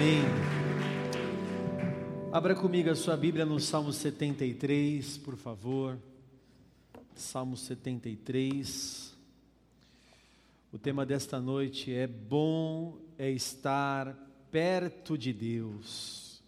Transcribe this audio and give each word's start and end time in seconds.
Amém. 0.00 0.22
Abra 2.32 2.54
comigo 2.54 2.88
a 2.88 2.94
sua 2.94 3.18
Bíblia 3.18 3.44
no 3.44 3.60
Salmo 3.60 3.92
73, 3.92 5.18
por 5.18 5.36
favor. 5.36 5.98
Salmo 7.14 7.54
73. 7.54 9.14
O 10.72 10.78
tema 10.78 11.04
desta 11.04 11.38
noite 11.38 11.92
é 11.92 12.06
Bom 12.06 12.96
é 13.18 13.30
estar 13.30 14.16
perto 14.50 15.18
de 15.18 15.34
Deus. 15.34 16.42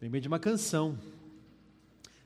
Lembrei 0.00 0.20
de 0.20 0.28
uma 0.28 0.38
canção. 0.38 0.96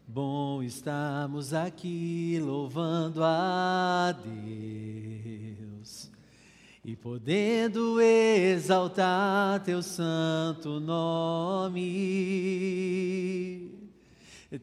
Bom 0.06 0.62
estamos 0.62 1.54
aqui 1.54 2.38
louvando 2.38 3.24
a 3.24 4.12
Deus 4.12 5.35
e 6.86 6.94
podendo 6.94 8.00
exaltar 8.00 9.60
teu 9.64 9.82
santo 9.82 10.78
nome. 10.78 11.82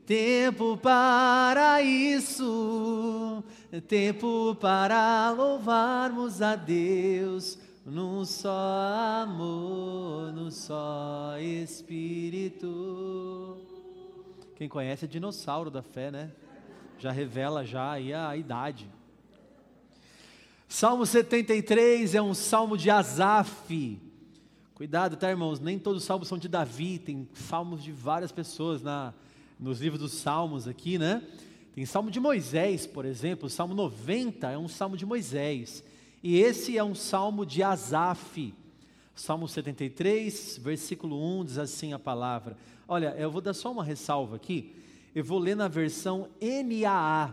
Tempo 0.06 0.78
para 0.78 1.82
isso, 1.82 3.44
tempo 3.90 4.56
para 4.56 5.32
louvarmos 5.32 6.42
a 6.42 6.56
Deus 6.56 7.60
num 7.86 8.24
só 8.24 9.24
amor, 9.24 10.32
num 10.32 10.50
só 10.50 11.38
Espírito. 11.42 12.68
Quem 14.56 14.70
conhece 14.70 15.04
é 15.04 15.10
dinossauro 15.10 15.70
da 15.70 15.82
fé, 15.82 16.10
né? 16.10 16.32
Já 16.98 17.12
revela 17.12 17.66
já 17.66 17.92
aí 17.92 18.14
a 18.14 18.38
idade. 18.38 18.90
Salmo 20.76 21.06
73 21.06 22.16
é 22.16 22.22
um 22.24 22.34
salmo 22.34 22.76
de 22.76 22.90
Asaf. 22.90 24.02
Cuidado, 24.74 25.16
tá, 25.16 25.30
irmãos? 25.30 25.60
Nem 25.60 25.78
todos 25.78 26.02
os 26.02 26.04
salmos 26.04 26.28
são 26.28 26.36
de 26.36 26.48
Davi, 26.48 26.98
tem 26.98 27.30
salmos 27.32 27.84
de 27.84 27.92
várias 27.92 28.32
pessoas 28.32 28.82
na, 28.82 29.14
nos 29.60 29.80
livros 29.80 30.02
dos 30.02 30.14
salmos 30.14 30.68
aqui, 30.68 30.98
né? 30.98 31.22
Tem 31.76 31.86
salmo 31.86 32.10
de 32.10 32.20
Moisés, 32.20 32.88
por 32.88 33.06
exemplo, 33.06 33.46
o 33.46 33.50
salmo 33.52 33.76
90 33.76 34.50
é 34.50 34.58
um 34.58 34.68
salmo 34.68 34.98
de 34.98 35.06
Moisés. 35.06 35.84
E 36.24 36.40
esse 36.40 36.76
é 36.76 36.84
um 36.84 36.96
salmo 36.96 37.46
de 37.46 37.62
Asaf. 37.62 38.52
Salmo 39.14 39.48
73, 39.48 40.58
versículo 40.58 41.40
1 41.40 41.46
diz 41.46 41.58
assim 41.60 41.94
a 41.94 42.00
palavra. 42.00 42.58
Olha, 42.88 43.14
eu 43.16 43.30
vou 43.30 43.42
dar 43.42 43.54
só 43.54 43.72
uma 43.72 43.84
ressalva 43.84 44.38
aqui. 44.38 44.76
Eu 45.14 45.24
vou 45.24 45.38
ler 45.38 45.56
na 45.56 45.68
versão 45.68 46.28
NAA, 46.42 47.32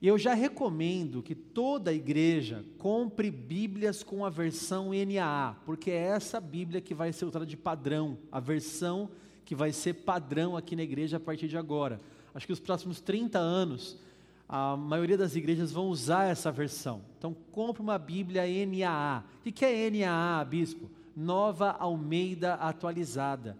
e 0.00 0.08
eu 0.08 0.16
já 0.16 0.32
recomendo 0.32 1.22
que 1.22 1.34
toda 1.34 1.92
igreja 1.92 2.64
compre 2.78 3.30
Bíblias 3.30 4.02
com 4.02 4.24
a 4.24 4.30
versão 4.30 4.92
NAA, 4.92 5.56
porque 5.66 5.90
é 5.90 6.06
essa 6.06 6.40
Bíblia 6.40 6.80
que 6.80 6.94
vai 6.94 7.12
ser 7.12 7.26
usada 7.26 7.44
de 7.44 7.56
padrão, 7.56 8.16
a 8.32 8.40
versão 8.40 9.10
que 9.44 9.54
vai 9.54 9.72
ser 9.72 9.94
padrão 9.94 10.56
aqui 10.56 10.74
na 10.74 10.82
igreja 10.82 11.18
a 11.18 11.20
partir 11.20 11.48
de 11.48 11.58
agora. 11.58 12.00
Acho 12.34 12.46
que 12.46 12.52
os 12.52 12.60
próximos 12.60 13.00
30 13.00 13.38
anos, 13.38 13.98
a 14.48 14.74
maioria 14.74 15.18
das 15.18 15.36
igrejas 15.36 15.70
vão 15.70 15.88
usar 15.88 16.24
essa 16.24 16.50
versão. 16.50 17.02
Então, 17.18 17.36
compre 17.52 17.82
uma 17.82 17.98
Bíblia 17.98 18.44
NAA. 18.66 19.22
O 19.40 19.52
que 19.52 19.64
é 19.64 19.90
NAA, 19.90 20.44
bispo? 20.44 20.90
Nova 21.14 21.72
Almeida 21.72 22.54
Atualizada. 22.54 23.58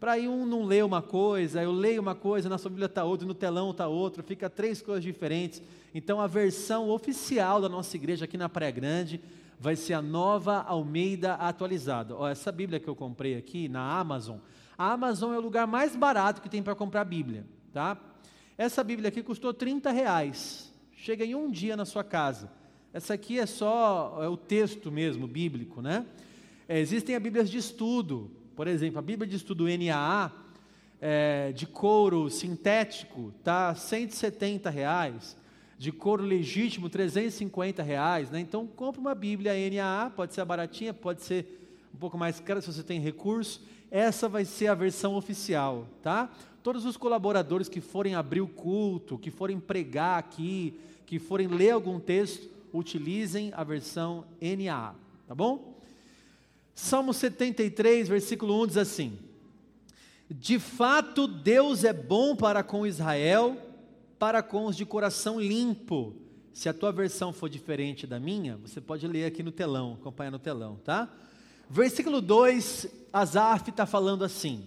Para 0.00 0.12
aí 0.12 0.26
um 0.26 0.46
não 0.46 0.64
ler 0.64 0.82
uma 0.82 1.02
coisa, 1.02 1.62
eu 1.62 1.70
leio 1.70 2.00
uma 2.00 2.14
coisa, 2.14 2.48
na 2.48 2.56
sua 2.56 2.70
Bíblia 2.70 2.86
está 2.86 3.04
outra, 3.04 3.28
no 3.28 3.34
telão 3.34 3.70
está 3.70 3.86
outra, 3.86 4.22
fica 4.22 4.48
três 4.48 4.80
coisas 4.80 5.04
diferentes. 5.04 5.60
Então 5.94 6.18
a 6.18 6.26
versão 6.26 6.88
oficial 6.88 7.60
da 7.60 7.68
nossa 7.68 7.94
igreja 7.98 8.24
aqui 8.24 8.38
na 8.38 8.48
Praia 8.48 8.70
Grande 8.70 9.20
vai 9.58 9.76
ser 9.76 9.92
a 9.92 10.00
nova 10.00 10.62
Almeida 10.62 11.34
atualizada. 11.34 12.16
Ó, 12.16 12.26
essa 12.26 12.50
Bíblia 12.50 12.80
que 12.80 12.88
eu 12.88 12.96
comprei 12.96 13.36
aqui 13.36 13.68
na 13.68 13.98
Amazon, 13.98 14.38
a 14.78 14.90
Amazon 14.92 15.34
é 15.34 15.38
o 15.38 15.42
lugar 15.42 15.66
mais 15.66 15.94
barato 15.94 16.40
que 16.40 16.48
tem 16.48 16.62
para 16.62 16.74
comprar 16.74 17.04
Bíblia, 17.04 17.44
tá? 17.70 17.98
Essa 18.56 18.82
Bíblia 18.82 19.08
aqui 19.08 19.22
custou 19.22 19.52
30 19.52 19.90
reais. 19.90 20.72
Chega 20.96 21.26
em 21.26 21.34
um 21.34 21.50
dia 21.50 21.76
na 21.76 21.84
sua 21.84 22.02
casa. 22.02 22.50
Essa 22.90 23.12
aqui 23.12 23.38
é 23.38 23.44
só 23.44 24.18
é 24.22 24.28
o 24.28 24.36
texto 24.38 24.90
mesmo, 24.90 25.26
bíblico, 25.26 25.82
né? 25.82 26.06
É, 26.66 26.80
existem 26.80 27.14
as 27.14 27.22
Bíblias 27.22 27.50
de 27.50 27.58
estudo, 27.58 28.30
por 28.60 28.68
exemplo, 28.68 28.98
a 28.98 29.02
Bíblia 29.02 29.26
de 29.26 29.36
estudo 29.36 29.64
NAA, 29.64 30.30
é, 31.00 31.50
de 31.52 31.66
couro 31.66 32.28
sintético, 32.28 33.32
tá 33.42 33.74
170 33.74 34.68
reais 34.68 35.34
de 35.78 35.90
couro 35.90 36.22
legítimo, 36.22 36.90
350 36.90 37.82
reais, 37.82 38.30
né? 38.30 38.38
Então 38.38 38.66
compre 38.66 39.00
uma 39.00 39.14
Bíblia 39.14 39.54
NAA, 39.54 40.10
pode 40.10 40.34
ser 40.34 40.44
baratinha, 40.44 40.92
pode 40.92 41.22
ser 41.22 41.88
um 41.94 41.96
pouco 41.96 42.18
mais 42.18 42.38
cara 42.38 42.60
se 42.60 42.70
você 42.70 42.82
tem 42.82 43.00
recurso. 43.00 43.64
Essa 43.90 44.28
vai 44.28 44.44
ser 44.44 44.66
a 44.66 44.74
versão 44.74 45.14
oficial, 45.14 45.86
tá? 46.02 46.30
Todos 46.62 46.84
os 46.84 46.98
colaboradores 46.98 47.66
que 47.66 47.80
forem 47.80 48.14
abrir 48.14 48.42
o 48.42 48.46
culto, 48.46 49.16
que 49.16 49.30
forem 49.30 49.58
pregar 49.58 50.18
aqui, 50.18 50.78
que 51.06 51.18
forem 51.18 51.48
ler 51.48 51.70
algum 51.70 51.98
texto, 51.98 52.46
utilizem 52.74 53.54
a 53.56 53.64
versão 53.64 54.26
NAA, 54.38 54.94
tá 55.26 55.34
bom? 55.34 55.79
Salmo 56.80 57.12
73, 57.12 58.08
versículo 58.08 58.62
1 58.62 58.66
diz 58.68 58.76
assim: 58.78 59.18
De 60.28 60.58
fato, 60.58 61.28
Deus 61.28 61.84
é 61.84 61.92
bom 61.92 62.34
para 62.34 62.62
com 62.62 62.86
Israel 62.86 63.56
para 64.18 64.42
com 64.42 64.66
os 64.66 64.76
de 64.76 64.84
coração 64.84 65.40
limpo. 65.40 66.14
Se 66.52 66.68
a 66.68 66.74
tua 66.74 66.90
versão 66.90 67.32
for 67.32 67.48
diferente 67.48 68.06
da 68.06 68.18
minha, 68.18 68.56
você 68.56 68.80
pode 68.80 69.06
ler 69.06 69.26
aqui 69.26 69.42
no 69.42 69.52
telão, 69.52 69.94
acompanhar 70.00 70.30
no 70.30 70.38
telão, 70.38 70.76
tá? 70.82 71.08
Versículo 71.68 72.20
2, 72.20 72.86
Asaf 73.12 73.70
está 73.70 73.84
falando 73.84 74.24
assim: 74.24 74.66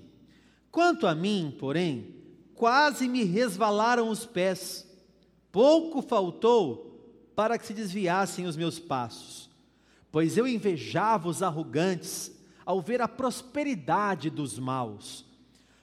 Quanto 0.71 1.07
a 1.07 1.15
mim, 1.15 1.55
porém, 1.59 2.15
quase 2.53 3.07
me 3.07 3.23
resvalaram 3.23 4.07
os 4.07 4.23
pés, 4.25 4.87
pouco 5.51 6.01
faltou 6.01 7.31
para 7.35 7.57
que 7.57 7.65
se 7.65 7.73
desviassem 7.73 8.45
os 8.45 8.55
meus 8.55 8.77
passos, 8.77 9.42
pois 10.13 10.37
eu 10.37 10.47
invejava 10.47 11.27
os 11.27 11.41
arrogantes 11.41 12.31
ao 12.63 12.79
ver 12.79 13.01
a 13.01 13.07
prosperidade 13.07 14.29
dos 14.29 14.59
maus. 14.59 15.25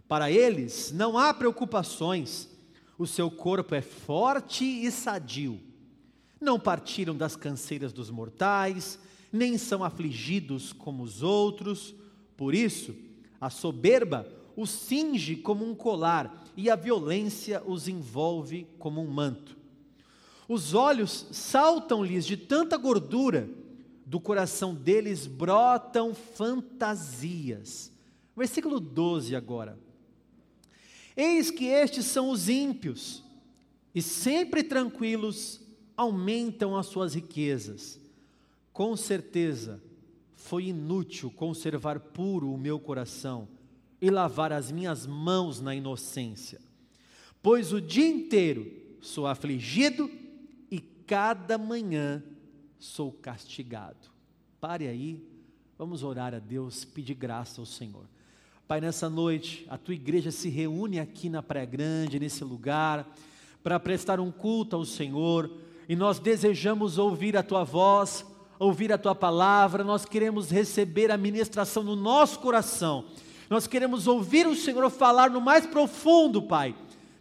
Para 0.06 0.30
eles 0.30 0.92
não 0.92 1.18
há 1.18 1.34
preocupações, 1.34 2.48
o 2.96 3.08
seu 3.08 3.28
corpo 3.28 3.74
é 3.74 3.82
forte 3.82 4.64
e 4.64 4.88
sadio. 4.92 5.60
Não 6.40 6.60
partiram 6.60 7.16
das 7.16 7.34
canseiras 7.34 7.92
dos 7.92 8.08
mortais, 8.08 9.00
nem 9.32 9.58
são 9.58 9.82
afligidos 9.82 10.72
como 10.72 11.02
os 11.02 11.24
outros. 11.24 11.92
Por 12.36 12.54
isso, 12.54 12.94
a 13.40 13.50
soberba 13.50 14.28
os 14.56 14.70
cinge 14.70 15.34
como 15.34 15.68
um 15.68 15.74
colar 15.74 16.44
e 16.56 16.70
a 16.70 16.76
violência 16.76 17.64
os 17.66 17.88
envolve 17.88 18.64
como 18.78 19.02
um 19.02 19.10
manto. 19.10 19.56
Os 20.48 20.72
olhos 20.72 21.26
saltam-lhes 21.32 22.24
de 22.24 22.36
tanta 22.36 22.76
gordura, 22.76 23.50
do 24.10 24.18
coração 24.18 24.74
deles 24.74 25.28
brotam 25.28 26.12
fantasias. 26.12 27.92
Versículo 28.36 28.80
12 28.80 29.36
agora. 29.36 29.78
Eis 31.16 31.48
que 31.48 31.66
estes 31.66 32.06
são 32.06 32.28
os 32.28 32.48
ímpios, 32.48 33.22
e 33.94 34.02
sempre 34.02 34.64
tranquilos 34.64 35.60
aumentam 35.96 36.76
as 36.76 36.86
suas 36.86 37.14
riquezas. 37.14 38.00
Com 38.72 38.96
certeza, 38.96 39.80
foi 40.34 40.64
inútil 40.64 41.30
conservar 41.30 42.00
puro 42.00 42.52
o 42.52 42.58
meu 42.58 42.80
coração 42.80 43.46
e 44.02 44.10
lavar 44.10 44.52
as 44.52 44.72
minhas 44.72 45.06
mãos 45.06 45.60
na 45.60 45.72
inocência, 45.72 46.60
pois 47.40 47.72
o 47.72 47.80
dia 47.80 48.08
inteiro 48.08 48.72
sou 49.00 49.28
afligido 49.28 50.10
e 50.68 50.80
cada 50.80 51.56
manhã 51.56 52.24
sou 52.80 53.12
castigado. 53.12 54.08
Pare 54.58 54.88
aí, 54.88 55.22
vamos 55.78 56.02
orar 56.02 56.34
a 56.34 56.38
Deus, 56.38 56.84
pedir 56.84 57.14
graça 57.14 57.60
ao 57.60 57.66
Senhor. 57.66 58.04
Pai, 58.66 58.80
nessa 58.80 59.10
noite, 59.10 59.66
a 59.68 59.76
tua 59.76 59.94
igreja 59.94 60.30
se 60.30 60.48
reúne 60.48 60.98
aqui 60.98 61.28
na 61.28 61.42
Praia 61.42 61.66
Grande, 61.66 62.18
nesse 62.18 62.42
lugar, 62.42 63.06
para 63.62 63.78
prestar 63.78 64.18
um 64.18 64.30
culto 64.30 64.76
ao 64.76 64.84
Senhor, 64.84 65.50
e 65.88 65.94
nós 65.94 66.18
desejamos 66.18 66.96
ouvir 66.96 67.36
a 67.36 67.42
tua 67.42 67.64
voz, 67.64 68.24
ouvir 68.58 68.92
a 68.92 68.98
tua 68.98 69.14
palavra, 69.14 69.84
nós 69.84 70.06
queremos 70.06 70.50
receber 70.50 71.10
a 71.10 71.18
ministração 71.18 71.82
no 71.82 71.96
nosso 71.96 72.38
coração, 72.38 73.04
nós 73.50 73.66
queremos 73.66 74.06
ouvir 74.06 74.46
o 74.46 74.56
Senhor 74.56 74.88
falar 74.88 75.28
no 75.28 75.40
mais 75.40 75.66
profundo, 75.66 76.40
Pai. 76.40 76.74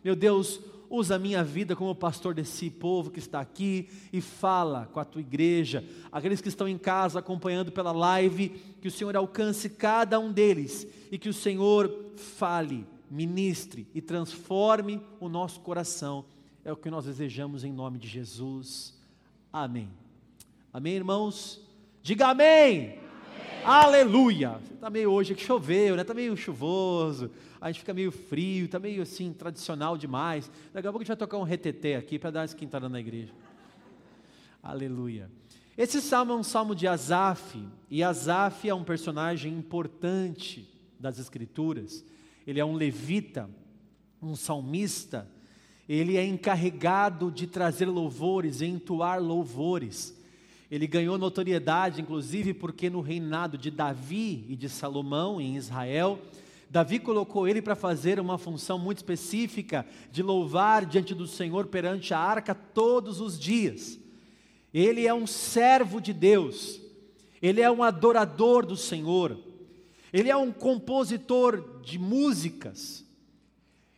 Meu 0.03 0.15
Deus, 0.15 0.61
usa 0.89 1.15
a 1.15 1.19
minha 1.19 1.43
vida 1.43 1.75
como 1.75 1.93
pastor 1.93 2.33
desse 2.33 2.69
povo 2.69 3.11
que 3.11 3.19
está 3.19 3.39
aqui 3.39 3.87
e 4.11 4.19
fala 4.19 4.89
com 4.91 4.99
a 4.99 5.05
tua 5.05 5.21
igreja, 5.21 5.83
aqueles 6.11 6.41
que 6.41 6.49
estão 6.49 6.67
em 6.67 6.77
casa 6.77 7.19
acompanhando 7.19 7.71
pela 7.71 7.91
live, 7.91 8.49
que 8.81 8.87
o 8.87 8.91
Senhor 8.91 9.15
alcance 9.15 9.69
cada 9.69 10.19
um 10.19 10.31
deles 10.31 10.87
e 11.11 11.17
que 11.17 11.29
o 11.29 11.33
Senhor 11.33 11.93
fale, 12.15 12.85
ministre 13.09 13.87
e 13.93 14.01
transforme 14.01 15.01
o 15.19 15.29
nosso 15.29 15.59
coração. 15.59 16.25
É 16.63 16.71
o 16.71 16.77
que 16.77 16.89
nós 16.89 17.05
desejamos 17.05 17.63
em 17.63 17.71
nome 17.71 17.97
de 17.97 18.07
Jesus. 18.07 18.97
Amém. 19.51 19.89
Amém, 20.73 20.95
irmãos? 20.95 21.61
Diga 22.01 22.27
amém. 22.27 23.08
Aleluia! 23.63 24.59
Está 24.73 24.89
meio 24.89 25.11
hoje 25.11 25.35
que 25.35 25.43
choveu, 25.43 25.95
né? 25.95 26.01
Está 26.01 26.13
meio 26.13 26.35
chuvoso, 26.35 27.29
a 27.59 27.69
gente 27.69 27.81
fica 27.81 27.93
meio 27.93 28.11
frio, 28.11 28.65
está 28.65 28.79
meio 28.79 29.01
assim, 29.01 29.33
tradicional 29.33 29.97
demais. 29.97 30.49
Daqui 30.73 30.87
a 30.87 30.91
pouco 30.91 31.01
a 31.01 31.03
gente 31.03 31.09
vai 31.09 31.17
tocar 31.17 31.37
um 31.37 31.43
retetê 31.43 31.95
aqui 31.95 32.17
para 32.17 32.31
dar 32.31 32.39
uma 32.39 32.45
esquentada 32.45 32.87
na 32.87 32.99
igreja. 32.99 33.33
Aleluia. 34.63 35.29
Esse 35.77 36.01
salmo 36.01 36.33
é 36.33 36.35
um 36.35 36.43
salmo 36.43 36.73
de 36.73 36.87
Asaf, 36.87 37.57
e 37.89 38.03
Asaf 38.03 38.67
é 38.67 38.73
um 38.73 38.83
personagem 38.83 39.53
importante 39.53 40.67
das 40.99 41.19
Escrituras. 41.19 42.03
Ele 42.45 42.59
é 42.59 42.65
um 42.65 42.73
levita, 42.73 43.49
um 44.21 44.35
salmista, 44.35 45.29
ele 45.87 46.17
é 46.17 46.25
encarregado 46.25 47.31
de 47.31 47.47
trazer 47.47 47.85
louvores, 47.85 48.61
entoar 48.61 49.21
louvores. 49.21 50.18
Ele 50.69 50.85
ganhou 50.85 51.17
notoriedade, 51.17 52.01
inclusive, 52.01 52.53
porque 52.53 52.89
no 52.89 53.01
reinado 53.01 53.57
de 53.57 53.71
Davi 53.71 54.45
e 54.47 54.55
de 54.55 54.69
Salomão 54.69 55.41
em 55.41 55.55
Israel, 55.55 56.19
Davi 56.69 56.99
colocou 56.99 57.47
ele 57.47 57.61
para 57.61 57.75
fazer 57.75 58.19
uma 58.19 58.37
função 58.37 58.77
muito 58.77 58.97
específica 58.97 59.83
de 60.11 60.21
louvar 60.21 60.85
diante 60.85 61.15
do 61.15 61.25
Senhor 61.25 61.65
perante 61.65 62.13
a 62.13 62.19
arca 62.19 62.53
todos 62.53 63.19
os 63.19 63.39
dias. 63.39 63.97
Ele 64.71 65.07
é 65.07 65.13
um 65.13 65.25
servo 65.25 65.99
de 65.99 66.13
Deus, 66.13 66.79
ele 67.41 67.61
é 67.61 67.71
um 67.71 67.81
adorador 67.81 68.63
do 68.63 68.77
Senhor, 68.77 69.39
ele 70.13 70.29
é 70.29 70.37
um 70.37 70.51
compositor 70.51 71.81
de 71.81 71.97
músicas. 71.97 73.03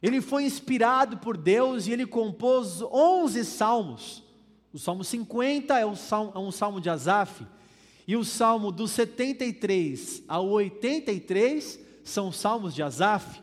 Ele 0.02 0.22
foi 0.22 0.46
inspirado 0.46 1.18
por 1.18 1.36
Deus 1.36 1.86
e 1.86 1.92
ele 1.92 2.06
compôs 2.06 2.82
11 2.82 3.44
salmos. 3.46 4.24
O 4.74 4.80
Salmo 4.80 5.04
50 5.04 5.78
é, 5.78 5.96
salmo, 5.96 6.32
é 6.34 6.40
um 6.40 6.52
salmo 6.52 6.80
de 6.80 6.90
Asaf, 6.90 7.46
e 8.08 8.16
o 8.16 8.24
salmo 8.24 8.72
do 8.72 8.88
73 8.88 10.24
ao 10.28 10.48
83 10.48 11.80
são 12.04 12.32
salmos 12.32 12.74
de 12.74 12.82
Asaf. 12.82 13.42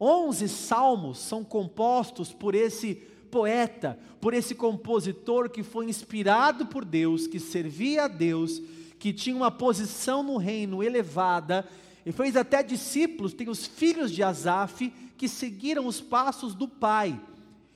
11 0.00 0.48
salmos 0.48 1.18
são 1.18 1.44
compostos 1.44 2.32
por 2.32 2.54
esse 2.54 2.94
poeta, 3.30 3.98
por 4.20 4.32
esse 4.32 4.54
compositor 4.54 5.50
que 5.50 5.62
foi 5.62 5.86
inspirado 5.86 6.66
por 6.66 6.84
Deus, 6.84 7.26
que 7.26 7.38
servia 7.38 8.04
a 8.04 8.08
Deus, 8.08 8.62
que 8.98 9.12
tinha 9.12 9.36
uma 9.36 9.50
posição 9.50 10.22
no 10.22 10.38
reino 10.38 10.82
elevada, 10.82 11.68
e 12.06 12.10
fez 12.10 12.36
até 12.36 12.62
discípulos, 12.62 13.34
tem 13.34 13.50
os 13.50 13.66
filhos 13.66 14.10
de 14.10 14.22
Asaf, 14.22 14.90
que 15.18 15.28
seguiram 15.28 15.86
os 15.86 16.00
passos 16.00 16.54
do 16.54 16.66
pai. 16.66 17.20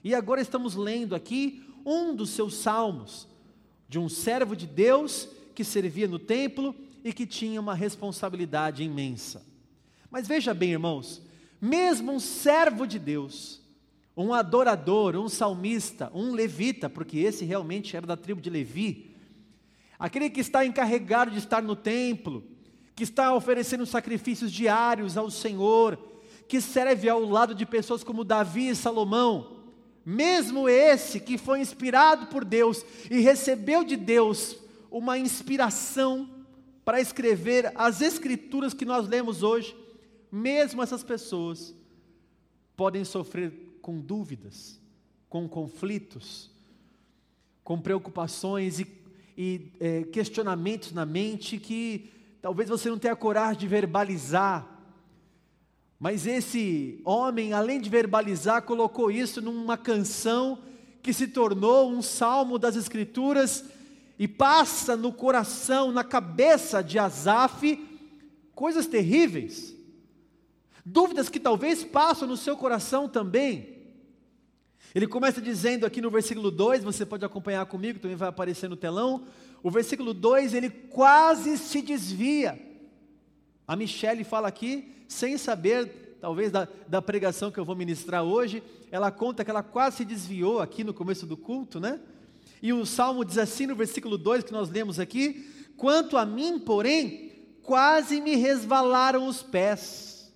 E 0.02 0.14
agora 0.14 0.40
estamos 0.40 0.74
lendo 0.74 1.14
aqui 1.14 1.62
um 1.84 2.14
dos 2.14 2.30
seus 2.30 2.54
salmos, 2.54 3.28
de 3.88 3.98
um 3.98 4.08
servo 4.08 4.56
de 4.56 4.66
Deus 4.66 5.28
que 5.54 5.62
servia 5.62 6.08
no 6.08 6.18
templo 6.18 6.74
e 7.04 7.12
que 7.12 7.26
tinha 7.26 7.60
uma 7.60 7.74
responsabilidade 7.74 8.82
imensa. 8.82 9.44
Mas 10.10 10.26
veja 10.26 10.54
bem, 10.54 10.72
irmãos, 10.72 11.22
mesmo 11.60 12.12
um 12.12 12.20
servo 12.20 12.86
de 12.86 12.98
Deus, 12.98 13.60
um 14.16 14.32
adorador, 14.32 15.16
um 15.16 15.28
salmista, 15.28 16.10
um 16.14 16.32
levita, 16.32 16.88
porque 16.88 17.18
esse 17.18 17.44
realmente 17.44 17.96
era 17.96 18.06
da 18.06 18.16
tribo 18.16 18.40
de 18.40 18.48
Levi, 18.48 19.14
aquele 19.98 20.30
que 20.30 20.40
está 20.40 20.64
encarregado 20.64 21.30
de 21.30 21.38
estar 21.38 21.62
no 21.62 21.74
templo, 21.74 22.44
que 22.94 23.02
está 23.02 23.34
oferecendo 23.34 23.84
sacrifícios 23.84 24.52
diários 24.52 25.16
ao 25.16 25.30
Senhor, 25.30 25.98
que 26.48 26.60
serve 26.60 27.08
ao 27.08 27.20
lado 27.20 27.54
de 27.54 27.66
pessoas 27.66 28.04
como 28.04 28.24
Davi 28.24 28.68
e 28.68 28.76
Salomão, 28.76 29.63
mesmo 30.04 30.68
esse 30.68 31.18
que 31.18 31.38
foi 31.38 31.60
inspirado 31.60 32.26
por 32.26 32.44
Deus 32.44 32.84
e 33.10 33.20
recebeu 33.20 33.82
de 33.84 33.96
Deus 33.96 34.56
uma 34.90 35.18
inspiração 35.18 36.28
para 36.84 37.00
escrever 37.00 37.72
as 37.74 38.00
escrituras 38.00 38.74
que 38.74 38.84
nós 38.84 39.08
lemos 39.08 39.42
hoje, 39.42 39.74
mesmo 40.30 40.82
essas 40.82 41.02
pessoas 41.02 41.74
podem 42.76 43.04
sofrer 43.04 43.52
com 43.80 43.98
dúvidas, 44.00 44.78
com 45.28 45.48
conflitos, 45.48 46.50
com 47.62 47.80
preocupações 47.80 48.78
e, 48.80 48.86
e 49.36 49.72
é, 49.80 50.02
questionamentos 50.04 50.92
na 50.92 51.06
mente 51.06 51.58
que 51.58 52.10
talvez 52.42 52.68
você 52.68 52.90
não 52.90 52.98
tenha 52.98 53.16
coragem 53.16 53.60
de 53.60 53.66
verbalizar, 53.66 54.73
mas 56.04 56.26
esse 56.26 57.00
homem, 57.02 57.54
além 57.54 57.80
de 57.80 57.88
verbalizar, 57.88 58.60
colocou 58.60 59.10
isso 59.10 59.40
numa 59.40 59.78
canção 59.78 60.58
que 61.02 61.14
se 61.14 61.26
tornou 61.26 61.90
um 61.90 62.02
salmo 62.02 62.58
das 62.58 62.76
Escrituras 62.76 63.64
e 64.18 64.28
passa 64.28 64.98
no 64.98 65.10
coração, 65.10 65.90
na 65.90 66.04
cabeça 66.04 66.84
de 66.84 66.98
Asaf, 66.98 67.82
coisas 68.54 68.86
terríveis, 68.86 69.74
dúvidas 70.84 71.30
que 71.30 71.40
talvez 71.40 71.82
passam 71.82 72.28
no 72.28 72.36
seu 72.36 72.54
coração 72.54 73.08
também. 73.08 73.78
Ele 74.94 75.06
começa 75.06 75.40
dizendo 75.40 75.86
aqui 75.86 76.02
no 76.02 76.10
versículo 76.10 76.50
2, 76.50 76.84
você 76.84 77.06
pode 77.06 77.24
acompanhar 77.24 77.64
comigo, 77.64 77.98
também 77.98 78.14
vai 78.14 78.28
aparecer 78.28 78.68
no 78.68 78.76
telão. 78.76 79.24
O 79.62 79.70
versículo 79.70 80.12
2, 80.12 80.52
ele 80.52 80.68
quase 80.68 81.56
se 81.56 81.80
desvia. 81.80 82.73
A 83.66 83.76
Michelle 83.76 84.24
fala 84.24 84.48
aqui 84.48 84.92
sem 85.08 85.38
saber, 85.38 86.16
talvez, 86.20 86.50
da, 86.50 86.68
da 86.88 87.00
pregação 87.00 87.50
que 87.50 87.58
eu 87.58 87.64
vou 87.64 87.76
ministrar 87.76 88.22
hoje, 88.22 88.62
ela 88.90 89.10
conta 89.10 89.44
que 89.44 89.50
ela 89.50 89.62
quase 89.62 89.98
se 89.98 90.04
desviou 90.04 90.60
aqui 90.60 90.84
no 90.84 90.94
começo 90.94 91.26
do 91.26 91.36
culto, 91.36 91.80
né? 91.80 92.00
E 92.62 92.72
o 92.72 92.86
salmo 92.86 93.24
diz 93.24 93.38
assim 93.38 93.66
no 93.66 93.74
versículo 93.74 94.16
2 94.16 94.44
que 94.44 94.52
nós 94.52 94.70
lemos 94.70 94.98
aqui: 94.98 95.50
Quanto 95.76 96.16
a 96.16 96.24
mim, 96.24 96.58
porém, 96.58 97.32
quase 97.62 98.20
me 98.20 98.36
resvalaram 98.36 99.26
os 99.26 99.42
pés, 99.42 100.32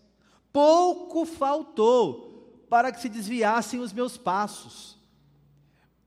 pouco 0.52 1.24
faltou 1.24 2.64
para 2.68 2.92
que 2.92 3.00
se 3.00 3.08
desviassem 3.08 3.80
os 3.80 3.92
meus 3.92 4.16
passos. 4.16 4.98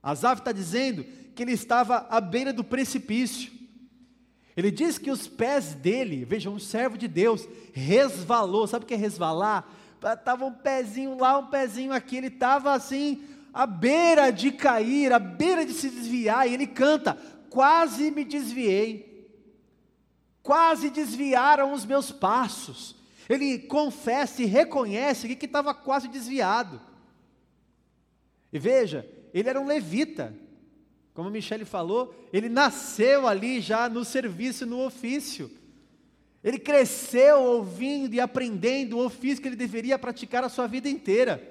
Asaf 0.01 0.41
está 0.41 0.51
dizendo 0.51 1.03
que 1.35 1.44
ele 1.44 1.53
estava 1.53 2.07
à 2.09 2.19
beira 2.19 2.51
do 2.51 2.63
precipício. 2.63 3.51
Ele 4.56 4.69
diz 4.69 4.98
que 4.98 5.09
os 5.09 5.27
pés 5.27 5.74
dele, 5.74 6.25
vejam, 6.25 6.53
um 6.53 6.59
servo 6.59 6.98
de 6.98 7.07
Deus, 7.07 7.48
resvalou. 7.71 8.68
Sabe 8.68 8.83
o 8.83 8.88
que 8.88 8.94
é 8.94 8.98
resvalar? 8.98 9.68
Estava 10.03 10.45
um 10.45 10.53
pezinho 10.53 11.18
lá, 11.18 11.38
um 11.38 11.48
pezinho 11.48 11.94
aqui. 11.94 12.18
Ele 12.18 12.27
estava 12.27 12.74
assim, 12.74 13.24
à 13.53 13.65
beira 13.65 14.31
de 14.31 14.51
cair, 14.51 15.13
à 15.13 15.19
beira 15.19 15.65
de 15.65 15.74
se 15.74 15.89
desviar. 15.89 16.48
E 16.48 16.53
ele 16.53 16.68
canta: 16.68 17.18
Quase 17.50 18.12
me 18.12 18.24
desviei, 18.24 19.30
quase 20.44 20.89
desviaram 20.89 21.74
os 21.74 21.86
meus 21.86 22.12
passos. 22.12 22.95
Ele 23.30 23.59
confessa 23.59 24.41
e 24.41 24.46
reconhece 24.46 25.34
que 25.36 25.46
estava 25.46 25.74
quase 25.74 26.08
desviado. 26.08 26.81
E 28.51 28.60
veja, 28.60 29.10
ele 29.34 29.48
era 29.48 29.62
um 29.62 29.65
levita, 29.65 30.36
como 31.13 31.27
a 31.27 31.32
Michele 31.32 31.65
falou, 31.65 32.15
ele 32.32 32.48
nasceu 32.48 33.27
ali 33.27 33.60
já 33.60 33.89
no 33.89 34.06
serviço, 34.06 34.65
no 34.65 34.86
ofício. 34.86 35.51
Ele 36.44 36.58
cresceu 36.58 37.39
ouvindo 37.39 38.13
e 38.13 38.20
aprendendo 38.20 38.98
o 38.98 39.06
ofício 39.06 39.41
que 39.41 39.48
ele 39.48 39.56
deveria 39.56 40.00
praticar 40.00 40.44
a 40.44 40.50
sua 40.50 40.68
vida 40.68 40.89
inteira. 40.89 41.50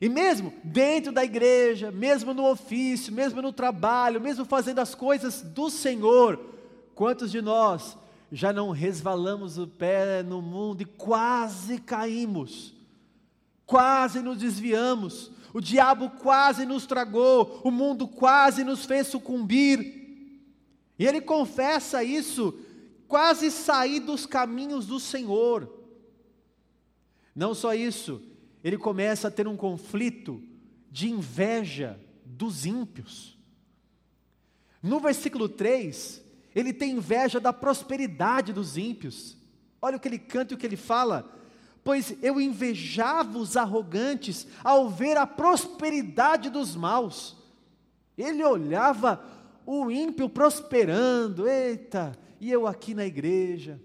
E 0.00 0.08
mesmo 0.08 0.52
dentro 0.62 1.10
da 1.10 1.24
igreja, 1.24 1.90
mesmo 1.90 2.32
no 2.32 2.46
ofício, 2.50 3.12
mesmo 3.12 3.40
no 3.42 3.52
trabalho, 3.52 4.20
mesmo 4.20 4.44
fazendo 4.44 4.78
as 4.78 4.94
coisas 4.94 5.42
do 5.42 5.70
Senhor, 5.70 6.38
quantos 6.94 7.30
de 7.30 7.40
nós 7.40 7.96
já 8.30 8.52
não 8.52 8.70
resvalamos 8.70 9.58
o 9.58 9.66
pé 9.66 10.22
no 10.22 10.42
mundo 10.42 10.82
e 10.82 10.84
quase 10.84 11.78
caímos, 11.78 12.74
quase 13.64 14.20
nos 14.20 14.38
desviamos, 14.38 15.30
o 15.56 15.60
diabo 15.62 16.10
quase 16.10 16.66
nos 16.66 16.84
tragou, 16.84 17.62
o 17.64 17.70
mundo 17.70 18.06
quase 18.06 18.62
nos 18.62 18.84
fez 18.84 19.06
sucumbir. 19.06 19.80
E 20.98 21.06
ele 21.06 21.18
confessa 21.18 22.04
isso, 22.04 22.60
quase 23.08 23.50
sair 23.50 24.00
dos 24.00 24.26
caminhos 24.26 24.86
do 24.86 25.00
Senhor. 25.00 25.82
Não 27.34 27.54
só 27.54 27.72
isso, 27.72 28.20
ele 28.62 28.76
começa 28.76 29.28
a 29.28 29.30
ter 29.30 29.48
um 29.48 29.56
conflito 29.56 30.42
de 30.90 31.08
inveja 31.08 31.98
dos 32.22 32.66
ímpios. 32.66 33.38
No 34.82 35.00
versículo 35.00 35.48
3, 35.48 36.22
ele 36.54 36.74
tem 36.74 36.98
inveja 36.98 37.40
da 37.40 37.50
prosperidade 37.54 38.52
dos 38.52 38.76
ímpios. 38.76 39.38
Olha 39.80 39.96
o 39.96 40.00
que 40.00 40.06
ele 40.06 40.18
canta 40.18 40.52
e 40.52 40.54
o 40.54 40.58
que 40.58 40.66
ele 40.66 40.76
fala 40.76 41.34
pois 41.86 42.16
eu 42.20 42.40
invejava 42.40 43.38
os 43.38 43.56
arrogantes 43.56 44.44
ao 44.64 44.90
ver 44.90 45.16
a 45.16 45.24
prosperidade 45.24 46.50
dos 46.50 46.74
maus. 46.74 47.36
Ele 48.18 48.42
olhava 48.42 49.24
o 49.64 49.88
ímpio 49.88 50.28
prosperando, 50.28 51.48
eita, 51.48 52.18
e 52.40 52.50
eu 52.50 52.66
aqui 52.66 52.92
na 52.92 53.06
igreja. 53.06 53.80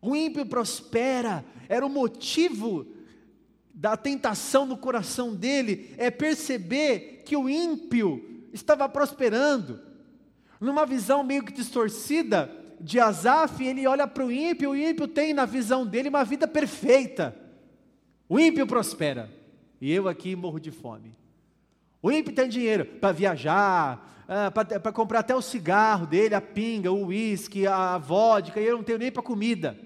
O 0.00 0.14
ímpio 0.14 0.46
prospera, 0.46 1.44
era 1.68 1.84
o 1.84 1.90
motivo 1.90 2.86
da 3.74 3.96
tentação 3.96 4.64
no 4.64 4.76
coração 4.76 5.34
dele, 5.34 5.92
é 5.98 6.08
perceber 6.08 7.24
que 7.26 7.36
o 7.36 7.48
ímpio 7.48 8.46
estava 8.52 8.88
prosperando. 8.88 9.80
Numa 10.60 10.86
visão 10.86 11.24
meio 11.24 11.42
que 11.42 11.52
distorcida, 11.52 12.61
de 12.82 12.98
Asaf, 12.98 13.64
ele 13.64 13.86
olha 13.86 14.06
para 14.06 14.24
o 14.24 14.30
ímpio, 14.30 14.70
o 14.70 14.76
ímpio 14.76 15.06
tem 15.06 15.32
na 15.32 15.46
visão 15.46 15.86
dele 15.86 16.08
uma 16.08 16.24
vida 16.24 16.48
perfeita. 16.48 17.34
O 18.28 18.38
ímpio 18.40 18.66
prospera. 18.66 19.30
E 19.80 19.92
eu 19.92 20.08
aqui 20.08 20.34
morro 20.34 20.58
de 20.58 20.70
fome. 20.70 21.14
O 22.02 22.10
ímpio 22.10 22.34
tem 22.34 22.48
dinheiro 22.48 22.84
para 22.84 23.12
viajar, 23.12 24.24
ah, 24.28 24.50
para 24.50 24.92
comprar 24.92 25.20
até 25.20 25.34
o 25.34 25.42
cigarro 25.42 26.06
dele, 26.06 26.34
a 26.34 26.40
pinga, 26.40 26.90
o 26.90 27.06
uísque, 27.06 27.66
a 27.66 27.96
vodka, 27.98 28.60
e 28.60 28.66
eu 28.66 28.76
não 28.76 28.84
tenho 28.84 28.98
nem 28.98 29.12
para 29.12 29.22
comida. 29.22 29.78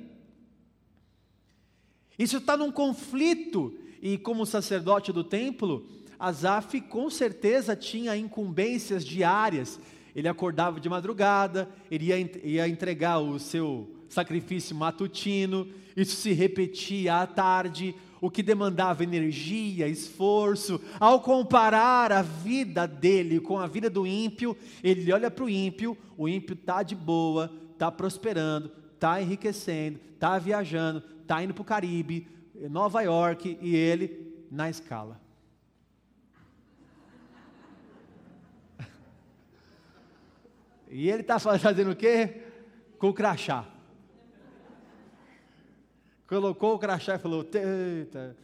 Isso 2.18 2.38
está 2.38 2.56
num 2.56 2.72
conflito, 2.72 3.78
e 4.00 4.16
como 4.16 4.46
sacerdote 4.46 5.12
do 5.12 5.22
templo, 5.22 5.86
Asaf 6.18 6.80
com 6.80 7.10
certeza 7.10 7.76
tinha 7.76 8.16
incumbências 8.16 9.04
diárias. 9.04 9.78
Ele 10.16 10.28
acordava 10.28 10.80
de 10.80 10.88
madrugada, 10.88 11.68
ele 11.90 12.06
ia, 12.06 12.18
ia 12.42 12.66
entregar 12.66 13.18
o 13.18 13.38
seu 13.38 13.94
sacrifício 14.08 14.74
matutino, 14.74 15.68
isso 15.94 16.16
se 16.16 16.32
repetia 16.32 17.16
à 17.16 17.26
tarde, 17.26 17.94
o 18.18 18.30
que 18.30 18.42
demandava 18.42 19.04
energia, 19.04 19.86
esforço. 19.86 20.80
Ao 20.98 21.20
comparar 21.20 22.10
a 22.12 22.22
vida 22.22 22.86
dele 22.86 23.40
com 23.40 23.58
a 23.58 23.66
vida 23.66 23.90
do 23.90 24.06
ímpio, 24.06 24.56
ele 24.82 25.12
olha 25.12 25.30
para 25.30 25.44
o 25.44 25.50
ímpio, 25.50 25.94
o 26.16 26.26
ímpio 26.26 26.54
está 26.54 26.82
de 26.82 26.94
boa, 26.94 27.52
está 27.74 27.92
prosperando, 27.92 28.72
está 28.94 29.20
enriquecendo, 29.20 30.00
está 30.14 30.38
viajando, 30.38 31.02
está 31.20 31.44
indo 31.44 31.52
para 31.52 31.60
o 31.60 31.64
Caribe, 31.66 32.26
Nova 32.70 33.02
York, 33.02 33.58
e 33.60 33.76
ele 33.76 34.32
na 34.50 34.70
escala. 34.70 35.25
E 40.90 41.08
ele 41.10 41.22
está 41.22 41.38
fazendo 41.40 41.90
o 41.90 41.96
quê? 41.96 42.42
Com 42.98 43.08
o 43.08 43.14
crachá 43.14 43.66
colocou 46.26 46.74
o 46.74 46.78
crachá 46.78 47.14
e 47.14 47.18
falou: 47.18 47.46
Eita, 47.52 48.36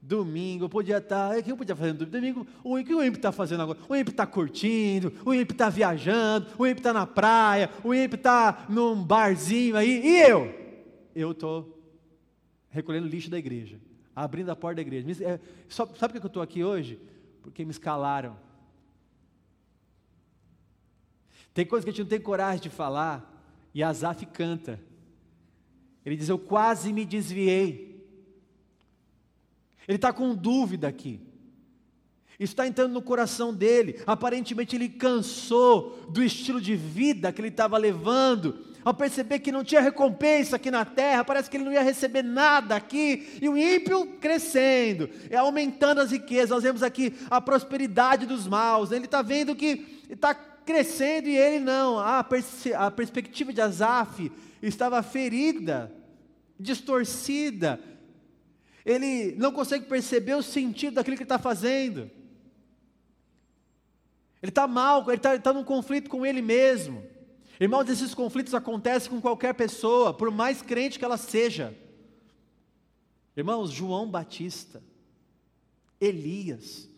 domingo, 0.00 0.68
podia 0.68 0.98
estar. 0.98 1.30
Tá, 1.30 1.38
o 1.38 1.42
que 1.42 1.52
eu 1.52 1.56
podia 1.56 1.76
fazer 1.76 1.92
no 1.92 2.06
domingo? 2.06 2.46
O 2.64 2.82
que 2.82 2.94
o 2.94 3.02
ímpio 3.02 3.18
está 3.18 3.30
fazendo 3.30 3.62
agora? 3.62 3.78
O 3.88 3.94
ímpio 3.94 4.10
está 4.10 4.26
curtindo, 4.26 5.12
o 5.24 5.34
ímpio 5.34 5.54
está 5.54 5.68
viajando, 5.68 6.46
o 6.58 6.66
ímpio 6.66 6.80
está 6.80 6.92
na 6.92 7.06
praia, 7.06 7.70
o 7.84 7.94
ímpio 7.94 8.16
está 8.16 8.66
num 8.68 9.02
barzinho 9.02 9.76
aí. 9.76 10.00
E 10.04 10.20
eu? 10.22 10.54
Eu 11.14 11.32
estou 11.32 11.72
recolhendo 12.70 13.06
lixo 13.06 13.30
da 13.30 13.38
igreja, 13.38 13.78
abrindo 14.14 14.50
a 14.50 14.56
porta 14.56 14.76
da 14.76 14.82
igreja. 14.82 15.24
É, 15.24 15.40
sabe 15.68 15.92
por 15.94 16.12
que 16.12 16.18
eu 16.18 16.26
estou 16.26 16.42
aqui 16.42 16.64
hoje? 16.64 17.00
Porque 17.42 17.64
me 17.64 17.70
escalaram. 17.70 18.36
Tem 21.56 21.64
coisas 21.64 21.86
que 21.86 21.88
a 21.88 21.92
gente 21.94 22.02
não 22.02 22.10
tem 22.10 22.20
coragem 22.20 22.60
de 22.60 22.68
falar, 22.68 23.34
e 23.72 23.82
Azaf 23.82 24.26
canta. 24.26 24.78
Ele 26.04 26.14
diz: 26.14 26.28
Eu 26.28 26.38
quase 26.38 26.92
me 26.92 27.02
desviei. 27.06 28.06
Ele 29.88 29.96
está 29.96 30.12
com 30.12 30.34
dúvida 30.34 30.86
aqui. 30.86 31.18
Isso 32.38 32.52
está 32.52 32.66
entrando 32.66 32.92
no 32.92 33.00
coração 33.00 33.54
dele. 33.54 34.02
Aparentemente 34.06 34.76
ele 34.76 34.90
cansou 34.90 36.06
do 36.10 36.22
estilo 36.22 36.60
de 36.60 36.76
vida 36.76 37.32
que 37.32 37.40
ele 37.40 37.48
estava 37.48 37.78
levando. 37.78 38.62
Ao 38.84 38.92
perceber 38.92 39.38
que 39.38 39.50
não 39.50 39.64
tinha 39.64 39.80
recompensa 39.80 40.56
aqui 40.56 40.70
na 40.70 40.84
terra, 40.84 41.24
parece 41.24 41.48
que 41.48 41.56
ele 41.56 41.64
não 41.64 41.72
ia 41.72 41.82
receber 41.82 42.22
nada 42.22 42.76
aqui. 42.76 43.38
E 43.40 43.48
o 43.48 43.56
ímpio 43.56 44.18
crescendo, 44.20 45.08
é 45.30 45.36
aumentando 45.38 46.02
as 46.02 46.10
riquezas. 46.10 46.50
Nós 46.50 46.62
vemos 46.62 46.82
aqui 46.82 47.14
a 47.30 47.40
prosperidade 47.40 48.26
dos 48.26 48.46
maus. 48.46 48.92
Ele 48.92 49.06
está 49.06 49.22
vendo 49.22 49.56
que 49.56 50.04
está 50.10 50.36
crescendo 50.66 51.28
e 51.28 51.36
ele 51.36 51.60
não. 51.60 51.98
A, 51.98 52.22
pers 52.22 52.66
a 52.74 52.90
perspectiva 52.90 53.52
de 53.52 53.60
Azaf 53.60 54.30
estava 54.60 55.02
ferida, 55.02 55.94
distorcida. 56.58 57.80
Ele 58.84 59.34
não 59.36 59.52
consegue 59.52 59.86
perceber 59.86 60.34
o 60.34 60.42
sentido 60.42 60.94
daquilo 60.94 61.16
que 61.16 61.22
ele 61.22 61.26
está 61.26 61.38
fazendo. 61.38 62.10
Ele 64.42 64.50
está 64.50 64.66
mal, 64.66 65.02
ele 65.08 65.16
está 65.16 65.38
tá 65.38 65.52
num 65.52 65.64
conflito 65.64 66.10
com 66.10 66.26
ele 66.26 66.42
mesmo. 66.42 67.02
Irmãos, 67.58 67.88
esses 67.88 68.14
conflitos 68.14 68.54
acontecem 68.54 69.10
com 69.10 69.20
qualquer 69.20 69.54
pessoa, 69.54 70.12
por 70.12 70.30
mais 70.30 70.60
crente 70.60 70.98
que 70.98 71.04
ela 71.04 71.16
seja. 71.16 71.74
Irmãos, 73.36 73.70
João 73.70 74.10
Batista, 74.10 74.82
Elias. 76.00 76.88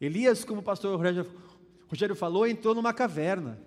Elias, 0.00 0.44
como 0.44 0.60
o 0.60 0.64
pastor 0.64 0.96
Rogério 0.96 1.24
falou, 2.14 2.46
entrou 2.46 2.74
numa 2.74 2.92
caverna, 2.92 3.58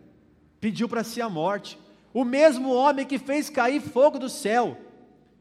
pediu 0.59 0.87
para 0.87 1.03
si 1.03 1.21
a 1.21 1.29
morte 1.29 1.77
o 2.13 2.23
mesmo 2.23 2.71
homem 2.71 3.05
que 3.05 3.17
fez 3.17 3.49
cair 3.49 3.81
fogo 3.81 4.19
do 4.19 4.29
céu. 4.29 4.77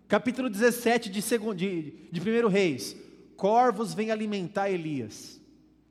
Capítulo 0.09 0.49
17 0.49 1.11
de, 1.11 1.21
segundo, 1.21 1.57
de, 1.57 1.93
de 2.11 2.21
1 2.21 2.49
Reis. 2.49 2.97
Corvos 3.37 3.93
vêm 3.93 4.11
alimentar 4.11 4.71
Elias. 4.71 5.41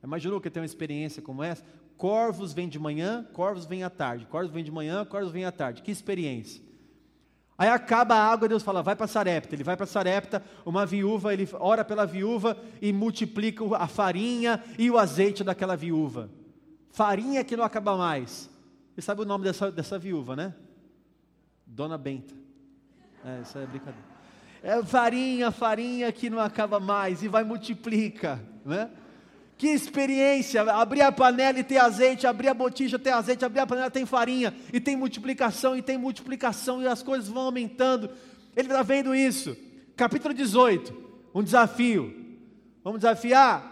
Imaginou 0.02 0.40
que 0.40 0.50
tem 0.50 0.60
uma 0.60 0.66
experiência 0.66 1.22
como 1.22 1.42
essa? 1.42 1.64
Corvos 1.96 2.52
vêm 2.52 2.68
de 2.68 2.78
manhã, 2.78 3.24
corvos 3.32 3.64
vêm 3.64 3.84
à 3.84 3.90
tarde. 3.90 4.26
Corvos 4.26 4.50
vêm 4.50 4.64
de 4.64 4.72
manhã, 4.72 5.04
corvos 5.04 5.30
vêm 5.30 5.44
à 5.44 5.52
tarde. 5.52 5.82
Que 5.82 5.90
experiência. 5.92 6.60
Aí 7.56 7.68
acaba 7.68 8.16
a 8.16 8.32
água, 8.32 8.48
Deus 8.48 8.62
fala, 8.62 8.82
vai 8.82 8.96
para 8.96 9.06
Sarepta. 9.06 9.54
Ele 9.54 9.62
vai 9.62 9.76
para 9.76 9.86
Sarepta, 9.86 10.42
uma 10.66 10.84
viúva, 10.84 11.32
ele 11.32 11.48
ora 11.60 11.84
pela 11.84 12.04
viúva 12.04 12.56
e 12.80 12.92
multiplica 12.92 13.64
a 13.76 13.86
farinha 13.86 14.60
e 14.76 14.90
o 14.90 14.98
azeite 14.98 15.44
daquela 15.44 15.76
viúva. 15.76 16.28
Farinha 16.92 17.42
que 17.42 17.56
não 17.56 17.64
acaba 17.64 17.96
mais. 17.96 18.50
Você 18.94 19.00
sabe 19.00 19.22
o 19.22 19.24
nome 19.24 19.44
dessa, 19.44 19.72
dessa 19.72 19.98
viúva, 19.98 20.36
né? 20.36 20.54
Dona 21.66 21.96
Benta. 21.96 22.34
É, 23.24 23.40
isso 23.40 23.58
é 23.58 23.66
brincadeira. 23.66 24.12
É 24.62 24.80
farinha, 24.84 25.50
farinha 25.50 26.12
que 26.12 26.28
não 26.28 26.38
acaba 26.38 26.78
mais 26.78 27.22
e 27.22 27.28
vai 27.28 27.42
multiplica, 27.42 28.40
né? 28.64 28.90
Que 29.56 29.68
experiência, 29.68 30.62
abrir 30.62 31.02
a 31.02 31.10
panela 31.10 31.58
e 31.58 31.64
ter 31.64 31.78
azeite, 31.78 32.26
abrir 32.26 32.48
a 32.48 32.54
botija 32.54 32.98
ter 32.98 33.10
azeite, 33.10 33.44
abrir 33.44 33.60
a 33.60 33.66
panela 33.66 33.90
tem 33.90 34.04
farinha 34.04 34.54
e 34.72 34.78
tem 34.78 34.94
multiplicação 34.96 35.74
e 35.74 35.82
tem 35.82 35.96
multiplicação 35.96 36.82
e 36.82 36.86
as 36.86 37.02
coisas 37.02 37.28
vão 37.28 37.44
aumentando. 37.44 38.10
Ele 38.54 38.68
está 38.68 38.82
vendo 38.82 39.14
isso. 39.14 39.56
Capítulo 39.96 40.34
18, 40.34 40.94
um 41.34 41.42
desafio. 41.42 42.14
Vamos 42.84 43.00
desafiar 43.00 43.71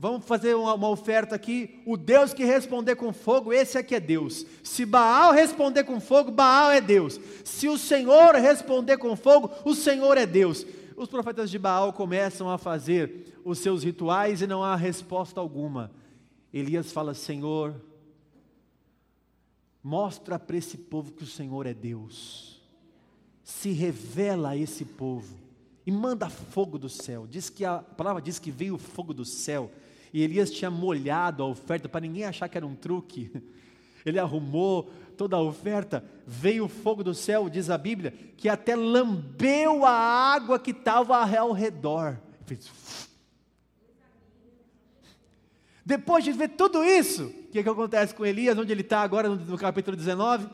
Vamos 0.00 0.24
fazer 0.24 0.54
uma, 0.54 0.72
uma, 0.72 0.88
oferta 0.88 1.34
aqui. 1.34 1.78
O 1.84 1.94
Deus 1.94 2.32
que 2.32 2.42
responder 2.42 2.96
com 2.96 3.12
fogo, 3.12 3.52
esse 3.52 3.76
aqui 3.76 3.94
é 3.94 4.00
Deus. 4.00 4.46
Se 4.64 4.86
Baal 4.86 5.30
responder 5.30 5.84
com 5.84 6.00
fogo, 6.00 6.30
Baal 6.30 6.70
é 6.70 6.80
Deus. 6.80 7.20
Se 7.44 7.68
o 7.68 7.76
Senhor 7.76 8.34
responder 8.36 8.96
com 8.96 9.14
fogo, 9.14 9.50
o 9.62 9.74
Senhor 9.74 10.16
é 10.16 10.24
Deus. 10.24 10.64
Os 10.96 11.06
profetas 11.06 11.50
de 11.50 11.58
Baal 11.58 11.92
começam 11.92 12.48
a 12.48 12.56
fazer 12.56 13.38
os 13.44 13.58
seus 13.58 13.84
rituais 13.84 14.40
e 14.40 14.46
não 14.46 14.64
há 14.64 14.74
resposta 14.74 15.38
alguma. 15.38 15.90
Elias 16.50 16.90
fala: 16.90 17.12
Senhor, 17.12 17.78
mostra 19.82 20.38
para 20.38 20.56
esse 20.56 20.78
povo 20.78 21.12
que 21.12 21.24
o 21.24 21.26
Senhor 21.26 21.66
é 21.66 21.74
Deus. 21.74 22.58
Se 23.44 23.70
revela 23.72 24.50
a 24.50 24.56
esse 24.56 24.82
povo 24.82 25.36
e 25.84 25.92
manda 25.92 26.30
fogo 26.30 26.78
do 26.78 26.88
céu. 26.88 27.26
Diz 27.26 27.50
que 27.50 27.66
a, 27.66 27.74
a 27.74 27.82
palavra 27.82 28.22
diz 28.22 28.38
que 28.38 28.50
veio 28.50 28.76
o 28.76 28.78
fogo 28.78 29.12
do 29.12 29.26
céu 29.26 29.70
e 30.12 30.22
Elias 30.22 30.50
tinha 30.50 30.70
molhado 30.70 31.42
a 31.42 31.46
oferta 31.46 31.88
para 31.88 32.00
ninguém 32.00 32.24
achar 32.24 32.48
que 32.48 32.56
era 32.56 32.66
um 32.66 32.74
truque. 32.74 33.30
Ele 34.04 34.18
arrumou 34.18 34.90
toda 35.16 35.36
a 35.36 35.42
oferta, 35.42 36.02
veio 36.26 36.64
o 36.64 36.68
fogo 36.68 37.04
do 37.04 37.12
céu, 37.12 37.48
diz 37.48 37.68
a 37.68 37.76
Bíblia, 37.76 38.12
que 38.36 38.48
até 38.48 38.74
lambeu 38.74 39.84
a 39.84 39.90
água 39.90 40.58
que 40.58 40.70
estava 40.70 41.16
ao 41.36 41.52
redor. 41.52 42.18
Depois 45.84 46.24
de 46.24 46.32
ver 46.32 46.48
tudo 46.50 46.82
isso, 46.82 47.26
o 47.26 47.48
que, 47.48 47.62
que 47.62 47.68
acontece 47.68 48.14
com 48.14 48.24
Elias, 48.24 48.56
onde 48.56 48.72
ele 48.72 48.80
está 48.80 49.02
agora 49.02 49.28
no 49.28 49.58
capítulo 49.58 49.96
19? 49.96 50.48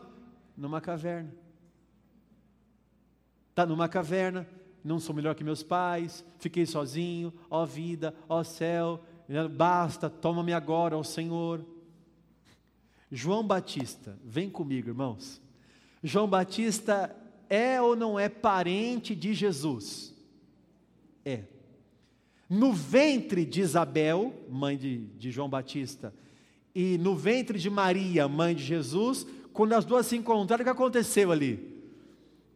Numa 0.57 0.81
caverna. 0.81 1.33
Está 3.51 3.65
numa 3.65 3.89
caverna, 3.89 4.47
não 4.83 4.99
sou 4.99 5.15
melhor 5.15 5.35
que 5.35 5.45
meus 5.45 5.63
pais, 5.63 6.25
fiquei 6.39 6.67
sozinho, 6.67 7.33
ó 7.49 7.65
vida, 7.65 8.15
ó 8.29 8.43
céu, 8.43 9.03
Basta, 9.55 10.09
toma-me 10.09 10.53
agora, 10.53 10.97
ó 10.97 11.03
Senhor. 11.03 11.65
João 13.11 13.47
Batista, 13.47 14.19
vem 14.25 14.51
comigo, 14.51 14.89
irmãos. 14.89 15.41
João 16.03 16.29
Batista 16.29 17.15
é 17.49 17.81
ou 17.81 17.97
não 17.97 18.19
é 18.19 18.29
parente 18.29 19.15
de 19.15 19.35
Jesus? 19.35 20.15
É. 21.25 21.45
No 22.49 22.73
ventre 22.73 23.45
de 23.45 23.61
Isabel, 23.61 24.33
mãe 24.49 24.77
de, 24.77 24.99
de 24.99 25.31
João 25.31 25.49
Batista, 25.49 26.15
e 26.75 26.99
no 26.99 27.17
ventre 27.17 27.59
de 27.59 27.71
Maria, 27.71 28.29
mãe 28.29 28.55
de 28.55 28.63
Jesus, 28.63 29.27
quando 29.53 29.73
as 29.73 29.85
duas 29.85 30.07
se 30.07 30.17
encontraram, 30.17 30.63
o 30.63 30.65
que 30.65 30.71
aconteceu 30.71 31.33
ali? 31.33 31.76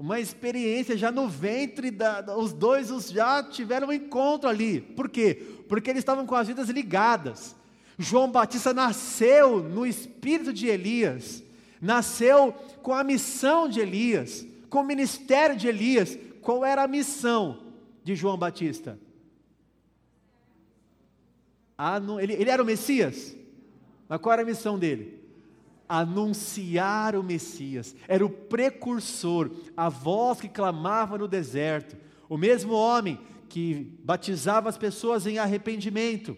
Uma 0.01 0.19
experiência 0.19 0.97
já 0.97 1.13
no 1.13 1.29
ventre, 1.29 1.93
da, 1.93 2.37
os 2.37 2.53
dois 2.53 2.91
os 2.91 3.11
já 3.11 3.45
tiveram 3.45 3.89
um 3.89 3.93
encontro 3.93 4.49
ali. 4.49 4.81
Por 4.81 5.09
quê? 5.09 5.61
porque 5.71 5.89
eles 5.89 6.01
estavam 6.01 6.27
com 6.27 6.35
as 6.35 6.49
vidas 6.49 6.69
ligadas. 6.69 7.55
João 7.97 8.29
Batista 8.29 8.75
nasceu 8.75 9.63
no 9.63 9.87
espírito 9.87 10.53
de 10.53 10.67
Elias, 10.67 11.45
nasceu 11.81 12.53
com 12.83 12.93
a 12.93 13.05
missão 13.05 13.69
de 13.69 13.79
Elias, 13.79 14.45
com 14.69 14.81
o 14.81 14.85
ministério 14.85 15.55
de 15.55 15.69
Elias. 15.69 16.19
Qual 16.43 16.65
era 16.65 16.83
a 16.83 16.89
missão 16.89 17.63
de 18.03 18.17
João 18.17 18.37
Batista? 18.37 18.99
Ele, 22.21 22.33
ele 22.33 22.51
era 22.51 22.61
o 22.61 22.67
Messias? 22.67 23.37
Mas 24.09 24.21
qual 24.21 24.33
era 24.33 24.43
a 24.43 24.45
missão 24.45 24.77
dele? 24.77 25.20
Anunciar 25.93 27.17
o 27.17 27.23
Messias, 27.23 27.97
era 28.07 28.25
o 28.25 28.31
precursor, 28.31 29.51
a 29.77 29.89
voz 29.89 30.41
que 30.41 30.49
clamava 30.49 31.19
no 31.19 31.27
deserto, 31.27 31.97
o 32.29 32.39
mesmo 32.39 32.73
homem 32.75 33.19
que 33.49 33.99
batizava 34.05 34.69
as 34.69 34.79
pessoas 34.79 35.27
em 35.27 35.39
arrependimento, 35.39 36.37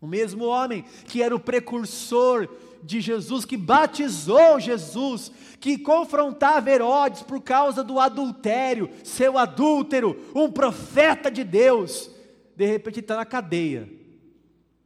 o 0.00 0.08
mesmo 0.08 0.46
homem 0.46 0.84
que 1.06 1.22
era 1.22 1.36
o 1.36 1.38
precursor 1.38 2.48
de 2.82 3.00
Jesus, 3.00 3.44
que 3.44 3.56
batizou 3.56 4.58
Jesus, 4.58 5.30
que 5.60 5.78
confrontava 5.78 6.68
Herodes 6.68 7.22
por 7.22 7.40
causa 7.40 7.84
do 7.84 8.00
adultério, 8.00 8.90
seu 9.04 9.38
adúltero, 9.38 10.20
um 10.34 10.50
profeta 10.50 11.30
de 11.30 11.44
Deus, 11.44 12.10
de 12.56 12.66
repente 12.66 12.98
está 12.98 13.14
na 13.14 13.24
cadeia. 13.24 13.88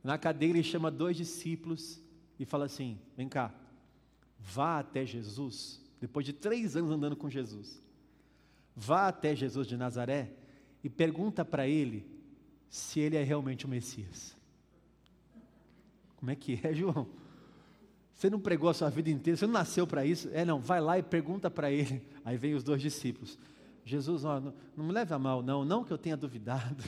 Na 0.05 0.19
cadeia 0.19 0.51
ele 0.51 0.63
chama 0.63 0.91
dois 0.91 1.17
discípulos 1.17 2.01
e 2.39 2.45
fala 2.45 2.67
assim: 2.67 2.99
vem 3.17 3.29
cá, 3.29 3.53
vá 4.39 4.79
até 4.79 5.05
Jesus, 5.05 5.81
depois 6.01 6.25
de 6.25 6.33
três 6.33 6.77
anos 6.77 6.91
andando 6.91 7.17
com 7.17 7.29
Jesus, 7.29 7.83
vá 8.75 9.09
até 9.09 9.35
Jesus 9.35 9.67
de 9.67 9.77
Nazaré 9.77 10.31
e 10.83 10.89
pergunta 10.89 11.45
para 11.45 11.67
ele 11.67 12.07
se 12.69 13.01
ele 13.01 13.17
é 13.17 13.23
realmente 13.23 13.67
o 13.67 13.69
Messias. 13.69 14.37
Como 16.17 16.31
é 16.31 16.37
que 16.37 16.61
é, 16.63 16.73
João? 16.75 17.09
Você 18.15 18.29
não 18.29 18.41
pregou 18.41 18.69
a 18.69 18.75
sua 18.75 18.91
vida 18.91 19.11
inteira, 19.11 19.37
você 19.37 19.47
não 19.47 19.53
nasceu 19.53 19.87
para 19.87 20.05
isso? 20.05 20.29
É, 20.33 20.45
não, 20.45 20.61
vai 20.61 20.81
lá 20.81 20.99
e 20.99 21.03
pergunta 21.03 21.49
para 21.49 21.71
ele. 21.71 22.03
Aí 22.25 22.37
vem 22.37 22.55
os 22.55 22.65
dois 22.65 22.83
discípulos. 22.83 23.39
Jesus, 23.85 24.25
ó, 24.25 24.41
não, 24.41 24.55
não 24.77 24.85
me 24.87 24.93
leve 24.93 25.15
a 25.15 25.19
mal, 25.19 25.43
não, 25.43 25.65
não 25.65 25.85
que 25.85 25.93
eu 25.93 25.99
tenha 25.99 26.17
duvidado. 26.17 26.83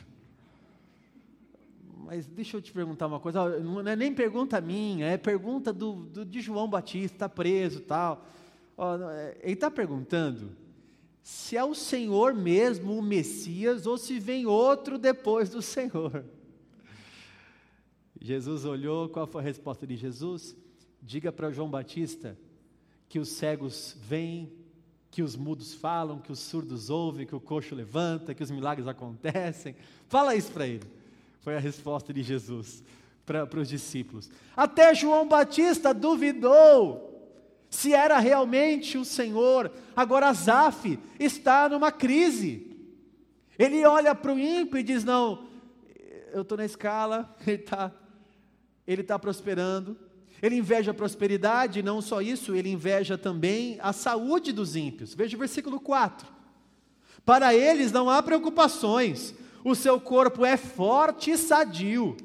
Mas 2.05 2.27
deixa 2.27 2.57
eu 2.57 2.63
te 2.63 2.73
perguntar 2.73 3.07
uma 3.07 3.21
coisa, 3.21 3.61
não 3.61 3.87
é 3.87 3.95
nem 3.95 4.15
pergunta 4.15 4.61
minha, 4.61 5.07
é 5.07 5.17
pergunta 5.17 5.73
do, 5.73 6.05
do 6.05 6.25
de 6.25 6.41
João 6.41 6.69
Batista, 6.69 7.17
está 7.17 7.29
preso 7.29 7.81
tal. 7.81 8.27
Ó, 8.77 8.97
ele 9.43 9.53
está 9.53 9.71
perguntando 9.71 10.57
se 11.23 11.57
é 11.57 11.65
o 11.65 11.75
Senhor 11.75 12.35
mesmo 12.35 12.99
o 12.99 13.03
Messias 13.03 13.87
ou 13.87 13.99
se 13.99 14.19
vem 14.19 14.47
outro 14.47 14.99
depois 14.99 15.51
do 15.51 15.61
Senhor. 15.61 16.25
Jesus 18.21 18.65
olhou, 18.65 19.09
qual 19.09 19.27
foi 19.27 19.43
a 19.43 19.45
resposta 19.45 19.87
de 19.87 19.97
Jesus? 19.97 20.57
Diga 21.01 21.31
para 21.31 21.51
João 21.51 21.71
Batista 21.71 22.37
que 23.09 23.19
os 23.19 23.29
cegos 23.29 23.97
vêm, 24.01 24.53
que 25.11 25.23
os 25.23 25.37
mudos 25.37 25.75
falam, 25.75 26.19
que 26.19 26.31
os 26.31 26.39
surdos 26.39 26.91
ouvem, 26.91 27.27
que 27.27 27.35
o 27.35 27.41
coxo 27.41 27.75
levanta, 27.75 28.35
que 28.35 28.43
os 28.43 28.51
milagres 28.51 28.87
acontecem. 28.87 29.75
Fala 30.09 30.35
isso 30.35 30.53
para 30.53 30.67
ele. 30.67 31.00
Foi 31.41 31.57
a 31.57 31.61
resposta 31.61 32.13
de 32.13 32.23
Jesus 32.23 32.83
para 33.25 33.61
os 33.61 33.69
discípulos. 33.69 34.31
Até 34.57 34.95
João 34.95 35.27
Batista 35.27 35.95
duvidou 35.95 37.07
se 37.71 37.95
era 37.95 38.19
realmente 38.19 38.99
o 38.99 39.05
Senhor. 39.05 39.71
Agora 39.95 40.29
Azaf 40.29 40.99
está 41.19 41.69
numa 41.69 41.93
crise. 41.93 42.77
Ele 43.59 43.85
olha 43.87 44.15
para 44.15 44.33
o 44.33 44.39
ímpio 44.39 44.79
e 44.79 44.83
diz: 44.83 45.05
Não, 45.05 45.47
eu 46.33 46.43
estou 46.43 46.59
na 46.59 46.65
escala, 46.65 47.35
ele 47.47 47.57
está 47.57 47.93
ele 48.87 49.03
tá 49.05 49.19
prosperando. 49.19 49.97
Ele 50.43 50.57
inveja 50.57 50.91
a 50.91 50.95
prosperidade, 50.95 51.83
não 51.83 52.01
só 52.01 52.23
isso, 52.23 52.55
ele 52.55 52.71
inveja 52.71 53.19
também 53.19 53.79
a 53.81 53.93
saúde 53.93 54.53
dos 54.53 54.75
ímpios. 54.75 55.15
Veja 55.15 55.37
o 55.37 55.39
versículo 55.39 55.79
4. 55.79 56.27
Para 57.25 57.55
eles 57.55 57.93
não 57.93 58.09
há 58.09 58.23
preocupações, 58.23 59.35
o 59.65 59.75
seu 59.75 60.01
corpo 60.01 60.45
é 60.45 60.57
forte 60.57 61.31
e 61.31 61.39
sadio. 61.39 62.17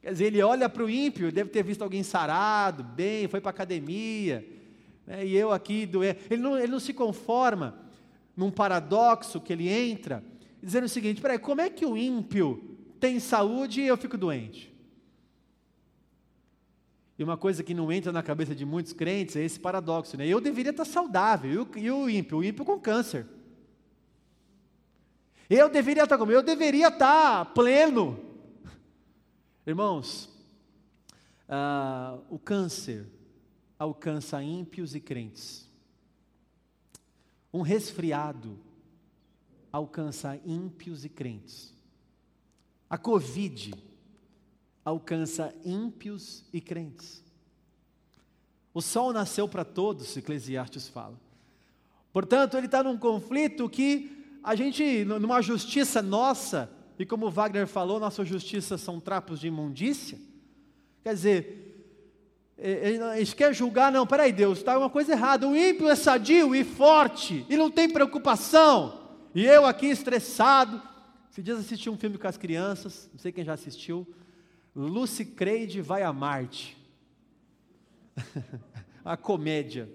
Quer 0.00 0.12
dizer, 0.12 0.26
ele 0.26 0.42
olha 0.42 0.68
para 0.68 0.84
o 0.84 0.90
ímpio, 0.90 1.32
deve 1.32 1.50
ter 1.50 1.62
visto 1.62 1.82
alguém 1.82 2.02
sarado, 2.02 2.82
bem, 2.82 3.28
foi 3.28 3.40
para 3.40 3.50
a 3.50 3.52
academia, 3.52 4.46
né, 5.06 5.26
e 5.26 5.36
eu 5.36 5.52
aqui 5.52 5.86
doendo. 5.86 6.18
Ele 6.30 6.42
não, 6.42 6.58
ele 6.58 6.72
não 6.72 6.80
se 6.80 6.92
conforma 6.92 7.78
num 8.36 8.50
paradoxo 8.50 9.40
que 9.40 9.52
ele 9.52 9.68
entra, 9.68 10.24
dizendo 10.62 10.84
o 10.84 10.88
seguinte: 10.88 11.20
peraí, 11.20 11.38
como 11.38 11.60
é 11.60 11.68
que 11.68 11.84
o 11.84 11.96
ímpio 11.96 12.78
tem 13.00 13.18
saúde 13.18 13.80
e 13.80 13.86
eu 13.86 13.96
fico 13.96 14.16
doente? 14.16 14.72
E 17.18 17.24
uma 17.24 17.36
coisa 17.36 17.64
que 17.64 17.74
não 17.74 17.90
entra 17.90 18.12
na 18.12 18.22
cabeça 18.22 18.54
de 18.54 18.64
muitos 18.64 18.92
crentes 18.92 19.34
é 19.34 19.42
esse 19.42 19.58
paradoxo, 19.58 20.16
né? 20.16 20.26
Eu 20.26 20.40
deveria 20.40 20.70
estar 20.70 20.84
saudável, 20.84 21.52
e 21.52 21.58
o, 21.58 21.68
e 21.76 21.90
o 21.90 22.08
ímpio? 22.08 22.38
O 22.38 22.44
ímpio 22.44 22.64
com 22.64 22.78
câncer. 22.78 23.26
Eu 25.48 25.70
deveria 25.70 26.02
estar 26.02 26.18
como? 26.18 26.30
Eu 26.30 26.42
deveria 26.42 26.88
estar 26.88 27.46
pleno. 27.54 28.18
Irmãos, 29.66 30.26
uh, 31.48 32.22
o 32.28 32.38
câncer 32.38 33.06
alcança 33.78 34.42
ímpios 34.42 34.94
e 34.94 35.00
crentes. 35.00 35.66
Um 37.52 37.62
resfriado 37.62 38.58
alcança 39.72 40.38
ímpios 40.44 41.04
e 41.04 41.08
crentes. 41.08 41.74
A 42.90 42.98
Covid 42.98 43.72
alcança 44.84 45.54
ímpios 45.64 46.44
e 46.52 46.60
crentes. 46.60 47.24
O 48.74 48.82
sol 48.82 49.12
nasceu 49.14 49.48
para 49.48 49.64
todos, 49.64 50.14
Eclesiastes 50.16 50.88
fala. 50.88 51.18
Portanto, 52.12 52.56
ele 52.56 52.66
está 52.66 52.82
num 52.82 52.98
conflito 52.98 53.68
que 53.68 54.17
a 54.48 54.54
gente, 54.54 55.04
numa 55.04 55.42
justiça 55.42 56.00
nossa, 56.00 56.70
e 56.98 57.04
como 57.04 57.30
Wagner 57.30 57.66
falou, 57.66 58.00
nossa 58.00 58.24
justiça 58.24 58.78
são 58.78 58.98
trapos 58.98 59.40
de 59.40 59.48
imundícia. 59.48 60.18
Quer 61.02 61.12
dizer, 61.12 62.56
eles 62.56 63.34
querem 63.34 63.52
julgar, 63.52 63.92
não, 63.92 64.06
peraí, 64.06 64.32
Deus, 64.32 64.56
está 64.56 64.78
uma 64.78 64.88
coisa 64.88 65.12
errada. 65.12 65.46
O 65.46 65.54
ímpio 65.54 65.86
é 65.86 65.94
sadio 65.94 66.54
e 66.54 66.64
forte, 66.64 67.44
e 67.46 67.58
não 67.58 67.70
tem 67.70 67.90
preocupação. 67.90 69.18
E 69.34 69.44
eu 69.44 69.66
aqui 69.66 69.88
estressado. 69.88 70.80
Esses 71.30 71.44
dias 71.44 71.58
assisti 71.58 71.90
um 71.90 71.98
filme 71.98 72.16
com 72.16 72.26
as 72.26 72.38
crianças, 72.38 73.10
não 73.12 73.18
sei 73.18 73.30
quem 73.30 73.44
já 73.44 73.52
assistiu. 73.52 74.08
Lucy 74.74 75.26
Creide 75.26 75.82
vai 75.82 76.02
a 76.02 76.12
Marte. 76.12 76.74
a 79.04 79.14
comédia. 79.14 79.90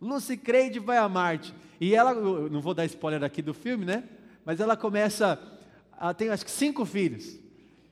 Lucy 0.00 0.36
Creide 0.36 0.80
vai 0.80 0.96
a 0.96 1.08
Marte. 1.08 1.54
E 1.80 1.94
ela, 1.94 2.14
não 2.14 2.60
vou 2.60 2.74
dar 2.74 2.84
spoiler 2.86 3.22
aqui 3.22 3.42
do 3.42 3.54
filme, 3.54 3.84
né? 3.84 4.04
Mas 4.44 4.60
ela 4.60 4.76
começa, 4.76 5.38
ela 6.00 6.14
tem 6.14 6.28
acho 6.28 6.44
que 6.44 6.50
cinco 6.50 6.84
filhos. 6.84 7.38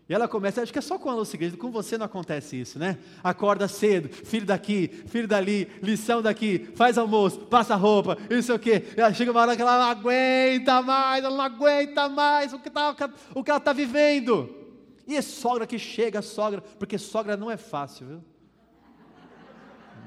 E 0.07 0.13
ela 0.13 0.29
começa, 0.29 0.61
acho 0.61 0.73
que 0.73 0.79
é 0.79 0.83
só 0.83 0.99
com 0.99 1.09
a 1.09 1.15
Lucy 1.15 1.39
Creide, 1.39 1.57
com 1.57 1.71
você 1.71 1.97
não 1.97 2.05
acontece 2.05 2.61
isso, 2.61 2.79
né? 2.79 2.99
Acorda 3.23 3.67
cedo, 3.67 4.11
filho 4.11 4.45
daqui, 4.45 4.89
filho 5.07 5.27
dali, 5.27 5.67
lição 5.83 6.21
daqui, 6.21 6.71
faz 6.77 6.99
almoço, 6.99 7.41
passa 7.47 7.75
roupa, 7.75 8.19
isso 8.29 8.55
o 8.55 8.59
quê. 8.59 8.85
Ela 8.97 9.15
chega 9.15 9.31
uma 9.31 9.41
hora 9.41 9.57
que 9.57 9.63
ela 9.63 9.79
não 9.79 9.87
aguenta 9.87 10.83
mais, 10.83 11.25
ela 11.25 11.35
não 11.35 11.45
aguenta 11.45 12.09
mais 12.11 12.53
o 12.53 12.59
que, 12.59 12.69
tá, 12.69 12.95
o 13.35 13.43
que 13.43 13.51
ela 13.51 13.59
está 13.59 13.73
vivendo. 13.73 14.55
E 15.07 15.17
é 15.17 15.23
sogra 15.23 15.67
que 15.67 15.79
chega, 15.79 16.21
sogra, 16.21 16.61
porque 16.61 16.99
sogra 16.99 17.35
não 17.35 17.51
é 17.51 17.57
fácil, 17.57 18.07
viu? 18.07 18.25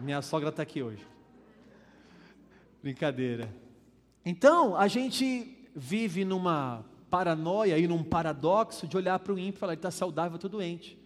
Minha 0.02 0.22
sogra 0.22 0.50
está 0.50 0.62
aqui 0.62 0.84
hoje. 0.84 1.06
Brincadeira. 2.84 3.50
Então, 4.30 4.76
a 4.76 4.90
gente 4.90 5.58
vive 5.74 6.26
numa 6.26 6.84
paranoia 7.10 7.78
e 7.78 7.88
num 7.88 8.04
paradoxo 8.04 8.86
de 8.86 8.98
olhar 8.98 9.18
para 9.20 9.32
o 9.32 9.40
ímpio 9.40 9.56
e 9.56 9.58
falar, 9.58 9.72
ele 9.72 9.80
está 9.80 9.90
saudável, 9.90 10.36
estou 10.36 10.50
doente. 10.50 11.00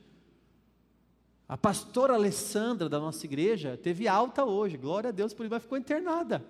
A 1.48 1.56
pastora 1.56 2.16
Alessandra 2.16 2.90
da 2.90 3.00
nossa 3.00 3.24
igreja 3.28 3.78
teve 3.78 4.08
alta 4.08 4.44
hoje, 4.44 4.76
glória 4.76 5.10
a 5.10 5.12
Deus, 5.12 5.36
por 5.36 5.44
isso, 5.44 5.54
mas 5.54 5.62
ficou 5.62 5.78
internada. 5.78 6.44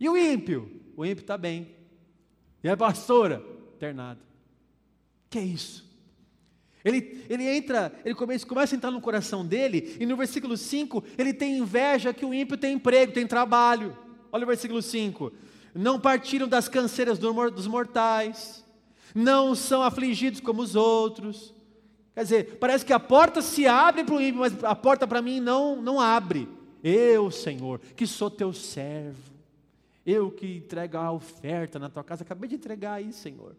E 0.00 0.08
o 0.08 0.16
ímpio? 0.16 0.80
O 0.96 1.04
ímpio 1.04 1.20
está 1.20 1.36
bem. 1.36 1.76
E 2.64 2.68
a 2.70 2.74
pastora? 2.74 3.44
Internada. 3.76 4.22
Que 5.28 5.38
é 5.38 5.44
isso? 5.44 5.86
Ele, 6.82 7.26
ele 7.28 7.46
entra, 7.46 7.92
ele 8.06 8.14
começa, 8.14 8.46
começa 8.46 8.74
a 8.74 8.78
entrar 8.78 8.90
no 8.90 9.02
coração 9.02 9.44
dele, 9.44 9.98
e 10.00 10.06
no 10.06 10.16
versículo 10.16 10.56
5, 10.56 11.04
ele 11.18 11.34
tem 11.34 11.58
inveja 11.58 12.14
que 12.14 12.24
o 12.24 12.32
ímpio 12.32 12.56
tem 12.56 12.72
emprego, 12.72 13.12
tem 13.12 13.26
trabalho. 13.26 13.94
Olha 14.32 14.44
o 14.44 14.46
versículo 14.46 14.80
5. 14.80 15.30
Não 15.74 16.00
partiram 16.00 16.48
das 16.48 16.68
canseiras 16.68 17.18
dos 17.18 17.66
mortais, 17.66 18.64
não 19.14 19.54
são 19.54 19.82
afligidos 19.82 20.40
como 20.40 20.62
os 20.62 20.74
outros. 20.74 21.54
Quer 22.14 22.22
dizer, 22.22 22.58
parece 22.58 22.84
que 22.84 22.92
a 22.92 23.00
porta 23.00 23.40
se 23.40 23.66
abre 23.66 24.04
para 24.04 24.14
o 24.14 24.20
ímpio, 24.20 24.40
mas 24.40 24.64
a 24.64 24.74
porta 24.74 25.06
para 25.06 25.22
mim 25.22 25.38
não, 25.38 25.80
não 25.80 26.00
abre. 26.00 26.48
Eu, 26.82 27.30
Senhor, 27.30 27.78
que 27.94 28.06
sou 28.06 28.30
teu 28.30 28.52
servo, 28.52 29.32
eu 30.04 30.30
que 30.30 30.56
entrego 30.56 30.96
a 30.96 31.12
oferta 31.12 31.78
na 31.78 31.88
tua 31.88 32.02
casa, 32.02 32.22
acabei 32.22 32.48
de 32.48 32.56
entregar 32.56 32.94
aí, 32.94 33.12
Senhor. 33.12 33.54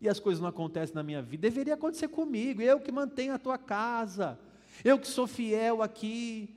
E 0.00 0.08
as 0.08 0.18
coisas 0.18 0.42
não 0.42 0.48
acontecem 0.48 0.94
na 0.94 1.02
minha 1.02 1.22
vida, 1.22 1.42
deveria 1.42 1.74
acontecer 1.74 2.08
comigo, 2.08 2.60
eu 2.60 2.80
que 2.80 2.92
mantenho 2.92 3.32
a 3.32 3.38
tua 3.38 3.56
casa, 3.56 4.38
eu 4.84 4.98
que 4.98 5.06
sou 5.06 5.26
fiel 5.26 5.82
aqui. 5.82 6.54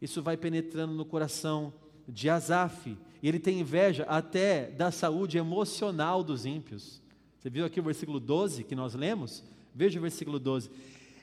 Isso 0.00 0.22
vai 0.22 0.36
penetrando 0.36 0.92
no 0.92 1.04
coração 1.04 1.72
de 2.08 2.28
Asaf, 2.28 2.96
ele 3.22 3.38
tem 3.38 3.60
inveja 3.60 4.04
até 4.04 4.70
da 4.70 4.90
saúde 4.90 5.38
emocional 5.38 6.22
dos 6.22 6.46
ímpios. 6.46 7.02
Você 7.38 7.50
viu 7.50 7.64
aqui 7.64 7.80
o 7.80 7.82
versículo 7.82 8.20
12 8.20 8.64
que 8.64 8.74
nós 8.74 8.94
lemos? 8.94 9.42
Veja 9.74 9.98
o 9.98 10.02
versículo 10.02 10.38
12. 10.38 10.70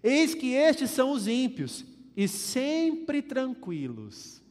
Eis 0.04 0.36
que 0.36 0.54
estes 0.54 0.90
são 0.90 1.12
os 1.12 1.28
ímpios, 1.28 1.86
e 2.16 2.28
sempre 2.28 3.22
tranquilos. 3.22 4.42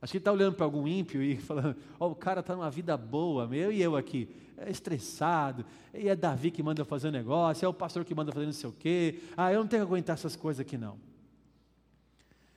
Acho 0.00 0.12
que 0.12 0.16
ele 0.18 0.22
está 0.22 0.32
olhando 0.32 0.54
para 0.54 0.64
algum 0.64 0.86
ímpio 0.86 1.22
e 1.22 1.36
falando: 1.42 1.76
oh, 1.98 2.06
o 2.08 2.14
cara 2.14 2.40
está 2.40 2.54
numa 2.54 2.70
vida 2.70 2.96
boa, 2.96 3.48
eu 3.54 3.72
e 3.72 3.80
eu 3.80 3.96
aqui, 3.96 4.28
é 4.56 4.70
estressado, 4.70 5.64
e 5.94 6.08
é 6.08 6.16
Davi 6.16 6.50
que 6.50 6.62
manda 6.62 6.84
fazer 6.84 7.08
um 7.08 7.12
negócio, 7.12 7.64
é 7.64 7.68
o 7.68 7.74
pastor 7.74 8.04
que 8.04 8.14
manda 8.14 8.32
fazer 8.32 8.46
não 8.46 8.52
sei 8.52 8.68
o 8.68 8.72
quê, 8.72 9.20
ah, 9.36 9.52
eu 9.52 9.60
não 9.60 9.66
tenho 9.66 9.82
que 9.82 9.88
aguentar 9.88 10.14
essas 10.14 10.36
coisas 10.36 10.60
aqui 10.60 10.76
não. 10.76 10.98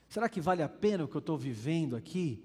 Será 0.07 0.29
que 0.29 0.39
vale 0.39 0.61
a 0.61 0.69
pena 0.69 1.03
o 1.03 1.07
que 1.07 1.15
eu 1.15 1.19
estou 1.19 1.37
vivendo 1.37 1.95
aqui? 1.95 2.43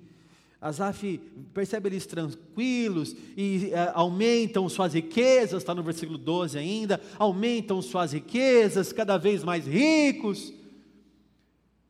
Asaf 0.61 1.19
percebe 1.55 1.89
eles 1.89 2.05
tranquilos 2.05 3.17
e 3.35 3.71
é, 3.73 3.93
aumentam 3.95 4.69
suas 4.69 4.93
riquezas, 4.93 5.63
está 5.63 5.75
no 5.75 5.83
versículo 5.83 6.19
12 6.19 6.59
ainda, 6.59 7.01
aumentam 7.19 7.81
suas 7.81 8.13
riquezas, 8.13 8.93
cada 8.93 9.17
vez 9.17 9.43
mais 9.43 9.67
ricos. 9.67 10.53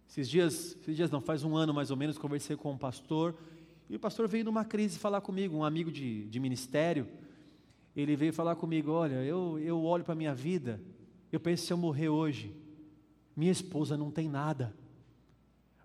Esses 0.09 0.28
dias, 0.28 0.76
esses 0.80 0.96
dias 0.96 1.11
não, 1.11 1.20
faz 1.20 1.42
um 1.42 1.56
ano 1.56 1.74
mais 1.74 1.90
ou 1.90 1.96
menos, 1.96 2.16
conversei 2.16 2.56
com 2.56 2.70
um 2.72 2.78
pastor, 2.78 3.35
e 3.88 3.96
o 3.96 3.98
pastor 3.98 4.28
veio 4.28 4.44
numa 4.44 4.64
crise 4.64 4.98
falar 4.98 5.20
comigo, 5.20 5.56
um 5.56 5.64
amigo 5.64 5.90
de, 5.90 6.28
de 6.28 6.38
ministério, 6.38 7.09
ele 7.96 8.14
veio 8.14 8.33
falar 8.33 8.54
comigo, 8.54 8.92
olha, 8.92 9.16
eu, 9.24 9.59
eu 9.59 9.83
olho 9.83 10.04
para 10.04 10.12
a 10.12 10.16
minha 10.16 10.35
vida, 10.35 10.80
eu 11.33 11.40
penso 11.40 11.66
se 11.66 11.72
eu 11.72 11.76
morrer 11.76 12.09
hoje, 12.09 12.54
minha 13.35 13.50
esposa 13.50 13.96
não 13.96 14.12
tem 14.12 14.28
nada, 14.28 14.72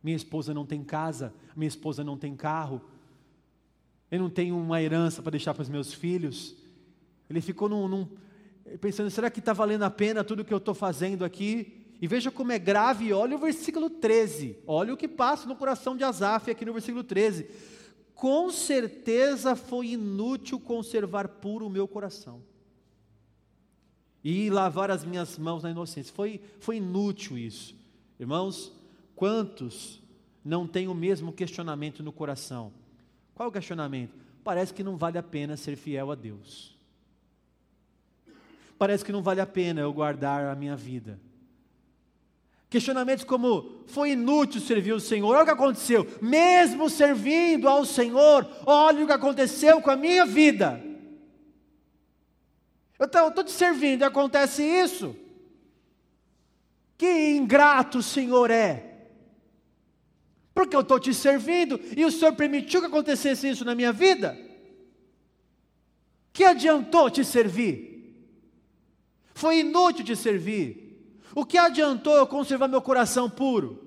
minha 0.06 0.16
esposa 0.16 0.54
não 0.54 0.68
tem 0.68 0.84
casa, 0.84 1.34
minha 1.56 1.68
esposa 1.68 2.04
não 2.04 2.16
tem 2.16 2.36
carro, 2.36 2.80
eu 4.12 4.20
não 4.20 4.30
tenho 4.30 4.56
uma 4.56 4.80
herança 4.80 5.20
para 5.20 5.32
deixar 5.32 5.56
para 5.56 5.64
os 5.64 5.70
meus 5.70 5.96
filhos, 5.96 6.56
ele 7.28 7.42
ficou 7.42 7.68
num, 7.68 7.88
num 7.88 8.08
pensando, 8.80 9.10
será 9.10 9.32
que 9.32 9.40
está 9.40 9.52
valendo 9.52 9.82
a 9.82 9.90
pena 9.90 10.24
tudo 10.24 10.46
que 10.46 10.54
eu 10.54 10.60
estou 10.60 10.76
fazendo 10.76 11.26
aqui? 11.26 11.88
E 12.00 12.08
veja 12.08 12.30
como 12.30 12.52
é 12.52 12.60
grave, 12.60 13.12
olha 13.14 13.36
o 13.36 13.40
versículo 13.40 13.90
13. 13.90 14.60
Olha 14.68 14.94
o 14.94 14.98
que 14.98 15.08
passa 15.08 15.48
no 15.48 15.56
coração 15.56 15.98
de 15.98 16.04
Asaf 16.04 16.52
aqui 16.52 16.64
no 16.64 16.74
versículo 16.74 17.04
13. 17.04 17.48
Com 18.14 18.52
certeza 18.52 19.56
foi 19.56 19.88
inútil 19.88 20.60
conservar 20.60 21.28
puro 21.28 21.66
o 21.66 21.70
meu 21.70 21.88
coração 21.88 22.44
e 24.24 24.52
lavar 24.52 24.92
as 24.92 25.04
minhas 25.04 25.36
mãos 25.40 25.64
na 25.64 25.72
inocência. 25.72 26.14
Foi, 26.14 26.40
foi 26.60 26.78
inútil 26.78 27.40
isso. 27.40 27.76
Irmãos, 28.20 28.72
quantos 29.16 30.02
não 30.44 30.68
têm 30.68 30.88
o 30.88 30.94
mesmo 30.94 31.32
questionamento 31.32 32.04
no 32.04 32.12
coração? 32.12 32.72
Qual 33.34 33.50
o 33.50 33.52
questionamento? 33.52 34.14
Parece 34.44 34.74
que 34.74 34.84
não 34.84 34.96
vale 34.96 35.18
a 35.18 35.24
pena 35.24 35.58
ser 35.58 35.76
fiel 35.76 36.12
a 36.12 36.16
Deus. 36.16 36.76
Parece 38.78 39.04
que 39.04 39.12
não 39.12 39.24
vale 39.24 39.42
a 39.42 39.46
pena 39.46 39.82
eu 39.82 39.92
guardar 39.92 40.46
a 40.46 40.56
minha 40.56 40.76
vida. 40.76 41.20
Questionamentos 42.70 43.24
como: 43.24 43.84
foi 43.88 44.12
inútil 44.12 44.62
servir 44.62 44.94
o 44.94 45.00
Senhor, 45.00 45.30
olha 45.30 45.44
o 45.44 45.46
que 45.46 45.52
aconteceu, 45.52 46.08
mesmo 46.22 46.90
servindo 46.90 47.68
ao 47.68 47.86
Senhor, 47.86 48.48
olha 48.66 49.04
o 49.04 49.08
que 49.08 49.14
aconteceu 49.14 49.82
com 49.82 49.92
a 49.92 49.96
minha 49.96 50.26
vida. 50.26 50.84
Eu 52.98 53.08
estou 53.08 53.44
te 53.44 53.52
servindo 53.52 54.02
e 54.02 54.06
acontece 54.06 54.64
isso. 54.64 55.16
Que 56.98 57.36
ingrato 57.36 57.98
o 57.98 58.04
Senhor 58.04 58.50
é. 58.50 58.95
Porque 60.56 60.74
eu 60.74 60.80
estou 60.80 60.98
te 60.98 61.14
servindo 61.14 61.78
e 61.98 62.06
o 62.06 62.10
Senhor 62.10 62.34
permitiu 62.34 62.80
que 62.80 62.88
acontecesse 62.88 63.50
isso 63.50 63.66
na 63.66 63.76
minha 63.76 63.92
vida. 63.92 64.40
Que 66.32 66.46
adiantou 66.46 67.10
te 67.10 67.26
servir? 67.26 67.94
Foi 69.34 69.60
inútil 69.60 70.06
te 70.06 70.16
servir. 70.16 71.20
O 71.36 71.46
que 71.46 71.58
adiantou 71.58 72.16
eu 72.16 72.26
conservar 72.26 72.70
meu 72.70 72.82
coração 72.82 73.30
puro? 73.30 73.84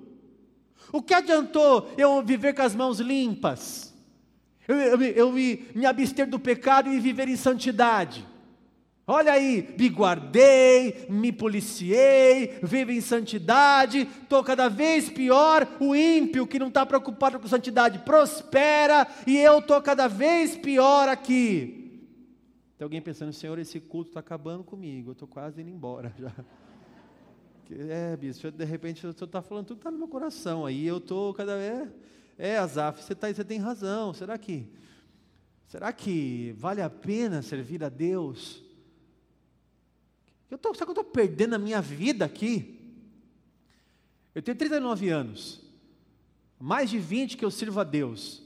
O 0.93 1.01
que 1.01 1.15
adiantou 1.15 1.91
eu 1.97 2.23
viver 2.23 2.53
com 2.53 2.61
as 2.61 2.75
mãos 2.75 2.99
limpas? 2.99 3.91
Eu, 4.67 4.77
eu, 4.77 5.01
eu 5.01 5.31
me, 5.31 5.65
me 5.73 5.87
abster 5.87 6.29
do 6.29 6.39
pecado 6.39 6.93
e 6.93 6.99
viver 6.99 7.27
em 7.27 7.35
santidade? 7.35 8.28
Olha 9.11 9.33
aí, 9.33 9.73
me 9.75 9.89
guardei, 9.89 11.07
me 11.09 11.31
policiei, 11.31 12.59
vivo 12.61 12.91
em 12.91 13.01
santidade, 13.01 14.01
estou 14.01 14.43
cada 14.43 14.69
vez 14.69 15.09
pior. 15.09 15.67
O 15.79 15.95
ímpio 15.95 16.45
que 16.45 16.59
não 16.59 16.67
está 16.67 16.85
preocupado 16.85 17.39
com 17.39 17.47
santidade 17.47 17.97
prospera 18.05 19.07
e 19.25 19.35
eu 19.35 19.57
estou 19.57 19.81
cada 19.81 20.07
vez 20.07 20.55
pior 20.55 21.09
aqui. 21.09 22.05
Tem 22.77 22.85
alguém 22.85 23.01
pensando, 23.01 23.33
Senhor, 23.33 23.57
esse 23.57 23.79
culto 23.79 24.11
está 24.11 24.19
acabando 24.19 24.63
comigo, 24.63 25.09
eu 25.09 25.13
estou 25.13 25.27
quase 25.27 25.59
indo 25.59 25.71
embora 25.71 26.13
já. 26.15 26.31
É, 27.71 28.15
bispo, 28.15 28.51
de 28.51 28.63
repente 28.63 28.97
o 29.07 29.11
senhor 29.11 29.25
está 29.25 29.41
falando 29.41 29.65
tudo 29.65 29.77
está 29.79 29.89
no 29.89 29.97
meu 29.97 30.07
coração. 30.07 30.67
Aí 30.67 30.85
eu 30.85 30.99
estou 30.99 31.33
cada 31.33 31.57
vez. 31.57 31.89
É, 32.37 32.59
Azaf, 32.59 33.03
você, 33.03 33.15
tá, 33.15 33.27
você 33.33 33.43
tem 33.43 33.57
razão. 33.57 34.13
Será 34.13 34.37
que. 34.37 34.71
Será 35.65 35.91
que 35.91 36.53
vale 36.59 36.83
a 36.83 36.91
pena 36.91 37.41
servir 37.41 37.83
a 37.83 37.89
Deus? 37.89 38.68
Eu 40.49 40.57
tô, 40.57 40.73
será 40.73 40.85
que 40.85 40.91
eu 40.91 41.01
estou 41.01 41.03
perdendo 41.03 41.55
a 41.55 41.59
minha 41.59 41.81
vida 41.81 42.25
aqui? 42.25 42.79
Eu 44.33 44.41
tenho 44.41 44.57
39 44.57 45.09
anos. 45.09 45.61
Mais 46.59 46.89
de 46.89 46.97
20 46.97 47.37
que 47.37 47.45
eu 47.45 47.51
sirvo 47.51 47.79
a 47.79 47.83
Deus. 47.83 48.43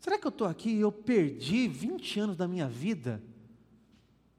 Será 0.00 0.18
que 0.18 0.26
eu 0.26 0.30
estou 0.30 0.46
aqui 0.46 0.70
e 0.70 0.80
eu 0.80 0.92
perdi 0.92 1.68
20 1.68 2.20
anos 2.20 2.36
da 2.36 2.48
minha 2.48 2.68
vida? 2.68 3.22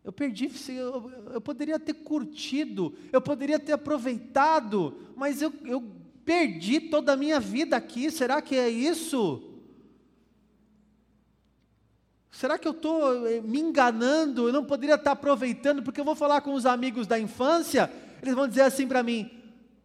Eu 0.04 0.12
perdi, 0.12 0.50
eu, 0.70 1.12
eu 1.34 1.42
poderia 1.42 1.80
ter 1.80 1.94
curtido, 1.94 2.96
eu 3.12 3.22
poderia 3.22 3.60
ter 3.60 3.74
aproveitado, 3.74 4.98
mas 5.16 5.42
eu, 5.42 5.54
eu 5.66 5.84
perdi 6.26 6.80
toda 6.80 7.14
a 7.14 7.18
minha 7.18 7.40
vida 7.40 7.76
aqui, 7.76 8.10
será 8.10 8.42
que 8.42 8.56
é 8.56 8.70
isso? 8.70 9.49
Será 12.40 12.58
que 12.58 12.66
eu 12.66 12.72
estou 12.72 13.28
eh, 13.28 13.42
me 13.42 13.60
enganando? 13.60 14.48
Eu 14.48 14.54
não 14.54 14.64
poderia 14.64 14.96
estar 14.96 15.12
aproveitando, 15.12 15.84
porque 15.84 16.00
eu 16.00 16.06
vou 16.06 16.16
falar 16.16 16.40
com 16.40 16.54
os 16.54 16.66
amigos 16.66 17.06
da 17.06 17.20
infância, 17.20 17.92
eles 18.22 18.34
vão 18.34 18.48
dizer 18.48 18.62
assim 18.62 18.88
para 18.88 19.04
mim: 19.04 19.30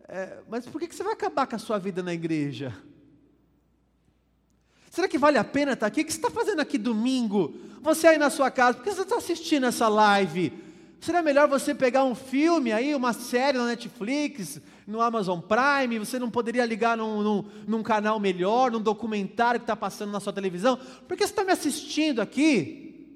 é, 0.06 0.38
mas 0.48 0.64
por 0.64 0.80
que, 0.80 0.86
que 0.86 0.94
você 0.94 1.02
vai 1.02 1.14
acabar 1.14 1.48
com 1.48 1.56
a 1.56 1.58
sua 1.58 1.78
vida 1.78 2.00
na 2.00 2.14
igreja? 2.14 2.72
Será 4.88 5.08
que 5.08 5.18
vale 5.18 5.36
a 5.36 5.42
pena 5.42 5.72
estar 5.72 5.86
aqui? 5.86 6.02
O 6.02 6.04
que 6.04 6.12
você 6.12 6.18
está 6.18 6.30
fazendo 6.30 6.60
aqui 6.60 6.78
domingo? 6.78 7.56
Você 7.82 8.06
aí 8.06 8.18
na 8.18 8.30
sua 8.30 8.52
casa, 8.52 8.78
por 8.78 8.84
que 8.84 8.92
você 8.92 9.02
está 9.02 9.16
assistindo 9.16 9.66
essa 9.66 9.88
live? 9.88 10.52
Será 11.00 11.24
melhor 11.24 11.48
você 11.48 11.74
pegar 11.74 12.04
um 12.04 12.14
filme 12.14 12.72
aí, 12.72 12.94
uma 12.94 13.12
série 13.12 13.58
na 13.58 13.66
Netflix, 13.66 14.60
no 14.86 15.00
Amazon 15.00 15.40
Prime? 15.40 15.98
Você 15.98 16.18
não 16.18 16.30
poderia 16.30 16.64
ligar 16.64 16.96
num, 16.96 17.22
num, 17.22 17.44
num 17.66 17.82
canal 17.82 18.18
melhor, 18.20 18.70
num 18.70 18.80
documentário 18.80 19.60
que 19.60 19.64
está 19.64 19.76
passando 19.76 20.12
na 20.12 20.20
sua 20.20 20.32
televisão? 20.32 20.76
Por 20.76 21.16
que 21.16 21.26
você 21.26 21.32
está 21.32 21.44
me 21.44 21.52
assistindo 21.52 22.20
aqui? 22.20 23.08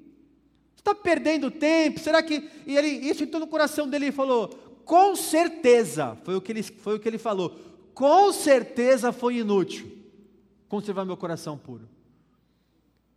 Você 0.75 0.81
está 0.81 0.95
perdendo 0.95 1.51
tempo? 1.51 1.99
Será 1.99 2.23
que. 2.23 2.49
E 2.65 2.77
ele, 2.77 2.87
isso 2.87 3.23
entrou 3.23 3.39
no 3.39 3.47
coração 3.47 3.87
dele 3.87 4.07
e 4.07 4.11
falou: 4.11 4.49
com 4.85 5.15
certeza, 5.15 6.17
foi 6.23 6.35
o, 6.35 6.41
que 6.41 6.51
ele, 6.51 6.63
foi 6.63 6.95
o 6.95 6.99
que 6.99 7.07
ele 7.07 7.17
falou, 7.17 7.55
com 7.93 8.33
certeza 8.33 9.11
foi 9.11 9.37
inútil 9.37 9.99
conservar 10.67 11.03
meu 11.03 11.17
coração 11.17 11.57
puro. 11.57 11.87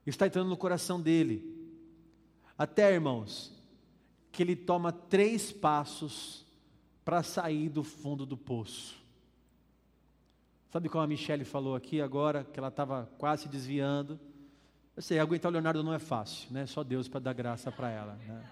Está 0.06 0.26
entrando 0.26 0.48
no 0.48 0.56
coração 0.56 1.00
dele. 1.00 1.50
Até, 2.58 2.92
irmãos, 2.92 3.52
que 4.32 4.42
ele 4.42 4.56
toma 4.56 4.90
três 4.90 5.52
passos 5.52 6.44
para 7.04 7.22
sair 7.22 7.68
do 7.68 7.82
fundo 7.82 8.24
do 8.24 8.36
poço. 8.36 9.02
Sabe 10.70 10.88
como 10.88 11.04
a 11.04 11.06
Michelle 11.06 11.44
falou 11.44 11.74
aqui 11.74 12.00
agora, 12.00 12.44
que 12.44 12.58
ela 12.58 12.68
estava 12.68 13.10
quase 13.18 13.42
se 13.42 13.48
desviando? 13.48 14.18
Eu 14.96 15.02
sei, 15.02 15.18
aguentar 15.18 15.50
o 15.50 15.52
Leonardo 15.52 15.82
não 15.82 15.92
é 15.92 15.98
fácil, 15.98 16.52
né? 16.52 16.66
Só 16.66 16.82
Deus 16.82 17.08
para 17.08 17.20
dar 17.20 17.32
graça 17.32 17.70
para 17.70 17.90
ela. 17.90 18.18
Né? 18.26 18.44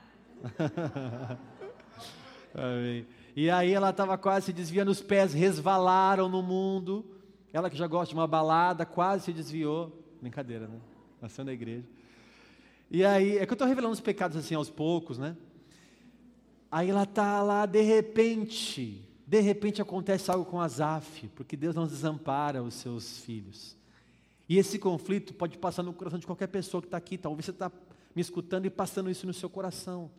e 3.36 3.50
aí 3.50 3.72
ela 3.72 3.90
estava 3.90 4.18
quase 4.18 4.46
se 4.46 4.52
desviando, 4.52 4.90
os 4.90 5.00
pés 5.00 5.32
resvalaram 5.32 6.28
no 6.28 6.42
mundo. 6.42 7.04
Ela 7.52 7.70
que 7.70 7.76
já 7.76 7.86
gosta 7.86 8.12
de 8.12 8.18
uma 8.18 8.26
balada, 8.26 8.84
quase 8.84 9.24
se 9.24 9.32
desviou. 9.32 10.04
Brincadeira, 10.20 10.66
né? 10.66 10.78
Nasceu 11.20 11.44
na 11.44 11.52
igreja. 11.52 11.86
E 12.90 13.04
aí, 13.04 13.38
é 13.38 13.46
que 13.46 13.52
eu 13.52 13.54
estou 13.54 13.68
revelando 13.68 13.92
os 13.92 14.00
pecados 14.00 14.36
assim 14.36 14.54
aos 14.54 14.68
poucos, 14.68 15.18
né? 15.18 15.36
Aí 16.70 16.90
ela 16.90 17.02
está 17.02 17.42
lá, 17.42 17.66
de 17.66 17.82
repente, 17.82 19.04
de 19.26 19.40
repente 19.40 19.82
acontece 19.82 20.30
algo 20.30 20.44
com 20.44 20.60
Azaf, 20.60 21.28
porque 21.34 21.56
Deus 21.56 21.74
não 21.74 21.86
desampara 21.86 22.62
os 22.62 22.74
seus 22.74 23.18
filhos. 23.18 23.76
E 24.48 24.56
esse 24.58 24.78
conflito 24.78 25.34
pode 25.34 25.58
passar 25.58 25.82
no 25.82 25.92
coração 25.92 26.18
de 26.18 26.26
qualquer 26.26 26.48
pessoa 26.48 26.80
que 26.80 26.86
está 26.86 26.96
aqui. 26.96 27.16
Talvez 27.18 27.44
você 27.44 27.50
está 27.50 27.70
me 28.14 28.20
escutando 28.22 28.66
e 28.66 28.70
passando 28.70 29.10
isso 29.10 29.26
no 29.26 29.32
seu 29.32 29.48
coração. 29.48 30.10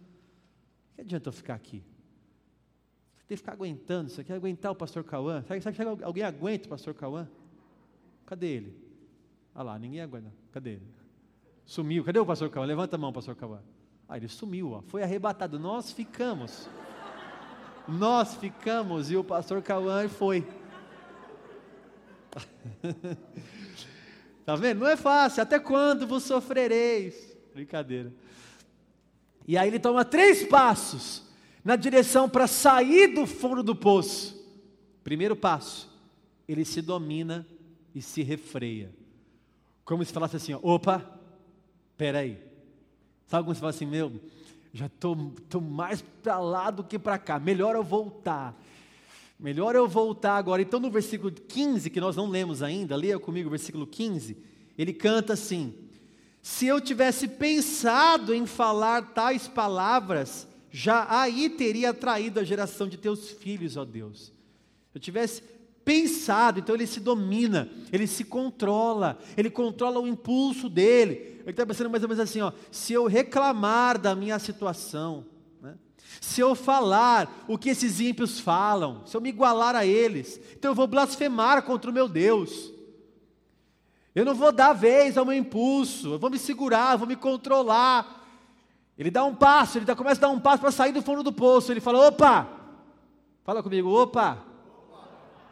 Que 0.96 1.02
adianta 1.02 1.30
eu 1.30 1.34
ficar 1.34 1.56
aqui? 1.56 1.84
tem 3.32 3.38
que 3.38 3.44
ficar 3.44 3.54
aguentando. 3.54 4.10
Você 4.10 4.26
quer 4.26 4.34
aguentar 4.34 4.74
o 4.74 4.76
pastor 4.76 5.06
Cauã? 5.06 5.42
Sabe, 5.44 5.62
sabe 5.62 6.04
alguém 6.04 6.24
aguenta 6.24 6.66
o 6.66 6.70
pastor 6.70 6.94
Cauã? 6.94 7.30
Cadê 8.26 8.48
ele? 8.48 8.76
Ah 9.56 9.64
lá, 9.64 9.80
ninguém 9.80 10.02
aguenta. 10.02 10.34
Cadê 10.52 10.72
ele? 10.72 10.88
Sumiu. 11.66 12.04
Cadê 12.04 12.20
o 12.20 12.26
pastor 12.26 12.50
Cauã? 12.50 12.66
Levanta 12.66 12.98
a 12.98 13.00
mão, 13.00 13.14
pastor 13.14 13.36
Cauã. 13.36 13.62
Ele 14.18 14.28
sumiu, 14.28 14.72
ó. 14.72 14.82
foi 14.82 15.04
arrebatado. 15.04 15.60
Nós 15.60 15.92
ficamos. 15.92 16.70
Nós 17.88 18.36
ficamos 18.36 19.10
e 19.12 19.16
o 19.16 19.24
pastor 19.24 19.62
Cauã 19.62 20.08
foi. 20.08 20.48
Tá 24.44 24.56
vendo? 24.56 24.80
Não 24.80 24.88
é 24.88 24.98
fácil. 24.98 25.44
Até 25.44 25.60
quando 25.60 26.08
vos 26.08 26.24
sofrereis? 26.24 27.38
Brincadeira. 27.54 28.12
E 29.48 29.58
aí 29.58 29.68
ele 29.68 29.80
toma 29.80 30.04
três 30.04 30.44
passos 30.44 31.24
na 31.64 31.76
direção 31.76 32.28
para 32.30 32.48
sair 32.48 33.14
do 33.14 33.26
fundo 33.26 33.62
do 33.62 33.76
poço. 33.76 34.44
Primeiro 35.04 35.36
passo, 35.36 35.90
ele 36.48 36.66
se 36.66 36.82
domina 36.82 37.46
e 37.94 38.02
se 38.02 38.24
refreia. 38.24 38.92
Como 39.86 40.04
se 40.04 40.14
falasse 40.14 40.38
assim: 40.38 40.58
opa, 40.62 41.20
peraí. 41.98 42.51
Sabe 43.32 43.46
como 43.46 43.56
se 43.56 43.62
fala 43.62 43.70
assim, 43.70 43.86
meu, 43.86 44.12
já 44.74 44.88
estou 44.88 45.16
tô, 45.16 45.32
tô 45.48 45.62
mais 45.62 46.02
para 46.22 46.38
lá 46.38 46.70
do 46.70 46.84
que 46.84 47.00
para 47.00 47.18
cá, 47.18 47.40
melhor 47.40 47.78
eu 47.78 47.84
voltar. 47.84 48.54
Melhor 49.40 49.74
eu 49.74 49.88
voltar 49.88 50.36
agora. 50.36 50.62
Então, 50.62 50.82
no 50.82 50.92
versículo 50.92 51.32
15, 51.32 51.90
que 51.90 52.02
nós 52.02 52.18
não 52.18 52.28
lemos 52.28 52.62
ainda, 52.62 52.94
leia 52.94 53.18
comigo 53.18 53.48
o 53.48 53.50
versículo 53.50 53.88
15. 53.88 54.36
Ele 54.78 54.92
canta 54.92 55.32
assim: 55.32 55.74
Se 56.42 56.68
eu 56.68 56.82
tivesse 56.82 57.26
pensado 57.26 58.34
em 58.34 58.46
falar 58.46 59.14
tais 59.14 59.48
palavras, 59.48 60.46
já 60.70 61.08
aí 61.10 61.50
teria 61.50 61.94
traído 61.94 62.38
a 62.38 62.44
geração 62.44 62.86
de 62.86 62.98
teus 62.98 63.30
filhos, 63.30 63.78
ó 63.78 63.86
Deus. 63.86 64.26
Se 64.92 64.98
eu 64.98 65.00
tivesse 65.00 65.42
pensado, 65.92 66.60
então 66.60 66.74
ele 66.74 66.88
se 66.88 67.02
domina, 67.02 67.70
ele 67.92 68.08
se 68.08 68.24
controla, 68.24 69.20
ele 69.36 69.50
controla 69.50 70.00
o 70.00 70.08
impulso 70.08 70.70
dele. 70.70 71.42
Ele 71.42 71.50
está 71.50 71.66
pensando 71.66 71.90
mais 71.90 72.02
ou 72.02 72.08
menos 72.08 72.24
assim: 72.24 72.40
ó, 72.40 72.54
se 72.72 72.94
eu 72.94 73.08
reclamar 73.08 74.00
da 74.00 74.16
minha 74.16 74.40
situação, 74.40 75.26
se 76.22 76.40
eu 76.40 76.56
falar 76.56 77.44
o 77.46 77.58
que 77.58 77.70
esses 77.70 78.00
ímpios 78.00 78.40
falam, 78.40 79.06
se 79.06 79.18
eu 79.18 79.22
me 79.22 79.30
igualar 79.30 79.76
a 79.76 79.86
eles, 79.86 80.40
então 80.54 80.72
eu 80.72 80.76
vou 80.76 80.88
blasfemar 80.88 81.62
contra 81.64 81.92
o 81.92 81.94
meu 81.94 82.08
Deus. 82.08 82.72
Eu 84.16 84.24
não 84.24 84.34
vou 84.34 84.52
dar 84.52 84.72
vez 84.72 85.18
ao 85.18 85.26
meu 85.26 85.36
impulso, 85.36 86.14
eu 86.14 86.20
vou 86.20 86.30
me 86.30 86.38
segurar, 86.38 86.94
eu 86.94 87.00
vou 87.00 87.08
me 87.08 87.18
controlar. 87.18 88.20
Ele 88.98 89.12
dá 89.12 89.26
um 89.26 89.36
passo, 89.36 89.78
ele 89.78 89.96
começa 89.96 90.22
a 90.22 90.28
dar 90.28 90.30
um 90.30 90.40
passo 90.40 90.62
para 90.62 90.72
sair 90.72 90.94
do 90.94 91.02
fundo 91.02 91.22
do 91.22 91.34
poço. 91.34 91.70
Ele 91.70 91.82
fala: 91.82 92.08
opa! 92.08 92.48
Fala 93.44 93.62
comigo, 93.62 93.90
opa! 93.90 94.51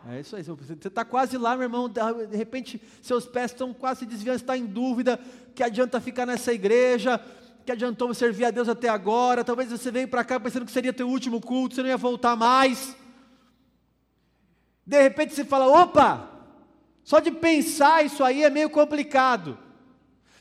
É 0.07 0.19
isso 0.21 0.35
aí, 0.35 0.43
você 0.43 0.73
está 0.73 1.03
quase 1.03 1.37
lá, 1.37 1.55
meu 1.55 1.63
irmão. 1.63 1.89
De 1.89 2.37
repente, 2.37 2.81
seus 3.01 3.25
pés 3.25 3.51
estão 3.51 3.73
quase 3.73 4.01
se 4.01 4.05
desviando, 4.05 4.37
está 4.37 4.57
em 4.57 4.65
dúvida. 4.65 5.19
Que 5.53 5.63
adianta 5.63 5.99
ficar 5.99 6.25
nessa 6.25 6.53
igreja? 6.53 7.21
que 7.65 7.73
adiantou 7.73 8.11
servir 8.15 8.45
a 8.45 8.51
Deus 8.51 8.67
até 8.67 8.89
agora? 8.89 9.43
Talvez 9.43 9.69
você 9.69 9.91
veio 9.91 10.07
para 10.07 10.23
cá 10.23 10.39
pensando 10.39 10.65
que 10.65 10.71
seria 10.71 10.91
teu 10.91 11.07
último 11.07 11.39
culto, 11.39 11.75
você 11.75 11.83
não 11.83 11.89
ia 11.89 11.97
voltar 11.97 12.35
mais. 12.35 12.95
De 14.83 14.99
repente 14.99 15.35
você 15.35 15.45
fala: 15.45 15.67
opa, 15.67 16.31
só 17.03 17.19
de 17.19 17.31
pensar 17.31 18.03
isso 18.03 18.23
aí 18.23 18.43
é 18.43 18.49
meio 18.49 18.71
complicado. 18.71 19.55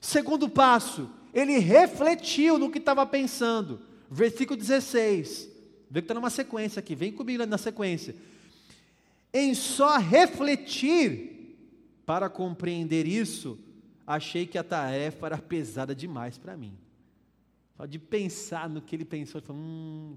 Segundo 0.00 0.48
passo, 0.48 1.10
ele 1.34 1.58
refletiu 1.58 2.58
no 2.58 2.70
que 2.70 2.78
estava 2.78 3.04
pensando. 3.04 3.80
Versículo 4.10 4.58
16. 4.58 5.50
Vê 5.90 6.00
que 6.00 6.04
está 6.04 6.14
numa 6.14 6.30
sequência 6.30 6.80
aqui, 6.80 6.94
vem 6.94 7.12
comigo 7.12 7.44
na 7.44 7.58
sequência. 7.58 8.14
Em 9.32 9.54
só 9.54 9.98
refletir 9.98 11.56
para 12.06 12.30
compreender 12.30 13.06
isso, 13.06 13.58
achei 14.06 14.46
que 14.46 14.56
a 14.56 14.64
tarefa 14.64 15.26
era 15.26 15.38
pesada 15.38 15.94
demais 15.94 16.38
para 16.38 16.56
mim. 16.56 16.76
Só 17.76 17.84
de 17.84 17.98
pensar 17.98 18.68
no 18.68 18.80
que 18.80 18.96
ele 18.96 19.04
pensou, 19.04 19.40
falou, 19.40 19.60
hum, 19.62 20.16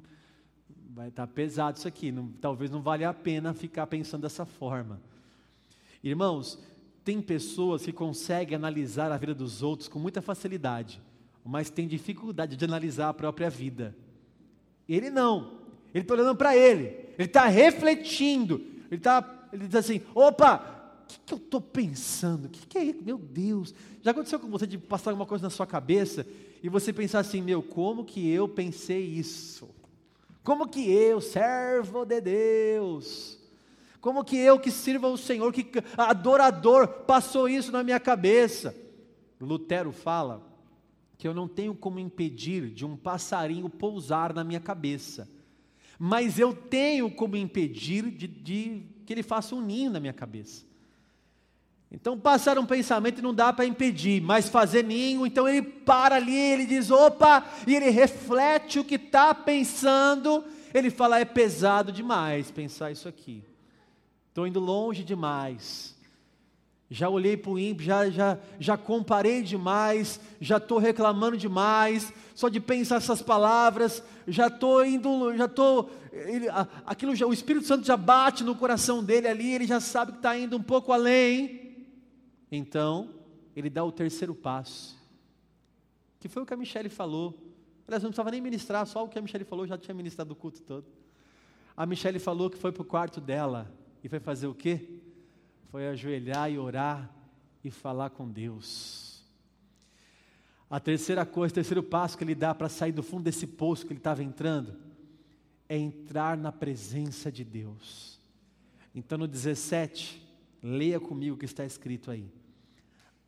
vai 0.93 1.09
estar 1.09 1.27
tá 1.27 1.33
pesado 1.33 1.77
isso 1.77 1.87
aqui, 1.87 2.11
não, 2.11 2.29
talvez 2.39 2.71
não 2.71 2.81
valha 2.81 3.09
a 3.09 3.13
pena 3.13 3.53
ficar 3.53 3.85
pensando 3.87 4.21
dessa 4.21 4.45
forma. 4.45 5.01
Irmãos, 6.03 6.57
tem 7.03 7.21
pessoas 7.21 7.83
que 7.83 7.91
conseguem 7.91 8.55
analisar 8.55 9.11
a 9.11 9.17
vida 9.17 9.33
dos 9.33 9.61
outros 9.61 9.87
com 9.87 9.99
muita 9.99 10.21
facilidade, 10.21 11.01
mas 11.43 11.69
tem 11.69 11.87
dificuldade 11.87 12.55
de 12.55 12.65
analisar 12.65 13.09
a 13.09 13.13
própria 13.13 13.49
vida. 13.49 13.95
Ele 14.87 15.09
não, 15.09 15.59
ele 15.93 16.03
está 16.03 16.13
olhando 16.13 16.35
para 16.35 16.55
ele, 16.55 16.85
ele 17.17 17.27
está 17.27 17.45
refletindo, 17.45 18.61
ele, 18.91 19.01
tá, 19.01 19.47
ele 19.53 19.67
diz 19.67 19.75
assim: 19.75 20.01
opa, 20.13 21.03
o 21.03 21.07
que, 21.07 21.19
que 21.25 21.33
eu 21.33 21.37
estou 21.37 21.61
pensando? 21.61 22.45
O 22.45 22.49
que, 22.49 22.67
que 22.67 22.77
é 22.77 22.83
isso? 22.83 23.01
Meu 23.01 23.17
Deus, 23.17 23.73
já 24.01 24.11
aconteceu 24.11 24.39
com 24.39 24.49
você 24.49 24.67
de 24.67 24.77
passar 24.77 25.11
alguma 25.11 25.25
coisa 25.25 25.43
na 25.43 25.49
sua 25.49 25.65
cabeça 25.65 26.27
e 26.61 26.69
você 26.69 26.91
pensar 26.91 27.19
assim: 27.19 27.41
meu, 27.41 27.63
como 27.63 28.05
que 28.05 28.29
eu 28.29 28.47
pensei 28.47 29.03
isso? 29.03 29.69
Como 30.43 30.67
que 30.67 30.91
eu, 30.91 31.21
servo 31.21 32.03
de 32.03 32.19
Deus, 32.19 33.39
como 34.01 34.23
que 34.23 34.35
eu 34.37 34.59
que 34.59 34.71
sirvo 34.71 35.05
ao 35.07 35.15
Senhor, 35.15 35.53
que 35.53 35.71
adorador, 35.95 36.87
passou 36.87 37.47
isso 37.47 37.71
na 37.71 37.83
minha 37.83 37.99
cabeça? 37.99 38.75
Lutero 39.39 39.91
fala 39.91 40.41
que 41.17 41.27
eu 41.27 41.33
não 41.33 41.47
tenho 41.47 41.75
como 41.75 41.99
impedir 41.99 42.71
de 42.71 42.83
um 42.83 42.97
passarinho 42.97 43.69
pousar 43.69 44.33
na 44.33 44.43
minha 44.43 44.59
cabeça, 44.59 45.29
mas 46.03 46.39
eu 46.39 46.51
tenho 46.51 47.11
como 47.11 47.37
impedir 47.37 48.09
de, 48.09 48.25
de 48.25 48.81
que 49.05 49.13
ele 49.13 49.21
faça 49.21 49.53
um 49.53 49.61
ninho 49.61 49.91
na 49.91 49.99
minha 49.99 50.11
cabeça. 50.11 50.65
Então 51.91 52.19
passar 52.19 52.57
um 52.57 52.65
pensamento 52.65 53.21
não 53.21 53.31
dá 53.31 53.53
para 53.53 53.67
impedir, 53.67 54.19
mas 54.19 54.49
fazer 54.49 54.83
ninho, 54.83 55.27
então 55.27 55.47
ele 55.47 55.61
para 55.61 56.15
ali, 56.15 56.35
ele 56.35 56.65
diz, 56.65 56.89
opa, 56.89 57.45
e 57.67 57.75
ele 57.75 57.91
reflete 57.91 58.79
o 58.79 58.83
que 58.83 58.95
está 58.95 59.35
pensando, 59.35 60.43
ele 60.73 60.89
fala, 60.89 61.19
é 61.19 61.25
pesado 61.25 61.91
demais 61.91 62.49
pensar 62.49 62.89
isso 62.89 63.07
aqui, 63.07 63.43
estou 64.29 64.47
indo 64.47 64.59
longe 64.59 65.03
demais, 65.03 65.95
já 66.93 67.07
olhei 67.07 67.37
para 67.37 67.51
o 67.51 67.57
ímpio, 67.57 67.85
já, 67.85 68.09
já, 68.09 68.37
já 68.59 68.77
comparei 68.77 69.41
demais, 69.41 70.19
já 70.41 70.57
estou 70.57 70.77
reclamando 70.77 71.37
demais, 71.37 72.11
só 72.35 72.49
de 72.49 72.59
pensar 72.59 72.97
essas 72.97 73.21
palavras, 73.21 74.03
já 74.27 74.47
estou 74.47 74.83
indo, 74.83 75.33
já 75.37 75.45
estou, 75.45 75.89
aquilo 76.85 77.15
já, 77.15 77.25
o 77.25 77.31
Espírito 77.31 77.65
Santo 77.65 77.87
já 77.87 77.95
bate 77.95 78.43
no 78.43 78.53
coração 78.57 79.01
dele 79.01 79.29
ali, 79.29 79.53
ele 79.53 79.65
já 79.65 79.79
sabe 79.79 80.11
que 80.11 80.17
está 80.17 80.37
indo 80.37 80.57
um 80.57 80.61
pouco 80.61 80.91
além, 80.91 81.61
então, 82.51 83.09
ele 83.55 83.69
dá 83.69 83.85
o 83.85 83.91
terceiro 83.93 84.35
passo, 84.35 84.99
que 86.19 86.27
foi 86.27 86.43
o 86.43 86.45
que 86.45 86.53
a 86.53 86.57
Michelle 86.57 86.89
falou. 86.89 87.33
Aliás, 87.87 88.03
não 88.03 88.09
precisava 88.09 88.31
nem 88.31 88.41
ministrar, 88.41 88.85
só 88.85 89.05
o 89.05 89.07
que 89.07 89.17
a 89.17 89.21
Michelle 89.21 89.45
falou, 89.45 89.65
já 89.65 89.77
tinha 89.77 89.95
ministrado 89.95 90.33
o 90.33 90.35
culto 90.35 90.61
todo. 90.61 90.85
A 91.75 91.85
Michelle 91.85 92.19
falou 92.19 92.49
que 92.49 92.57
foi 92.57 92.73
para 92.73 92.81
o 92.81 92.85
quarto 92.85 93.21
dela 93.21 93.71
e 94.03 94.09
foi 94.09 94.19
fazer 94.19 94.47
o 94.47 94.53
quê? 94.53 94.99
Foi 95.71 95.87
ajoelhar 95.87 96.51
e 96.51 96.59
orar 96.59 97.09
e 97.63 97.71
falar 97.71 98.11
com 98.11 98.29
Deus. 98.29 99.23
A 100.69 100.79
terceira 100.79 101.25
coisa, 101.25 101.51
o 101.51 101.55
terceiro 101.55 101.81
passo 101.81 102.17
que 102.17 102.23
ele 102.23 102.35
dá 102.35 102.53
para 102.53 102.69
sair 102.69 102.91
do 102.91 103.01
fundo 103.01 103.23
desse 103.23 103.47
poço 103.47 103.85
que 103.85 103.93
ele 103.93 103.99
estava 103.99 104.23
entrando, 104.23 104.75
é 105.67 105.77
entrar 105.77 106.37
na 106.37 106.51
presença 106.51 107.31
de 107.31 107.43
Deus. 107.43 108.19
Então 108.93 109.17
no 109.17 109.27
17, 109.27 110.21
leia 110.61 110.99
comigo 110.99 111.35
o 111.35 111.39
que 111.39 111.45
está 111.45 111.65
escrito 111.65 112.11
aí 112.11 112.29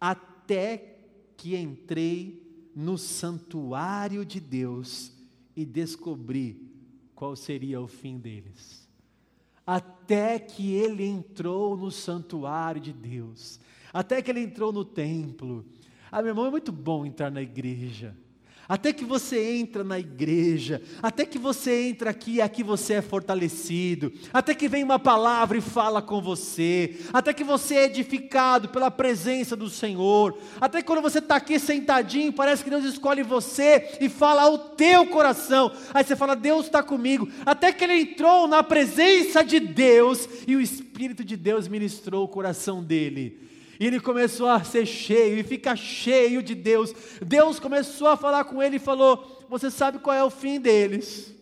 até 0.03 0.97
que 1.38 1.56
entrei 1.56 2.69
no 2.75 2.97
santuário 2.97 4.25
de 4.25 4.41
Deus 4.41 5.13
e 5.56 5.63
descobri 5.63 6.69
qual 7.15 7.38
seria 7.38 7.79
o 7.79 7.88
fim 7.88 8.17
deles. 8.17 8.83
Até 9.65 10.39
que 10.39 10.73
ele 10.73 11.06
entrou 11.06 11.78
no 11.78 11.89
santuário 11.89 12.82
de 12.82 12.91
Deus, 12.91 13.60
até 13.93 14.21
que 14.21 14.30
ele 14.30 14.41
entrou 14.41 14.71
no 14.73 14.84
templo. 14.84 15.65
Ah, 16.12 16.21
meu 16.21 16.32
irmão, 16.32 16.45
é 16.45 16.52
muito 16.52 16.71
bom 16.71 17.06
entrar 17.06 17.32
na 17.32 17.41
igreja 17.41 18.15
até 18.67 18.93
que 18.93 19.04
você 19.04 19.56
entra 19.56 19.84
na 19.84 19.99
igreja, 19.99 20.82
até 21.02 21.26
que 21.26 21.38
você 21.38 21.88
entra 21.89 22.10
aqui, 22.10 22.41
aqui 22.41 22.63
você 22.63 22.95
é 22.95 23.02
fortalecido, 23.02 24.12
até 24.32 24.56
que 24.56 24.69
vem 24.69 24.84
uma 24.84 24.99
palavra 24.99 25.58
e 25.58 25.62
fala 25.62 26.02
com 26.02 26.21
você, 26.21 26.97
até 27.12 27.34
que 27.34 27.43
você 27.43 27.76
é 27.76 27.86
edificado 27.86 28.69
pela 28.69 28.89
presença 28.89 29.56
do 29.56 29.69
Senhor, 29.69 30.38
até 30.62 30.82
que 30.82 30.88
quando 30.88 31.02
você 31.02 31.19
está 31.19 31.36
aqui 31.36 31.60
sentadinho, 31.60 32.32
parece 32.32 32.63
que 32.63 32.69
Deus 32.69 32.86
escolhe 32.86 33.23
você 33.23 33.97
e 33.99 34.10
fala 34.10 34.43
ao 34.43 34.58
teu 34.58 35.08
coração, 35.08 35.71
aí 35.93 36.04
você 36.04 36.15
fala, 36.15 36.36
Deus 36.36 36.65
está 36.65 36.82
comigo, 36.82 37.30
até 37.45 37.71
que 37.71 37.84
ele 37.84 38.02
entrou 38.02 38.47
na 38.47 38.63
presença 38.63 39.43
de 39.43 39.60
Deus 39.60 40.28
e 40.47 40.56
o 40.56 40.62
Espírito 40.62 41.23
de 41.23 41.36
Deus 41.36 41.67
ministrou 41.67 42.23
o 42.23 42.30
coração 42.30 42.84
dele. 42.84 43.52
E 43.79 43.88
ele 43.88 43.99
começou 43.99 44.47
a 44.47 44.63
ser 44.63 44.86
cheio 44.86 45.38
e 45.38 45.43
fica 45.43 45.75
cheio 45.75 46.43
de 46.43 46.53
Deus. 46.53 46.93
Deus 47.25 47.59
começou 47.59 48.07
a 48.07 48.17
falar 48.17 48.43
com 48.45 48.62
ele 48.62 48.75
e 48.75 48.79
falou: 48.79 49.45
Você 49.49 49.71
sabe 49.71 49.99
qual 49.99 50.15
é 50.15 50.23
o 50.23 50.29
fim 50.29 50.59
deles? 50.59 51.33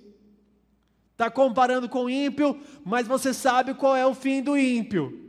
Está 1.11 1.29
comparando 1.29 1.87
com 1.87 2.05
o 2.05 2.09
ímpio, 2.09 2.59
mas 2.83 3.07
você 3.07 3.33
sabe 3.33 3.73
qual 3.73 3.95
é 3.95 4.05
o 4.05 4.13
fim 4.13 4.41
do 4.41 4.57
ímpio. 4.57 5.19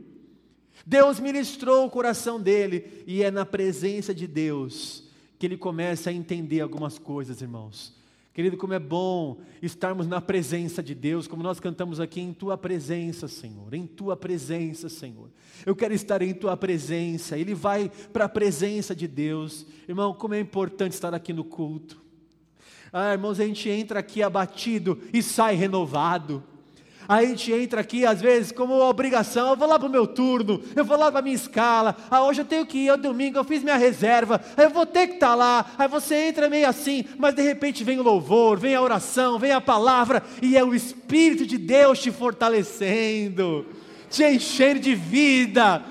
Deus 0.85 1.19
ministrou 1.19 1.85
o 1.85 1.89
coração 1.89 2.41
dele 2.41 3.03
e 3.05 3.23
é 3.23 3.29
na 3.29 3.45
presença 3.45 4.13
de 4.13 4.27
Deus 4.27 5.03
que 5.37 5.45
ele 5.45 5.57
começa 5.57 6.09
a 6.09 6.13
entender 6.13 6.61
algumas 6.61 6.97
coisas, 6.97 7.41
irmãos. 7.41 7.93
Querido, 8.33 8.57
como 8.57 8.73
é 8.73 8.79
bom 8.79 9.37
estarmos 9.61 10.07
na 10.07 10.19
presença 10.19 10.81
de 10.81 10.95
Deus, 10.95 11.27
como 11.27 11.43
nós 11.43 11.59
cantamos 11.59 11.99
aqui, 11.99 12.19
em 12.19 12.33
tua 12.33 12.57
presença, 12.57 13.27
Senhor, 13.27 13.71
em 13.75 13.85
tua 13.85 14.17
presença, 14.17 14.89
Senhor. 14.89 15.29
Eu 15.63 15.75
quero 15.75 15.93
estar 15.93 16.19
em 16.23 16.33
tua 16.33 16.57
presença. 16.57 17.37
Ele 17.37 17.53
vai 17.53 17.91
para 18.11 18.25
a 18.25 18.29
presença 18.29 18.95
de 18.95 19.07
Deus. 19.07 19.67
Irmão, 19.87 20.15
como 20.15 20.33
é 20.33 20.39
importante 20.39 20.93
estar 20.93 21.13
aqui 21.13 21.31
no 21.31 21.43
culto. 21.43 22.01
Ah, 22.91 23.11
irmãos, 23.11 23.39
a 23.39 23.45
gente 23.45 23.69
entra 23.69 23.99
aqui 23.99 24.23
abatido 24.23 24.99
e 25.13 25.21
sai 25.21 25.53
renovado. 25.53 26.43
A 27.07 27.23
gente 27.23 27.51
entra 27.51 27.81
aqui, 27.81 28.05
às 28.05 28.21
vezes, 28.21 28.51
como 28.51 28.79
obrigação, 28.79 29.49
eu 29.49 29.57
vou 29.57 29.67
lá 29.67 29.77
para 29.77 29.87
o 29.87 29.91
meu 29.91 30.07
turno, 30.07 30.63
eu 30.75 30.85
vou 30.85 30.97
lá 30.97 31.11
para 31.11 31.19
a 31.19 31.23
minha 31.23 31.35
escala, 31.35 31.95
ah, 32.09 32.23
hoje 32.23 32.41
eu 32.41 32.45
tenho 32.45 32.65
que 32.65 32.77
ir, 32.77 32.89
é 32.89 32.97
domingo, 32.97 33.37
eu 33.37 33.43
fiz 33.43 33.61
minha 33.63 33.75
reserva, 33.75 34.41
eu 34.57 34.69
vou 34.69 34.85
ter 34.85 35.07
que 35.07 35.13
estar 35.15 35.29
tá 35.29 35.35
lá, 35.35 35.65
aí 35.77 35.87
você 35.87 36.15
entra 36.27 36.49
meio 36.49 36.67
assim, 36.67 37.05
mas 37.17 37.35
de 37.35 37.41
repente 37.41 37.83
vem 37.83 37.99
o 37.99 38.03
louvor, 38.03 38.57
vem 38.57 38.75
a 38.75 38.81
oração, 38.81 39.37
vem 39.37 39.51
a 39.51 39.61
palavra, 39.61 40.23
e 40.41 40.55
é 40.55 40.63
o 40.63 40.73
Espírito 40.73 41.45
de 41.45 41.57
Deus 41.57 41.99
te 41.99 42.11
fortalecendo, 42.11 43.65
te 44.09 44.23
enchendo 44.23 44.79
de 44.79 44.95
vida, 44.95 45.83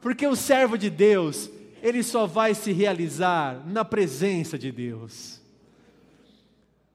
porque 0.00 0.26
o 0.26 0.36
servo 0.36 0.76
de 0.76 0.90
Deus, 0.90 1.48
ele 1.82 2.02
só 2.02 2.26
vai 2.26 2.54
se 2.54 2.72
realizar 2.72 3.62
na 3.66 3.84
presença 3.84 4.58
de 4.58 4.72
Deus. 4.72 5.40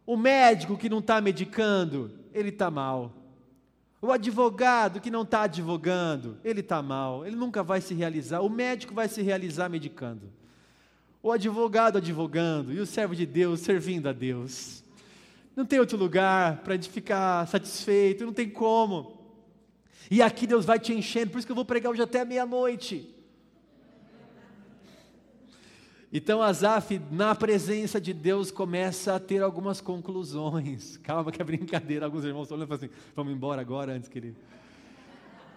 O 0.05 0.17
médico 0.17 0.75
que 0.75 0.89
não 0.89 0.97
está 0.97 1.21
medicando, 1.21 2.11
ele 2.33 2.49
está 2.49 2.71
mal. 2.71 3.13
O 4.01 4.11
advogado 4.11 5.01
que 5.01 5.11
não 5.11 5.23
está 5.23 5.41
advogando, 5.41 6.37
ele 6.43 6.61
está 6.61 6.81
mal, 6.81 7.25
ele 7.25 7.35
nunca 7.35 7.61
vai 7.61 7.81
se 7.81 7.93
realizar. 7.93 8.39
O 8.39 8.49
médico 8.49 8.93
vai 8.93 9.09
se 9.09 9.21
realizar 9.21 9.67
medicando. 9.67 10.31
O 11.21 11.31
advogado 11.31 11.97
advogando 11.97 12.71
e 12.71 12.79
o 12.79 12.85
servo 12.85 13.13
de 13.13 13.25
Deus 13.25 13.59
servindo 13.59 14.07
a 14.07 14.13
Deus. 14.13 14.83
Não 15.53 15.65
tem 15.65 15.79
outro 15.79 15.97
lugar 15.97 16.61
para 16.63 16.81
ficar 16.81 17.45
satisfeito, 17.47 18.25
não 18.25 18.31
tem 18.31 18.49
como. 18.49 19.19
E 20.09 20.21
aqui 20.21 20.47
Deus 20.47 20.63
vai 20.63 20.79
te 20.79 20.93
enchendo, 20.93 21.31
por 21.31 21.37
isso 21.37 21.45
que 21.45 21.51
eu 21.51 21.55
vou 21.55 21.65
pregar 21.65 21.91
hoje 21.91 22.01
até 22.01 22.23
meia-noite. 22.23 23.13
Então 26.11 26.41
Asaf, 26.41 26.99
na 27.11 27.35
presença 27.35 28.01
de 28.01 28.13
Deus, 28.13 28.49
começa 28.49 29.15
a 29.15 29.19
ter 29.19 29.43
algumas 29.43 29.79
conclusões. 29.79 30.97
Calma 31.03 31.31
que 31.31 31.39
é 31.41 31.45
brincadeira, 31.45 32.05
alguns 32.05 32.23
irmãos 32.23 32.43
estão 32.43 32.57
olhando 32.57 32.71
e 32.71 32.75
assim, 32.75 32.89
vamos 33.15 33.31
embora 33.33 33.61
agora 33.61 33.93
antes 33.93 34.09
que 34.09 34.17
ele... 34.17 34.35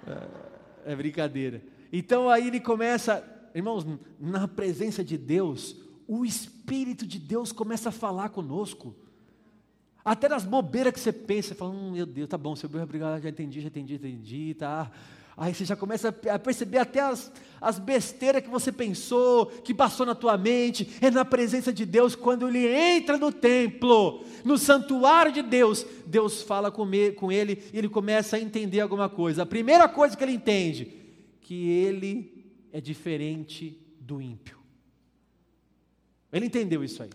É, 0.06 0.92
é 0.92 0.96
brincadeira. 0.96 1.62
Então 1.90 2.28
aí 2.28 2.48
ele 2.48 2.60
começa, 2.60 3.24
irmãos, 3.54 3.86
na 4.20 4.46
presença 4.46 5.02
de 5.02 5.16
Deus, 5.16 5.76
o 6.06 6.24
Espírito 6.24 7.06
de 7.06 7.18
Deus 7.18 7.50
começa 7.52 7.88
a 7.88 7.92
falar 7.92 8.28
conosco. 8.28 8.94
Até 10.04 10.28
nas 10.28 10.44
bobeiras 10.44 10.92
que 10.92 11.00
você 11.00 11.12
pensa, 11.12 11.48
você 11.48 11.54
fala, 11.54 11.70
hum, 11.70 11.92
meu 11.92 12.04
Deus, 12.04 12.28
tá 12.28 12.36
bom, 12.36 12.56
seu 12.56 12.68
Deus, 12.68 12.82
obrigado, 12.82 13.22
já 13.22 13.28
entendi, 13.28 13.60
já 13.60 13.68
entendi, 13.68 13.92
já 13.94 13.98
entendi, 14.08 14.54
tá. 14.54 14.90
Aí 15.36 15.54
você 15.54 15.64
já 15.64 15.74
começa 15.74 16.14
a 16.30 16.38
perceber 16.38 16.78
até 16.78 17.00
as, 17.00 17.32
as 17.60 17.78
besteiras 17.78 18.42
que 18.42 18.50
você 18.50 18.70
pensou, 18.70 19.46
que 19.46 19.72
passou 19.72 20.04
na 20.04 20.14
tua 20.14 20.36
mente. 20.36 20.88
É 21.00 21.10
na 21.10 21.24
presença 21.24 21.72
de 21.72 21.86
Deus, 21.86 22.14
quando 22.14 22.48
ele 22.48 22.66
entra 22.66 23.16
no 23.16 23.32
templo, 23.32 24.24
no 24.44 24.58
santuário 24.58 25.32
de 25.32 25.42
Deus, 25.42 25.86
Deus 26.06 26.42
fala 26.42 26.70
com, 26.70 26.86
com 27.16 27.32
ele 27.32 27.62
e 27.72 27.78
ele 27.78 27.88
começa 27.88 28.36
a 28.36 28.40
entender 28.40 28.80
alguma 28.80 29.08
coisa. 29.08 29.42
A 29.42 29.46
primeira 29.46 29.88
coisa 29.88 30.16
que 30.16 30.22
ele 30.22 30.32
entende, 30.32 30.92
que 31.40 31.70
ele 31.70 32.46
é 32.70 32.80
diferente 32.80 33.78
do 34.00 34.20
ímpio. 34.20 34.58
Ele 36.30 36.46
entendeu 36.46 36.84
isso 36.84 37.02
aí. 37.02 37.10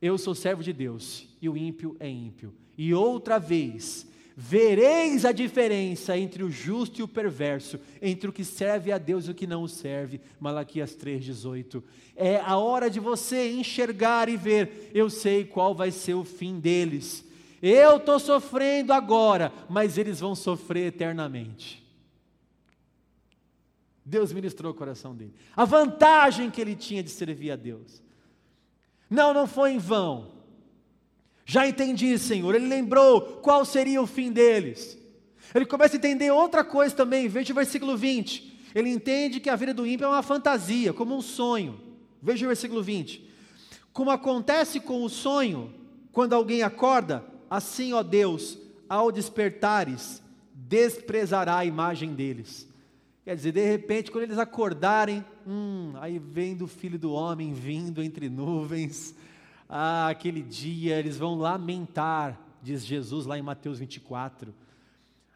Eu 0.00 0.16
sou 0.18 0.34
servo 0.34 0.62
de 0.62 0.72
Deus 0.72 1.26
e 1.40 1.48
o 1.48 1.56
ímpio 1.56 1.96
é 1.98 2.08
ímpio. 2.08 2.54
E 2.76 2.92
outra 2.92 3.38
vez, 3.38 4.06
Vereis 4.38 5.24
a 5.24 5.32
diferença 5.32 6.18
entre 6.18 6.42
o 6.42 6.50
justo 6.50 7.00
e 7.00 7.02
o 7.02 7.08
perverso, 7.08 7.80
entre 8.02 8.28
o 8.28 8.32
que 8.32 8.44
serve 8.44 8.92
a 8.92 8.98
Deus 8.98 9.26
e 9.26 9.30
o 9.30 9.34
que 9.34 9.46
não 9.46 9.62
o 9.62 9.68
serve. 9.68 10.20
Malaquias 10.38 10.94
3,18. 10.94 11.82
É 12.14 12.36
a 12.36 12.58
hora 12.58 12.90
de 12.90 13.00
você 13.00 13.50
enxergar 13.50 14.28
e 14.28 14.36
ver. 14.36 14.90
Eu 14.92 15.08
sei 15.08 15.42
qual 15.46 15.74
vai 15.74 15.90
ser 15.90 16.12
o 16.12 16.22
fim 16.22 16.60
deles. 16.60 17.24
Eu 17.62 17.96
estou 17.96 18.20
sofrendo 18.20 18.92
agora, 18.92 19.50
mas 19.70 19.96
eles 19.96 20.20
vão 20.20 20.34
sofrer 20.34 20.88
eternamente. 20.88 21.82
Deus 24.04 24.34
ministrou 24.34 24.70
o 24.70 24.74
coração 24.74 25.14
dele. 25.14 25.32
A 25.56 25.64
vantagem 25.64 26.50
que 26.50 26.60
ele 26.60 26.76
tinha 26.76 27.02
de 27.02 27.08
servir 27.08 27.52
a 27.52 27.56
Deus. 27.56 28.02
Não, 29.08 29.32
não 29.32 29.46
foi 29.46 29.72
em 29.72 29.78
vão. 29.78 30.35
Já 31.48 31.66
entendi, 31.66 32.18
Senhor. 32.18 32.56
Ele 32.56 32.66
lembrou 32.66 33.20
qual 33.40 33.64
seria 33.64 34.02
o 34.02 34.06
fim 34.06 34.32
deles. 34.32 34.98
Ele 35.54 35.64
começa 35.64 35.94
a 35.94 35.96
entender 35.98 36.32
outra 36.32 36.64
coisa 36.64 36.92
também. 36.94 37.28
Veja 37.28 37.52
o 37.52 37.56
versículo 37.56 37.96
20. 37.96 38.70
Ele 38.74 38.90
entende 38.90 39.38
que 39.38 39.48
a 39.48 39.54
vida 39.54 39.72
do 39.72 39.86
ímpio 39.86 40.06
é 40.06 40.08
uma 40.08 40.24
fantasia, 40.24 40.92
como 40.92 41.16
um 41.16 41.22
sonho. 41.22 41.80
Veja 42.20 42.44
o 42.44 42.48
versículo 42.48 42.82
20. 42.82 43.24
Como 43.92 44.10
acontece 44.10 44.80
com 44.80 45.04
o 45.04 45.08
sonho, 45.08 45.72
quando 46.12 46.32
alguém 46.32 46.62
acorda, 46.62 47.24
assim, 47.48 47.92
ó 47.92 48.02
Deus, 48.02 48.58
ao 48.88 49.12
despertares, 49.12 50.20
desprezará 50.52 51.58
a 51.58 51.64
imagem 51.64 52.12
deles. 52.12 52.68
Quer 53.24 53.36
dizer, 53.36 53.52
de 53.52 53.64
repente, 53.64 54.10
quando 54.10 54.24
eles 54.24 54.38
acordarem, 54.38 55.24
hum, 55.46 55.92
aí 56.00 56.18
vem 56.18 56.56
do 56.56 56.66
filho 56.66 56.98
do 56.98 57.12
homem 57.12 57.52
vindo 57.52 58.02
entre 58.02 58.28
nuvens 58.28 59.14
ah, 59.68 60.08
aquele 60.08 60.42
dia 60.42 60.98
eles 60.98 61.16
vão 61.16 61.34
lamentar, 61.36 62.40
diz 62.62 62.84
Jesus 62.84 63.26
lá 63.26 63.38
em 63.38 63.42
Mateus 63.42 63.78
24. 63.78 64.54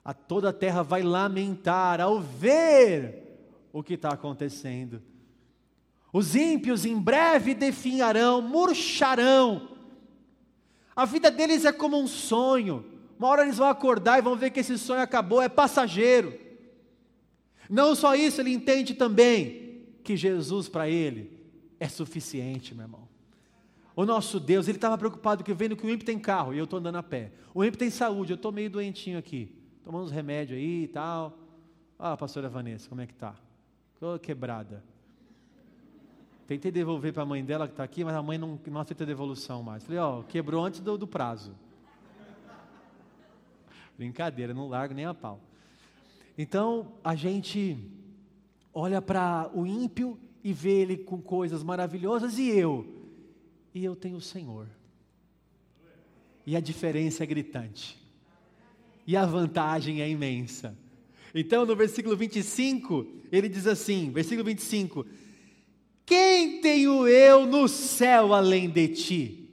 A 0.04 0.14
toda 0.14 0.50
a 0.50 0.52
terra 0.52 0.82
vai 0.82 1.02
lamentar 1.02 2.00
ao 2.00 2.20
ver 2.20 3.68
o 3.72 3.82
que 3.82 3.94
está 3.94 4.10
acontecendo. 4.10 5.02
Os 6.12 6.34
ímpios 6.34 6.84
em 6.84 6.98
breve 6.98 7.54
definharão, 7.54 8.42
murcharão. 8.42 9.76
A 10.94 11.04
vida 11.04 11.30
deles 11.30 11.64
é 11.64 11.72
como 11.72 12.00
um 12.00 12.06
sonho. 12.06 12.84
Uma 13.18 13.28
hora 13.28 13.42
eles 13.42 13.58
vão 13.58 13.68
acordar 13.68 14.18
e 14.18 14.22
vão 14.22 14.36
ver 14.36 14.50
que 14.50 14.60
esse 14.60 14.78
sonho 14.78 15.02
acabou, 15.02 15.42
é 15.42 15.48
passageiro. 15.48 16.38
Não 17.68 17.94
só 17.94 18.14
isso, 18.14 18.40
ele 18.40 18.52
entende 18.52 18.94
também 18.94 19.84
que 20.02 20.16
Jesus 20.16 20.68
para 20.68 20.88
ele 20.88 21.30
é 21.78 21.88
suficiente, 21.88 22.74
meu 22.74 22.84
irmão. 22.84 23.08
O 24.00 24.06
nosso 24.06 24.40
Deus, 24.40 24.66
ele 24.66 24.78
estava 24.78 24.96
preocupado 24.96 25.44
que 25.44 25.52
vendo 25.52 25.76
que 25.76 25.84
o 25.84 25.90
ímpio 25.90 26.06
tem 26.06 26.18
carro 26.18 26.54
e 26.54 26.58
eu 26.58 26.64
estou 26.64 26.78
andando 26.78 26.96
a 26.96 27.02
pé. 27.02 27.32
O 27.52 27.62
ímpio 27.62 27.78
tem 27.78 27.90
saúde, 27.90 28.32
eu 28.32 28.36
estou 28.36 28.50
meio 28.50 28.70
doentinho 28.70 29.18
aqui. 29.18 29.54
Tomando 29.84 30.06
uns 30.06 30.10
remédios 30.10 30.58
aí 30.58 30.84
e 30.84 30.88
tal. 30.88 31.38
Ah, 31.98 32.16
pastora 32.16 32.48
Vanessa, 32.48 32.88
como 32.88 33.02
é 33.02 33.06
que 33.06 33.12
tá? 33.12 33.34
Estou 33.92 34.18
quebrada. 34.18 34.82
Tentei 36.46 36.72
devolver 36.72 37.12
para 37.12 37.24
a 37.24 37.26
mãe 37.26 37.44
dela 37.44 37.66
que 37.66 37.74
está 37.74 37.84
aqui, 37.84 38.02
mas 38.02 38.14
a 38.14 38.22
mãe 38.22 38.38
não, 38.38 38.58
não 38.68 38.80
aceita 38.80 39.04
devolução 39.04 39.62
mais. 39.62 39.84
Falei, 39.84 39.98
ó, 39.98 40.22
quebrou 40.22 40.64
antes 40.64 40.80
do, 40.80 40.96
do 40.96 41.06
prazo. 41.06 41.54
Brincadeira, 43.98 44.54
não 44.54 44.66
largo 44.66 44.94
nem 44.94 45.04
a 45.04 45.12
pau. 45.12 45.40
Então, 46.38 46.94
a 47.04 47.14
gente 47.14 47.76
olha 48.72 49.02
para 49.02 49.50
o 49.52 49.66
ímpio 49.66 50.18
e 50.42 50.54
vê 50.54 50.80
ele 50.80 50.96
com 50.96 51.20
coisas 51.20 51.62
maravilhosas 51.62 52.38
e 52.38 52.48
eu, 52.48 52.99
e 53.74 53.84
eu 53.84 53.94
tenho 53.94 54.16
o 54.16 54.20
Senhor. 54.20 54.66
E 56.46 56.56
a 56.56 56.60
diferença 56.60 57.22
é 57.22 57.26
gritante. 57.26 57.96
E 59.06 59.16
a 59.16 59.24
vantagem 59.24 60.02
é 60.02 60.08
imensa. 60.08 60.76
Então, 61.34 61.64
no 61.64 61.76
versículo 61.76 62.16
25, 62.16 63.06
ele 63.30 63.48
diz 63.48 63.66
assim: 63.66 64.10
versículo 64.10 64.44
25: 64.44 65.06
Quem 66.04 66.60
tenho 66.60 67.06
eu 67.06 67.46
no 67.46 67.68
céu 67.68 68.34
além 68.34 68.68
de 68.68 68.88
ti? 68.88 69.48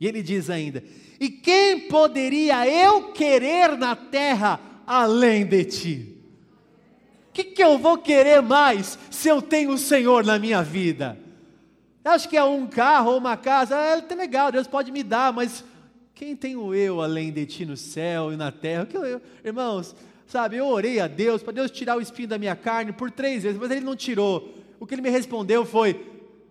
E 0.00 0.06
ele 0.06 0.22
diz 0.22 0.50
ainda: 0.50 0.82
E 1.20 1.28
quem 1.28 1.88
poderia 1.88 2.68
eu 2.68 3.12
querer 3.12 3.76
na 3.78 3.94
terra 3.94 4.60
além 4.86 5.46
de 5.46 5.64
ti? 5.64 6.16
O 7.28 7.32
que, 7.32 7.44
que 7.44 7.62
eu 7.62 7.78
vou 7.78 7.98
querer 7.98 8.40
mais 8.42 8.98
se 9.10 9.28
eu 9.28 9.42
tenho 9.42 9.72
o 9.72 9.78
Senhor 9.78 10.24
na 10.24 10.38
minha 10.38 10.62
vida? 10.62 11.23
Acho 12.04 12.28
que 12.28 12.36
é 12.36 12.44
um 12.44 12.66
carro 12.66 13.12
ou 13.12 13.18
uma 13.18 13.36
casa, 13.36 13.74
é 13.74 13.94
até 13.94 14.14
legal, 14.14 14.52
Deus 14.52 14.66
pode 14.66 14.92
me 14.92 15.02
dar, 15.02 15.32
mas 15.32 15.64
quem 16.14 16.36
tenho 16.36 16.74
eu 16.74 17.00
além 17.00 17.32
de 17.32 17.46
ti 17.46 17.64
no 17.64 17.76
céu 17.76 18.30
e 18.30 18.36
na 18.36 18.52
terra? 18.52 18.84
Que 18.84 18.96
eu, 18.96 19.20
irmãos, 19.42 19.96
sabe, 20.26 20.56
eu 20.56 20.66
orei 20.66 21.00
a 21.00 21.08
Deus 21.08 21.42
para 21.42 21.54
Deus 21.54 21.70
tirar 21.70 21.96
o 21.96 22.00
espinho 22.02 22.28
da 22.28 22.38
minha 22.38 22.54
carne 22.54 22.92
por 22.92 23.10
três 23.10 23.42
vezes, 23.42 23.58
mas 23.58 23.70
Ele 23.70 23.80
não 23.80 23.96
tirou. 23.96 24.54
O 24.78 24.86
que 24.86 24.94
Ele 24.94 25.02
me 25.02 25.08
respondeu 25.08 25.64
foi: 25.64 25.98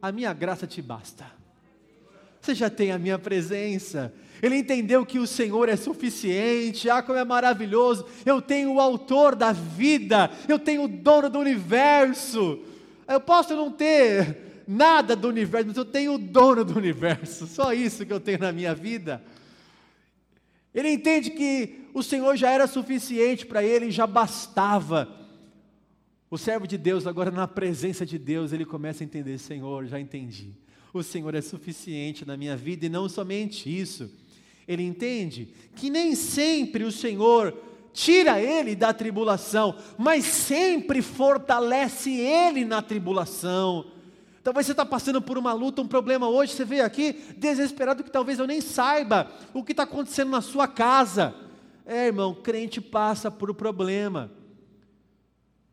A 0.01 0.11
minha 0.11 0.33
graça 0.33 0.65
te 0.65 0.81
basta. 0.81 1.25
Você 2.41 2.53
já 2.53 2.69
tem 2.69 2.91
a 2.91 2.99
minha 2.99 3.17
presença. 3.17 4.13
Ele 4.41 4.57
entendeu 4.57 5.05
que 5.05 5.17
o 5.17 5.25
Senhor 5.25 5.69
é 5.69 5.77
suficiente. 5.77 6.89
Ah, 6.89 7.01
como 7.01 7.17
é 7.17 7.23
maravilhoso. 7.23 8.05
Eu 8.25 8.41
tenho 8.41 8.73
o 8.73 8.81
autor 8.81 9.33
da 9.33 9.53
vida. 9.53 10.29
Eu 10.49 10.59
tenho 10.59 10.83
o 10.83 10.87
dono 10.89 11.29
do 11.29 11.39
universo. 11.39 12.59
Eu 13.07 13.21
posso 13.21 13.55
não 13.55 13.71
ter 13.71 14.52
nada 14.67 15.15
do 15.15 15.27
universo, 15.27 15.67
mas 15.67 15.77
eu 15.77 15.85
tenho 15.85 16.15
o 16.15 16.17
dono 16.17 16.63
do 16.63 16.77
universo. 16.77 17.47
Só 17.47 17.73
isso 17.73 18.05
que 18.05 18.13
eu 18.13 18.19
tenho 18.19 18.39
na 18.39 18.51
minha 18.51 18.73
vida. 18.73 19.23
Ele 20.73 20.89
entende 20.89 21.29
que 21.29 21.87
o 21.93 22.01
Senhor 22.01 22.35
já 22.35 22.49
era 22.49 22.65
suficiente 22.65 23.45
para 23.45 23.63
ele, 23.63 23.91
já 23.91 24.07
bastava. 24.07 25.07
O 26.29 26.37
servo 26.37 26.67
de 26.67 26.77
Deus, 26.77 27.05
agora 27.05 27.29
na 27.29 27.47
presença 27.47 28.05
de 28.05 28.17
Deus, 28.17 28.51
ele 28.51 28.65
começa 28.65 29.03
a 29.03 29.05
entender: 29.05 29.37
Senhor, 29.37 29.85
já 29.85 29.99
entendi. 29.99 30.53
O 30.91 31.03
Senhor 31.03 31.33
é 31.35 31.41
suficiente 31.41 32.25
na 32.25 32.35
minha 32.35 32.57
vida 32.57 32.85
e 32.85 32.89
não 32.89 33.07
somente 33.07 33.69
isso. 33.69 34.11
Ele 34.67 34.83
entende 34.83 35.49
que 35.75 35.89
nem 35.89 36.15
sempre 36.15 36.83
o 36.83 36.91
Senhor 36.91 37.55
tira 37.93 38.41
ele 38.41 38.75
da 38.75 38.91
tribulação, 38.93 39.75
mas 39.97 40.25
sempre 40.25 41.01
fortalece 41.01 42.11
ele 42.11 42.65
na 42.65 42.81
tribulação. 42.81 43.85
Talvez 44.43 44.65
você 44.65 44.73
está 44.73 44.85
passando 44.85 45.21
por 45.21 45.37
uma 45.37 45.53
luta, 45.53 45.81
um 45.81 45.87
problema 45.87 46.27
hoje, 46.27 46.51
você 46.51 46.65
veio 46.65 46.85
aqui 46.85 47.13
desesperado 47.37 48.03
que 48.03 48.11
talvez 48.11 48.39
eu 48.39 48.45
nem 48.45 48.59
saiba 48.59 49.31
o 49.53 49.63
que 49.63 49.71
está 49.71 49.83
acontecendo 49.83 50.31
na 50.31 50.41
sua 50.41 50.67
casa. 50.67 51.33
É, 51.85 52.07
irmão, 52.07 52.33
crente 52.35 52.81
passa 52.81 53.31
por 53.31 53.53
problema. 53.53 54.29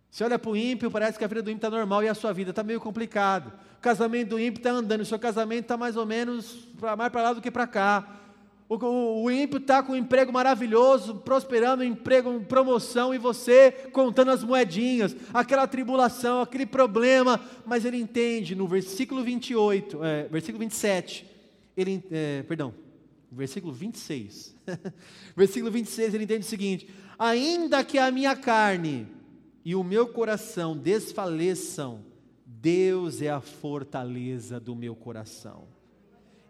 Você 0.09 0.23
olha 0.23 0.39
para 0.39 0.51
o 0.51 0.57
ímpio, 0.57 0.91
parece 0.91 1.19
que 1.19 1.25
a 1.25 1.29
vida 1.29 1.43
do 1.43 1.51
ímpio 1.51 1.67
está 1.67 1.71
normal 1.71 2.05
e 2.05 2.09
a 2.09 2.15
sua 2.15 2.33
vida 2.33 2.51
está 2.51 2.63
meio 2.63 2.81
complicado. 2.81 3.53
O 3.79 3.81
casamento 3.81 4.31
do 4.31 4.41
ímpio 4.41 4.61
está 4.61 4.71
andando, 4.71 5.01
o 5.01 5.05
seu 5.05 5.19
casamento 5.19 5.63
está 5.63 5.77
mais 5.77 5.97
ou 5.97 6.07
menos 6.07 6.69
mais 6.97 7.11
para 7.11 7.23
lá 7.23 7.33
do 7.33 7.41
que 7.41 7.51
para 7.51 7.67
cá. 7.67 8.21
O, 8.71 8.77
o, 8.77 9.25
o 9.25 9.31
ímpio 9.33 9.59
está 9.59 9.83
com 9.83 9.95
um 9.95 9.97
emprego 9.97 10.33
maravilhoso, 10.33 11.17
prosperando, 11.17 11.83
um 11.83 11.87
emprego, 11.87 12.41
promoção, 12.45 13.13
e 13.13 13.19
você 13.19 13.73
contando 13.93 14.31
as 14.31 14.45
moedinhas, 14.45 15.17
aquela 15.35 15.67
tribulação, 15.67 16.41
aquele 16.41 16.65
problema, 16.65 17.41
mas 17.67 17.85
ele 17.85 17.97
entende 17.97 18.55
no 18.55 18.69
versículo 18.69 19.25
28, 19.25 20.05
é, 20.05 20.29
versículo 20.29 20.61
27, 20.61 21.27
ele, 21.77 22.01
é, 22.13 22.45
perdão, 22.45 22.73
versículo 23.33 23.73
26, 23.73 24.55
versículo 25.37 25.73
26, 25.73 26.15
ele 26.15 26.23
entende 26.23 26.47
o 26.47 26.49
seguinte: 26.49 26.89
ainda 27.19 27.83
que 27.83 27.99
a 27.99 28.09
minha 28.13 28.37
carne 28.37 29.09
e 29.65 29.75
o 29.75 29.83
meu 29.83 30.07
coração 30.07 30.77
desfaleçam, 30.77 32.05
Deus 32.47 33.21
é 33.21 33.31
a 33.31 33.41
fortaleza 33.41 34.61
do 34.61 34.77
meu 34.77 34.95
coração 34.95 35.65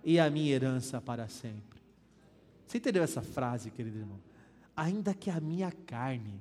e 0.04 0.18
a 0.20 0.28
minha 0.28 0.52
herança 0.52 1.00
para 1.00 1.26
sempre. 1.26 1.69
Você 2.70 2.78
entendeu 2.78 3.02
essa 3.02 3.20
frase, 3.20 3.68
querido 3.68 3.98
irmão? 3.98 4.20
Ainda 4.76 5.12
que 5.12 5.28
a 5.28 5.40
minha 5.40 5.72
carne, 5.72 6.40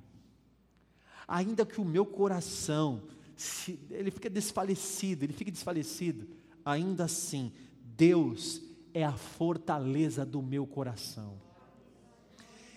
ainda 1.27 1.65
que 1.65 1.81
o 1.81 1.83
meu 1.83 2.05
coração, 2.05 3.01
se, 3.35 3.79
ele 3.89 4.11
fica 4.11 4.29
desfalecido, 4.29 5.25
ele 5.25 5.33
fica 5.33 5.49
desfalecido, 5.49 6.27
ainda 6.63 7.05
assim, 7.05 7.51
Deus 7.81 8.61
é 8.93 9.03
a 9.03 9.13
fortaleza 9.13 10.23
do 10.23 10.39
meu 10.39 10.67
coração. 10.67 11.33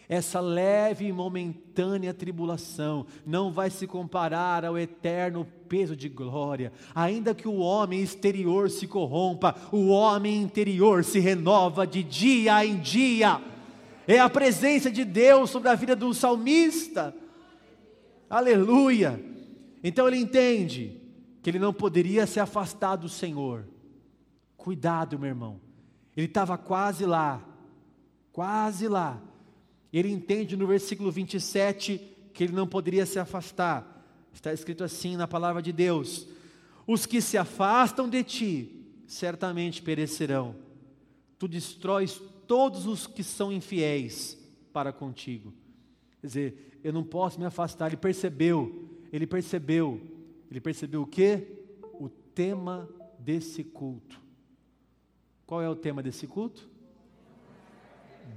Essa 0.09 0.41
leve 0.41 1.07
e 1.07 1.13
momentânea 1.13 2.13
tribulação 2.13 3.07
não 3.25 3.53
vai 3.53 3.71
se 3.71 3.87
comparar 3.87 4.65
ao 4.65 4.79
eterno 4.79 5.47
peso 5.69 5.97
de 5.97 6.09
glória. 6.09 6.73
Ainda 6.95 7.35
que 7.35 7.49
o 7.49 7.59
homem 7.59 8.03
exterior 8.03 8.69
se 8.69 8.87
corrompa, 8.87 9.55
o 9.71 9.89
homem 9.89 10.43
interior 10.43 11.05
se 11.05 11.19
renova 11.19 11.87
de 11.87 12.03
dia 12.03 12.65
em 12.65 12.79
dia. 12.79 13.41
É 14.07 14.19
a 14.19 14.29
presença 14.29 14.91
de 14.91 15.05
Deus 15.05 15.51
sobre 15.51 15.69
a 15.69 15.75
vida 15.75 15.95
do 15.95 16.13
salmista. 16.13 17.15
Aleluia. 18.29 19.23
Então 19.83 20.07
ele 20.09 20.19
entende 20.19 21.01
que 21.43 21.51
ele 21.51 21.59
não 21.59 21.73
poderia 21.73 22.27
se 22.27 22.39
afastar 22.39 22.97
do 22.97 23.09
Senhor. 23.09 23.67
Cuidado, 24.57 25.19
meu 25.19 25.29
irmão. 25.29 25.61
Ele 26.17 26.27
estava 26.27 26.57
quase 26.59 27.05
lá, 27.05 27.43
quase 28.33 28.87
lá. 28.87 29.21
Ele 29.93 30.11
entende 30.11 30.57
no 30.57 30.67
versículo 30.67 31.11
27 31.11 32.01
que 32.33 32.45
ele 32.45 32.53
não 32.53 32.67
poderia 32.67 33.05
se 33.05 33.19
afastar. 33.19 34.03
Está 34.33 34.53
escrito 34.53 34.83
assim 34.83 35.17
na 35.17 35.29
palavra 35.29 35.61
de 35.61 35.73
Deus: 35.73 36.27
Os 36.87 37.05
que 37.05 37.21
se 37.21 37.37
afastam 37.37 38.09
de 38.09 38.25
ti 38.25 38.83
certamente 39.07 39.83
perecerão. 39.83 40.57
Tu 41.39 41.47
destróis 41.47 42.21
todos 42.47 42.87
os 42.87 43.07
que 43.07 43.23
são 43.23 43.53
infiéis 43.53 44.39
para 44.73 44.93
contigo. 44.93 45.53
Quer 46.21 46.27
dizer, 46.27 46.81
eu 46.83 46.93
não 46.93 47.05
posso 47.05 47.39
me 47.39 47.45
afastar. 47.45 47.89
Ele 47.89 47.97
percebeu, 47.97 48.89
ele 49.13 49.27
percebeu, 49.27 50.01
ele 50.51 50.61
percebeu 50.61 51.03
o 51.03 51.07
que? 51.07 51.47
O 51.95 52.09
tema 52.09 52.89
desse 53.19 53.63
culto. 53.63 54.21
Qual 55.47 55.61
é 55.61 55.69
o 55.69 55.77
tema 55.77 56.03
desse 56.03 56.27
culto? 56.27 56.72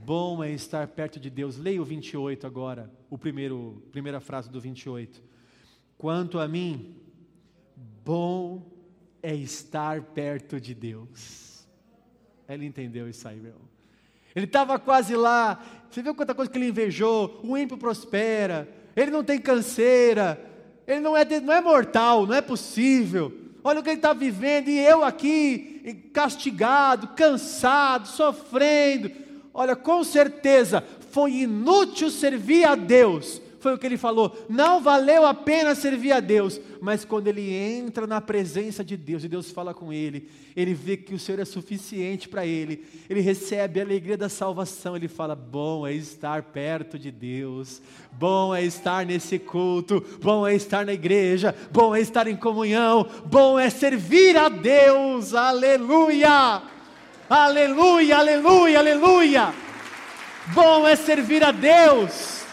Bom 0.04 0.44
é 0.44 0.52
estar 0.52 0.88
perto 0.88 1.20
de 1.20 1.30
Deus. 1.30 1.58
Leia 1.58 1.82
o 1.82 1.86
28 1.86 2.46
agora, 2.46 2.92
o 3.10 3.18
primeiro, 3.18 3.84
primeira 3.92 4.20
frase 4.20 4.50
do 4.50 4.60
28. 4.60 5.24
Quanto 5.98 6.40
a 6.40 6.48
mim, 6.48 6.96
bom 8.04 8.64
é 9.24 9.34
estar 9.34 10.02
perto 10.02 10.60
de 10.60 10.76
Deus. 10.76 11.66
Ele 12.48 12.66
entendeu 12.66 13.10
isso 13.10 13.28
aí, 13.28 13.40
meu. 13.40 13.56
Ele 14.36 14.46
estava 14.46 14.78
quase 14.78 15.16
lá. 15.16 15.64
Você 15.90 16.02
viu 16.02 16.14
quanta 16.14 16.36
coisa 16.36 16.52
que 16.52 16.58
ele 16.58 16.68
invejou? 16.68 17.40
O 17.44 17.58
ímpio 17.58 17.78
prospera. 17.78 18.70
Ele 18.96 19.10
não 19.10 19.24
tem 19.24 19.40
canseira. 19.40 20.40
Ele 20.86 21.00
não 21.00 21.16
é, 21.16 21.26
não 21.40 21.54
é 21.54 21.62
mortal, 21.62 22.28
não 22.28 22.36
é 22.36 22.42
possível. 22.42 23.34
Olha 23.64 23.80
o 23.80 23.84
que 23.84 23.90
ele 23.90 23.98
está 23.98 24.14
vivendo. 24.14 24.68
E 24.68 24.78
eu 24.78 25.04
aqui, 25.04 26.10
castigado, 26.14 27.08
cansado, 27.10 28.08
sofrendo. 28.08 29.10
Olha, 29.56 29.76
com 29.76 30.04
certeza 30.04 30.84
foi 31.12 31.32
inútil 31.32 32.12
servir 32.12 32.66
a 32.66 32.76
Deus 32.76 33.42
foi 33.66 33.74
o 33.74 33.80
que 33.80 33.88
ele 33.88 33.98
falou. 33.98 34.46
Não 34.48 34.80
valeu 34.80 35.26
a 35.26 35.34
pena 35.34 35.74
servir 35.74 36.12
a 36.12 36.20
Deus, 36.20 36.62
mas 36.80 37.04
quando 37.04 37.28
ele 37.30 37.52
entra 37.52 38.06
na 38.06 38.22
presença 38.22 38.84
de 38.84 38.96
Deus 38.96 39.24
e 39.24 39.28
Deus 39.28 39.50
fala 39.50 39.74
com 39.74 39.92
ele, 39.92 40.30
ele 40.56 40.76
vê 40.76 40.96
que 40.96 41.16
o 41.16 41.20
Senhor 41.20 41.42
é 41.42 41.46
suficiente 41.46 42.30
para 42.30 42.46
ele, 42.46 42.86
ele 43.10 43.22
recebe 43.22 43.80
a 43.80 43.84
alegria 43.84 44.16
da 44.16 44.30
salvação. 44.30 44.96
Ele 44.96 45.08
fala: 45.08 45.34
Bom 45.34 45.88
é 45.88 45.94
estar 45.94 46.44
perto 46.44 47.00
de 47.00 47.10
Deus, 47.10 47.82
bom 48.12 48.54
é 48.54 48.64
estar 48.64 49.04
nesse 49.04 49.40
culto, 49.40 50.06
bom 50.22 50.46
é 50.46 50.54
estar 50.54 50.86
na 50.86 50.94
igreja, 50.94 51.56
bom 51.72 51.96
é 51.96 52.02
estar 52.02 52.28
em 52.28 52.36
comunhão, 52.36 53.10
bom 53.26 53.58
é 53.58 53.72
servir 53.72 54.38
a 54.38 54.48
Deus. 54.48 55.34
Aleluia! 55.34 56.75
Aleluia, 57.30 58.18
aleluia, 58.18 58.78
aleluia! 58.78 59.54
Bom 60.54 60.88
é 60.88 60.96
servir 60.96 61.44
a 61.44 61.52
Deus. 61.52 62.46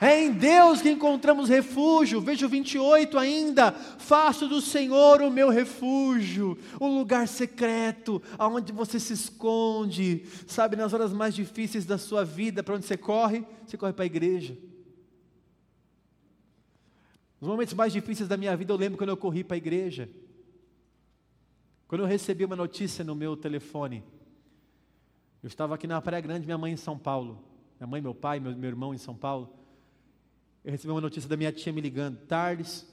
É 0.00 0.20
em 0.20 0.32
Deus 0.32 0.82
que 0.82 0.90
encontramos 0.90 1.48
refúgio. 1.48 2.20
Veja 2.20 2.44
o 2.44 2.48
28 2.48 3.16
ainda. 3.16 3.70
Faço 3.70 4.48
do 4.48 4.60
Senhor 4.60 5.22
o 5.22 5.30
meu 5.30 5.48
refúgio, 5.48 6.58
o 6.80 6.88
lugar 6.88 7.28
secreto, 7.28 8.20
aonde 8.36 8.72
você 8.72 8.98
se 8.98 9.12
esconde. 9.12 10.24
Sabe, 10.46 10.74
nas 10.74 10.92
horas 10.92 11.12
mais 11.12 11.36
difíceis 11.36 11.86
da 11.86 11.96
sua 11.96 12.24
vida, 12.24 12.64
para 12.64 12.74
onde 12.74 12.84
você 12.84 12.96
corre? 12.96 13.44
Você 13.64 13.76
corre 13.76 13.92
para 13.92 14.04
a 14.04 14.06
igreja. 14.06 14.58
Nos 17.40 17.48
momentos 17.48 17.74
mais 17.74 17.92
difíceis 17.92 18.28
da 18.28 18.36
minha 18.36 18.56
vida, 18.56 18.72
eu 18.72 18.76
lembro 18.76 18.98
quando 18.98 19.10
eu 19.10 19.16
corri 19.16 19.44
para 19.44 19.54
a 19.54 19.58
igreja. 19.58 20.10
Quando 21.86 22.00
eu 22.02 22.06
recebi 22.06 22.44
uma 22.44 22.56
notícia 22.56 23.04
no 23.04 23.14
meu 23.14 23.36
telefone, 23.36 24.02
eu 25.42 25.46
estava 25.46 25.74
aqui 25.74 25.86
na 25.86 26.00
Praia 26.00 26.22
Grande, 26.22 26.46
minha 26.46 26.56
mãe 26.56 26.72
em 26.72 26.76
São 26.76 26.98
Paulo. 26.98 27.44
Minha 27.78 27.86
mãe, 27.86 28.00
meu 28.00 28.14
pai, 28.14 28.40
meu, 28.40 28.56
meu 28.56 28.68
irmão 28.68 28.94
em 28.94 28.98
São 28.98 29.14
Paulo. 29.14 29.52
Eu 30.64 30.72
recebi 30.72 30.90
uma 30.90 31.00
notícia 31.00 31.28
da 31.28 31.36
minha 31.36 31.52
tia 31.52 31.72
me 31.72 31.80
ligando: 31.80 32.16
Tardes, 32.26 32.86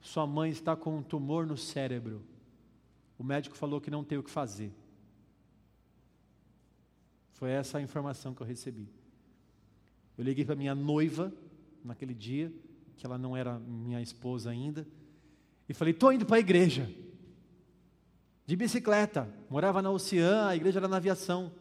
sua 0.00 0.26
mãe 0.26 0.50
está 0.50 0.74
com 0.74 0.96
um 0.96 1.02
tumor 1.02 1.46
no 1.46 1.56
cérebro. 1.56 2.24
O 3.18 3.22
médico 3.22 3.54
falou 3.54 3.80
que 3.80 3.90
não 3.90 4.02
tem 4.02 4.16
o 4.16 4.22
que 4.22 4.30
fazer. 4.30 4.72
Foi 7.32 7.50
essa 7.50 7.76
a 7.76 7.82
informação 7.82 8.34
que 8.34 8.40
eu 8.40 8.46
recebi. 8.46 8.88
Eu 10.16 10.24
liguei 10.24 10.44
para 10.44 10.56
minha 10.56 10.74
noiva 10.74 11.32
naquele 11.84 12.14
dia, 12.14 12.50
que 12.96 13.04
ela 13.04 13.18
não 13.18 13.36
era 13.36 13.58
minha 13.58 14.00
esposa 14.00 14.48
ainda, 14.48 14.86
e 15.68 15.74
falei: 15.74 15.92
estou 15.92 16.12
indo 16.12 16.24
para 16.24 16.36
a 16.36 16.40
igreja. 16.40 16.90
De 18.50 18.56
bicicleta. 18.56 19.32
Morava 19.48 19.80
na 19.80 19.92
Oceã, 19.92 20.48
a 20.48 20.56
igreja 20.56 20.80
era 20.80 20.88
na 20.88 20.96
aviação. 20.96 21.52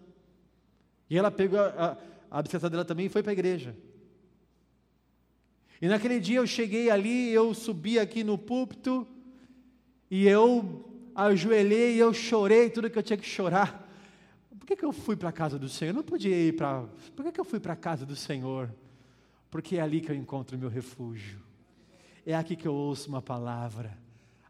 E 1.07 1.15
ela 1.15 1.29
pegou 1.29 1.59
a, 1.59 1.67
a, 2.31 2.39
a 2.39 2.41
bicicleta 2.41 2.67
dela 2.67 2.83
também 2.83 3.05
e 3.05 3.09
foi 3.09 3.21
para 3.21 3.31
a 3.31 3.33
igreja. 3.33 3.77
E 5.79 5.87
naquele 5.87 6.19
dia 6.19 6.39
eu 6.39 6.47
cheguei 6.47 6.89
ali, 6.89 7.29
eu 7.29 7.53
subi 7.53 7.99
aqui 7.99 8.23
no 8.23 8.39
púlpito 8.39 9.07
e 10.09 10.27
eu 10.27 10.83
ajoelhei 11.13 11.95
eu 11.95 12.11
chorei 12.11 12.71
tudo 12.71 12.89
que 12.89 12.97
eu 12.97 13.03
tinha 13.03 13.17
que 13.17 13.27
chorar. 13.27 13.87
Por 14.57 14.65
que, 14.65 14.75
que 14.75 14.83
eu 14.83 14.91
fui 14.91 15.15
para 15.15 15.29
a 15.29 15.31
casa 15.31 15.59
do 15.59 15.69
Senhor? 15.69 15.91
Eu 15.91 15.97
não 15.97 16.03
podia 16.03 16.35
ir 16.35 16.55
para. 16.55 16.85
Por 17.15 17.23
que, 17.23 17.33
que 17.33 17.39
eu 17.39 17.45
fui 17.45 17.59
para 17.59 17.73
a 17.73 17.75
casa 17.75 18.03
do 18.03 18.15
Senhor? 18.15 18.67
Porque 19.51 19.77
é 19.77 19.81
ali 19.81 20.01
que 20.01 20.11
eu 20.11 20.15
encontro 20.15 20.57
o 20.57 20.59
meu 20.59 20.69
refúgio. 20.69 21.39
É 22.25 22.33
aqui 22.33 22.55
que 22.55 22.67
eu 22.67 22.73
ouço 22.73 23.09
uma 23.09 23.21
palavra. 23.21 23.95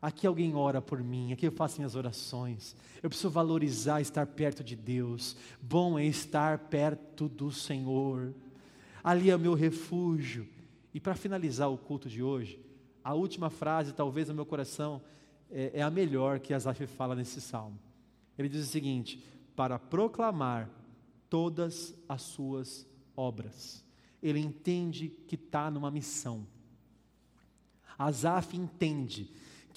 Aqui 0.02 0.26
alguém 0.26 0.56
ora 0.56 0.82
por 0.82 1.04
mim, 1.04 1.34
aqui 1.34 1.45
eu 1.45 1.52
faço 1.52 1.78
minhas 1.78 1.95
orações. 1.95 2.76
Eu 3.04 3.10
preciso 3.10 3.30
valorizar 3.30 4.00
estar 4.00 4.26
perto 4.26 4.64
de 4.64 4.76
Deus. 4.76 5.36
Bom 5.62 6.00
é 6.00 6.06
estar 6.06 6.58
perto 6.58 7.28
do 7.28 7.52
Senhor. 7.52 8.34
Ali 9.04 9.30
é 9.30 9.36
o 9.36 9.39
meu 9.39 9.54
refúgio. 9.54 10.47
E 10.93 11.00
para 11.00 11.16
finalizar 11.16 11.70
o 11.70 11.78
culto 11.78 12.08
de 12.08 12.24
hoje, 12.24 12.60
a 13.04 13.14
última 13.14 13.50
frase, 13.50 13.93
talvez 13.93 14.30
no 14.30 14.36
meu 14.36 14.45
coração, 14.45 15.02
é, 15.52 15.72
é 15.76 15.82
a 15.82 15.89
melhor 15.89 16.39
que 16.39 16.54
Asaf 16.54 16.86
fala 16.88 17.14
nesse 17.14 17.41
salmo. 17.41 17.78
Ele 18.38 18.47
diz 18.47 18.66
o 18.66 18.72
seguinte: 18.72 19.22
para 19.54 19.78
proclamar 19.78 20.70
todas 21.30 21.93
as 22.08 22.22
suas 22.22 22.88
obras. 23.16 23.84
Ele 24.22 24.39
entende 24.39 25.10
que 25.28 25.36
está 25.36 25.70
numa 25.70 25.91
missão. 25.91 26.45
Asaf 27.97 28.56
entende 28.56 29.30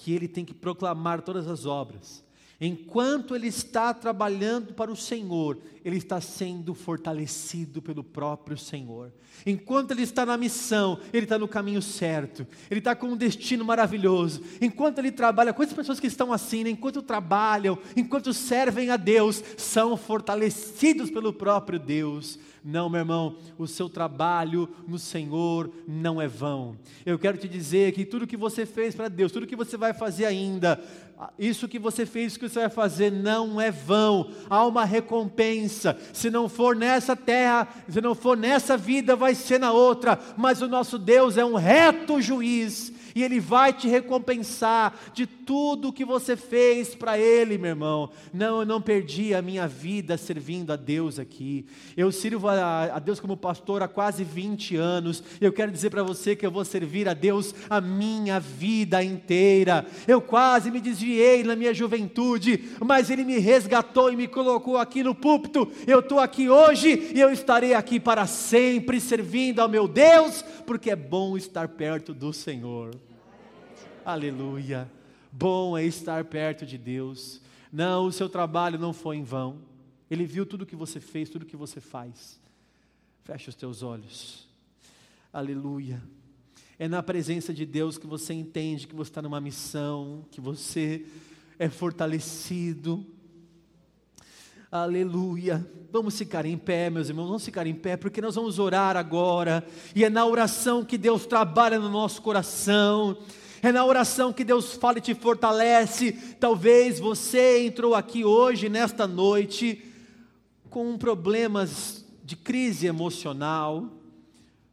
que 0.02 0.12
ele 0.12 0.26
tem 0.26 0.44
que 0.44 0.52
proclamar 0.52 1.22
todas 1.22 1.46
as 1.46 1.64
obras. 1.64 2.24
Enquanto 2.64 3.34
ele 3.34 3.48
está 3.48 3.92
trabalhando 3.92 4.72
para 4.72 4.88
o 4.88 4.94
Senhor, 4.94 5.58
ele 5.84 5.96
está 5.96 6.20
sendo 6.20 6.74
fortalecido 6.74 7.82
pelo 7.82 8.04
próprio 8.04 8.56
Senhor. 8.56 9.12
Enquanto 9.44 9.90
ele 9.90 10.02
está 10.02 10.24
na 10.24 10.36
missão, 10.36 11.00
ele 11.12 11.24
está 11.24 11.36
no 11.36 11.48
caminho 11.48 11.82
certo, 11.82 12.46
ele 12.70 12.78
está 12.78 12.94
com 12.94 13.08
um 13.08 13.16
destino 13.16 13.64
maravilhoso. 13.64 14.44
Enquanto 14.60 15.00
ele 15.00 15.10
trabalha, 15.10 15.52
quantas 15.52 15.74
pessoas 15.74 15.98
que 15.98 16.06
estão 16.06 16.32
assim, 16.32 16.62
né? 16.62 16.70
enquanto 16.70 17.02
trabalham, 17.02 17.76
enquanto 17.96 18.32
servem 18.32 18.90
a 18.90 18.96
Deus, 18.96 19.42
são 19.56 19.96
fortalecidos 19.96 21.10
pelo 21.10 21.32
próprio 21.32 21.80
Deus. 21.80 22.38
Não, 22.64 22.88
meu 22.88 23.00
irmão, 23.00 23.38
o 23.58 23.66
seu 23.66 23.88
trabalho 23.88 24.68
no 24.86 25.00
Senhor 25.00 25.68
não 25.84 26.22
é 26.22 26.28
vão. 26.28 26.76
Eu 27.04 27.18
quero 27.18 27.36
te 27.36 27.48
dizer 27.48 27.90
que 27.90 28.04
tudo 28.04 28.24
que 28.24 28.36
você 28.36 28.64
fez 28.64 28.94
para 28.94 29.08
Deus, 29.08 29.32
tudo 29.32 29.48
que 29.48 29.56
você 29.56 29.76
vai 29.76 29.92
fazer 29.92 30.26
ainda, 30.26 30.80
isso 31.38 31.68
que 31.68 31.78
você 31.78 32.06
fez, 32.06 32.36
que 32.36 32.48
você 32.48 32.60
vai 32.60 32.70
fazer, 32.70 33.10
não 33.10 33.60
é 33.60 33.70
vão. 33.70 34.30
Há 34.48 34.64
uma 34.66 34.84
recompensa. 34.84 35.96
Se 36.12 36.30
não 36.30 36.48
for 36.48 36.76
nessa 36.76 37.16
terra, 37.16 37.68
se 37.88 38.00
não 38.00 38.14
for 38.14 38.36
nessa 38.36 38.76
vida, 38.76 39.16
vai 39.16 39.34
ser 39.34 39.58
na 39.58 39.72
outra. 39.72 40.18
Mas 40.36 40.62
o 40.62 40.68
nosso 40.68 40.98
Deus 40.98 41.36
é 41.36 41.44
um 41.44 41.54
reto 41.54 42.20
juiz 42.20 42.91
e 43.14 43.22
Ele 43.22 43.40
vai 43.40 43.72
te 43.72 43.88
recompensar 43.88 44.94
de 45.12 45.26
tudo 45.26 45.88
o 45.88 45.92
que 45.92 46.04
você 46.04 46.36
fez 46.36 46.94
para 46.94 47.18
Ele, 47.18 47.58
meu 47.58 47.70
irmão. 47.70 48.10
Não, 48.32 48.60
eu 48.60 48.66
não 48.66 48.80
perdi 48.80 49.34
a 49.34 49.42
minha 49.42 49.66
vida 49.66 50.16
servindo 50.16 50.72
a 50.72 50.76
Deus 50.76 51.18
aqui. 51.18 51.66
Eu 51.96 52.10
sirvo 52.12 52.48
a, 52.48 52.84
a 52.84 52.98
Deus 52.98 53.20
como 53.20 53.36
pastor 53.36 53.82
há 53.82 53.88
quase 53.88 54.24
20 54.24 54.76
anos. 54.76 55.22
Eu 55.40 55.52
quero 55.52 55.70
dizer 55.70 55.90
para 55.90 56.02
você 56.02 56.34
que 56.36 56.46
eu 56.46 56.50
vou 56.50 56.64
servir 56.64 57.08
a 57.08 57.14
Deus 57.14 57.54
a 57.68 57.80
minha 57.80 58.38
vida 58.40 59.02
inteira. 59.02 59.86
Eu 60.06 60.20
quase 60.20 60.70
me 60.70 60.80
desviei 60.80 61.42
na 61.42 61.56
minha 61.56 61.74
juventude, 61.74 62.76
mas 62.84 63.10
Ele 63.10 63.24
me 63.24 63.38
resgatou 63.38 64.12
e 64.12 64.16
me 64.16 64.28
colocou 64.28 64.76
aqui 64.76 65.02
no 65.02 65.14
púlpito. 65.14 65.70
Eu 65.86 66.00
estou 66.00 66.18
aqui 66.18 66.48
hoje 66.48 67.10
e 67.14 67.20
eu 67.20 67.30
estarei 67.30 67.74
aqui 67.74 67.98
para 67.98 68.26
sempre 68.26 69.00
servindo 69.00 69.60
ao 69.60 69.68
meu 69.68 69.86
Deus, 69.88 70.42
porque 70.66 70.90
é 70.90 70.96
bom 70.96 71.36
estar 71.36 71.68
perto 71.68 72.14
do 72.14 72.32
Senhor. 72.32 73.01
Aleluia. 74.04 74.90
Bom 75.30 75.78
é 75.78 75.84
estar 75.84 76.24
perto 76.24 76.66
de 76.66 76.76
Deus. 76.76 77.40
Não, 77.72 78.06
o 78.06 78.12
seu 78.12 78.28
trabalho 78.28 78.76
não 78.76 78.92
foi 78.92 79.16
em 79.16 79.22
vão. 79.22 79.58
Ele 80.10 80.26
viu 80.26 80.44
tudo 80.44 80.66
que 80.66 80.74
você 80.74 80.98
fez, 80.98 81.30
tudo 81.30 81.46
que 81.46 81.56
você 81.56 81.80
faz. 81.80 82.40
Feche 83.22 83.48
os 83.48 83.54
teus 83.54 83.80
olhos. 83.80 84.48
Aleluia. 85.32 86.02
É 86.80 86.88
na 86.88 87.00
presença 87.00 87.54
de 87.54 87.64
Deus 87.64 87.96
que 87.96 88.06
você 88.06 88.34
entende 88.34 88.88
que 88.88 88.94
você 88.94 89.08
está 89.08 89.22
numa 89.22 89.40
missão, 89.40 90.24
que 90.32 90.40
você 90.40 91.06
é 91.56 91.68
fortalecido. 91.68 93.06
Aleluia. 94.68 95.64
Vamos 95.92 96.18
ficar 96.18 96.44
em 96.44 96.58
pé, 96.58 96.90
meus 96.90 97.08
irmãos, 97.08 97.26
vamos 97.26 97.44
ficar 97.44 97.68
em 97.68 97.74
pé, 97.74 97.96
porque 97.96 98.20
nós 98.20 98.34
vamos 98.34 98.58
orar 98.58 98.96
agora. 98.96 99.64
E 99.94 100.02
é 100.04 100.10
na 100.10 100.26
oração 100.26 100.84
que 100.84 100.98
Deus 100.98 101.24
trabalha 101.24 101.78
no 101.78 101.88
nosso 101.88 102.20
coração 102.20 103.16
é 103.62 103.70
na 103.70 103.84
oração 103.84 104.32
que 104.32 104.42
Deus 104.42 104.74
fala 104.74 104.98
e 104.98 105.00
te 105.00 105.14
fortalece. 105.14 106.12
Talvez 106.40 106.98
você 106.98 107.64
entrou 107.64 107.94
aqui 107.94 108.24
hoje, 108.24 108.68
nesta 108.68 109.06
noite, 109.06 109.84
com 110.68 110.98
problemas 110.98 112.04
de 112.24 112.34
crise 112.34 112.88
emocional, 112.88 113.88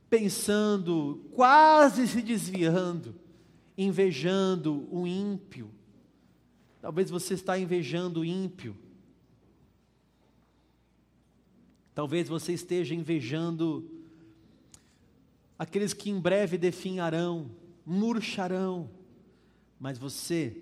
pensando, 0.09 1.23
quase 1.35 2.07
se 2.07 2.19
desviando, 2.23 3.13
invejando 3.77 4.87
o 4.91 5.05
ímpio. 5.05 5.69
Talvez 6.81 7.11
você 7.11 7.35
está 7.35 7.59
invejando 7.59 8.21
o 8.21 8.25
ímpio. 8.25 8.75
Talvez 11.93 12.27
você 12.27 12.53
esteja 12.53 12.95
invejando 12.95 13.87
aqueles 15.59 15.93
que 15.93 16.09
em 16.09 16.19
breve 16.19 16.57
definharão 16.57 17.51
murcharão, 17.89 18.87
mas 19.79 19.97
você 19.97 20.61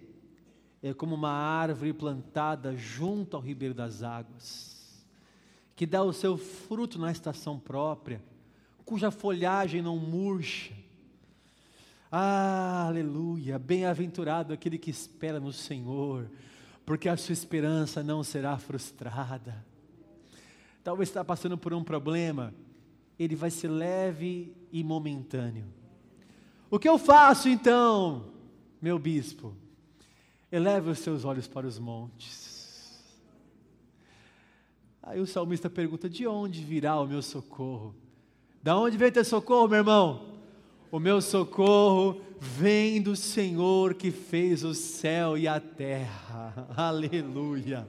é 0.82 0.94
como 0.94 1.14
uma 1.14 1.30
árvore 1.30 1.92
plantada 1.92 2.78
junto 2.78 3.36
ao 3.36 3.44
ribeiro 3.44 3.74
das 3.74 4.02
águas, 4.02 5.06
que 5.76 5.86
dá 5.86 6.02
o 6.04 6.14
seu 6.14 6.38
fruto 6.38 6.98
na 6.98 7.12
estação 7.12 7.60
própria, 7.60 8.24
cuja 8.86 9.12
folhagem 9.12 9.82
não 9.82 9.98
murcha. 9.98 10.74
Ah, 12.10 12.86
aleluia! 12.88 13.60
Bem-aventurado 13.60 14.54
aquele 14.54 14.78
que 14.78 14.90
espera 14.90 15.38
no 15.38 15.52
Senhor, 15.52 16.32
porque 16.86 17.10
a 17.10 17.18
sua 17.18 17.34
esperança 17.34 18.02
não 18.02 18.24
será 18.24 18.58
frustrada. 18.58 19.66
Talvez 20.82 21.10
está 21.10 21.26
passando 21.26 21.58
por 21.58 21.74
um 21.74 21.84
problema, 21.84 22.54
ele 23.20 23.36
vai 23.36 23.52
ser 23.52 23.68
leve 23.68 24.56
e 24.72 24.82
momentâneo 24.82 25.77
o 26.70 26.80
que 26.80 26.88
eu 26.88 26.98
faço 26.98 27.48
então, 27.50 28.26
meu 28.82 29.00
bispo? 29.00 29.56
Eleve 30.52 30.90
os 30.90 31.00
seus 31.00 31.26
olhos 31.26 31.48
para 31.48 31.68
os 31.68 31.78
montes. 31.78 33.04
Aí 35.04 35.20
o 35.20 35.28
salmista 35.28 35.70
pergunta: 35.70 36.10
De 36.10 36.28
onde 36.28 36.64
virá 36.64 37.00
o 37.00 37.08
meu 37.08 37.22
socorro? 37.22 37.96
Da 38.62 38.78
onde 38.78 38.98
vem 38.98 39.12
teu 39.12 39.24
socorro, 39.24 39.68
meu 39.68 39.78
irmão? 39.78 40.38
O 40.92 41.00
meu 41.00 41.22
socorro 41.22 42.22
vem 42.40 43.02
do 43.02 43.16
Senhor 43.16 43.94
que 43.94 44.12
fez 44.12 44.64
o 44.64 44.74
céu 44.74 45.38
e 45.38 45.48
a 45.48 45.60
terra. 45.60 46.68
Aleluia. 46.76 47.88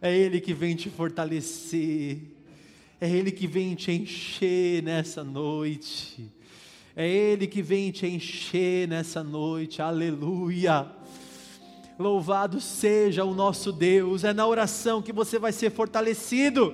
É 0.00 0.14
Ele 0.14 0.40
que 0.40 0.52
vem 0.52 0.74
te 0.74 0.90
fortalecer. 0.90 2.20
É 3.00 3.08
Ele 3.08 3.30
que 3.30 3.46
vem 3.46 3.74
te 3.74 3.92
encher 3.92 4.82
nessa 4.82 5.22
noite. 5.22 6.30
É 6.96 7.08
Ele 7.08 7.46
que 7.46 7.60
vem 7.60 7.90
te 7.90 8.06
encher 8.06 8.86
nessa 8.86 9.22
noite, 9.22 9.82
aleluia. 9.82 10.86
Louvado 11.98 12.60
seja 12.60 13.24
o 13.24 13.34
nosso 13.34 13.72
Deus, 13.72 14.22
é 14.22 14.32
na 14.32 14.46
oração 14.46 15.02
que 15.02 15.12
você 15.12 15.38
vai 15.38 15.52
ser 15.52 15.70
fortalecido. 15.70 16.72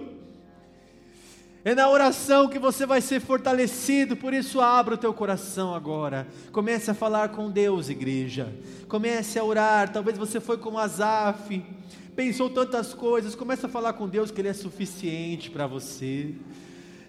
É 1.63 1.75
na 1.75 1.91
oração 1.91 2.49
que 2.49 2.59
você 2.59 2.87
vai 2.87 3.03
ser 3.03 3.21
fortalecido, 3.21 4.17
por 4.17 4.33
isso 4.33 4.61
abra 4.61 4.95
o 4.95 4.99
teu 4.99 5.13
coração 5.13 5.75
agora. 5.75 6.27
Comece 6.53 6.91
a 6.91 6.95
falar 6.95 7.31
com 7.31 7.51
Deus, 7.51 7.91
igreja. 7.91 8.51
Comece 8.89 9.39
a 9.39 9.45
orar. 9.45 9.93
Talvez 9.93 10.17
você 10.17 10.41
foi 10.41 10.57
como 10.57 10.79
Azaf, 10.79 11.63
pensou 12.17 12.49
tantas 12.49 12.95
coisas. 12.95 13.35
Comece 13.35 13.67
a 13.67 13.69
falar 13.69 13.93
com 13.93 14.09
Deus 14.09 14.31
que 14.31 14.41
Ele 14.41 14.49
é 14.49 14.55
suficiente 14.55 15.51
para 15.51 15.67
você. 15.67 16.35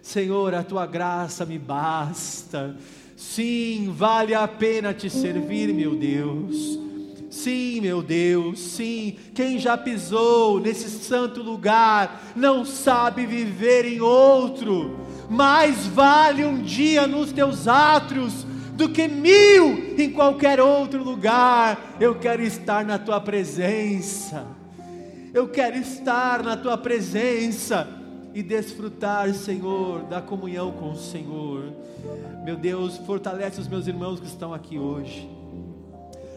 Senhor, 0.02 0.54
a 0.54 0.64
tua 0.64 0.86
graça 0.86 1.46
me 1.46 1.58
basta. 1.58 2.76
Sim, 3.22 3.94
vale 3.96 4.34
a 4.34 4.48
pena 4.48 4.96
te 4.96 5.08
servir, 5.08 5.72
meu 5.74 5.96
Deus. 5.96 6.80
Sim, 7.30 7.80
meu 7.80 8.02
Deus, 8.02 8.60
sim. 8.60 9.16
Quem 9.36 9.60
já 9.60 9.78
pisou 9.78 10.60
nesse 10.60 10.90
santo 10.90 11.42
lugar 11.42 12.34
não 12.36 12.66
sabe 12.66 13.28
viver 13.28 13.86
em 13.86 14.02
outro. 14.02 15.00
Mais 15.30 15.86
vale 15.86 16.44
um 16.44 16.64
dia 16.64 17.06
nos 17.06 17.32
teus 17.32 17.68
átrios 17.68 18.44
do 18.74 18.90
que 18.90 19.08
mil 19.08 19.96
em 19.98 20.10
qualquer 20.10 20.60
outro 20.60 21.04
lugar. 21.04 21.96
Eu 22.00 22.16
quero 22.16 22.42
estar 22.42 22.84
na 22.84 22.98
tua 22.98 23.22
presença. 23.22 24.48
Eu 25.32 25.48
quero 25.48 25.78
estar 25.78 26.42
na 26.42 26.58
tua 26.58 26.76
presença 26.76 27.88
e 28.34 28.42
desfrutar, 28.42 29.32
Senhor, 29.36 30.02
da 30.06 30.22
comunhão 30.22 30.72
com 30.72 30.92
o 30.92 30.98
Senhor. 30.98 31.72
Meu 32.44 32.56
Deus, 32.56 32.98
fortalece 32.98 33.62
os 33.62 33.68
meus 33.68 33.86
irmãos 33.86 34.20
que 34.20 34.26
estão 34.26 34.52
aqui 34.52 34.80
hoje. 34.80 35.30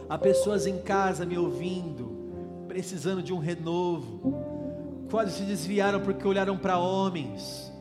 Há 0.07 0.19
pessoas 0.19 0.67
em 0.67 0.77
casa 0.83 1.25
me 1.25 1.39
ouvindo, 1.39 2.67
precisando 2.69 3.23
de 3.23 3.33
um 3.33 3.39
renovo, 3.39 5.07
quase 5.11 5.33
se 5.33 5.45
desviaram 5.45 6.01
porque 6.01 6.29
olharam 6.29 6.59
para 6.59 6.79
homens. 6.79 7.73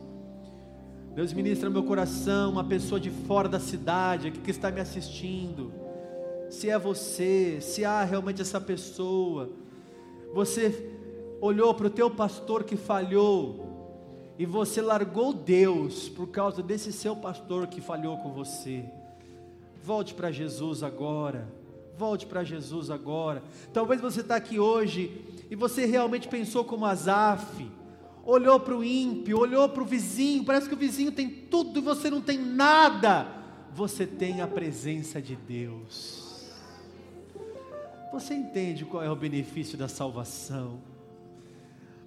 Deus 1.14 1.34
ministra 1.34 1.68
meu 1.68 1.82
coração 1.82 2.50
uma 2.52 2.64
pessoa 2.64 2.98
de 2.98 3.10
fora 3.10 3.46
da 3.46 3.60
cidade 3.60 4.30
que 4.30 4.50
está 4.50 4.70
me 4.70 4.80
assistindo. 4.80 5.70
Se 6.48 6.70
é 6.70 6.78
você, 6.78 7.58
se 7.60 7.84
há 7.84 8.04
realmente 8.04 8.40
essa 8.40 8.58
pessoa, 8.58 9.50
você 10.32 10.90
olhou 11.42 11.74
para 11.74 11.88
o 11.88 11.90
teu 11.90 12.10
pastor 12.10 12.64
que 12.64 12.74
falhou 12.74 13.73
e 14.38 14.44
você 14.44 14.82
largou 14.82 15.32
Deus 15.32 16.08
por 16.08 16.28
causa 16.28 16.62
desse 16.62 16.92
seu 16.92 17.14
pastor 17.14 17.66
que 17.66 17.80
falhou 17.80 18.18
com 18.18 18.32
você. 18.32 18.84
Volte 19.82 20.14
para 20.14 20.32
Jesus 20.32 20.82
agora. 20.82 21.48
Volte 21.96 22.26
para 22.26 22.42
Jesus 22.42 22.90
agora. 22.90 23.42
Talvez 23.72 24.00
você 24.00 24.20
está 24.20 24.36
aqui 24.36 24.58
hoje 24.58 25.24
e 25.48 25.54
você 25.54 25.86
realmente 25.86 26.26
pensou 26.26 26.64
como 26.64 26.84
Azaf, 26.84 27.70
olhou 28.24 28.58
para 28.58 28.76
o 28.76 28.82
ímpio, 28.82 29.38
olhou 29.38 29.68
para 29.68 29.82
o 29.82 29.86
vizinho, 29.86 30.44
parece 30.44 30.68
que 30.68 30.74
o 30.74 30.78
vizinho 30.78 31.12
tem 31.12 31.28
tudo 31.28 31.78
e 31.78 31.82
você 31.82 32.10
não 32.10 32.20
tem 32.20 32.38
nada. 32.38 33.28
Você 33.72 34.06
tem 34.06 34.40
a 34.40 34.46
presença 34.46 35.22
de 35.22 35.36
Deus. 35.36 36.50
Você 38.12 38.34
entende 38.34 38.84
qual 38.84 39.02
é 39.02 39.10
o 39.10 39.16
benefício 39.16 39.76
da 39.76 39.88
salvação? 39.88 40.80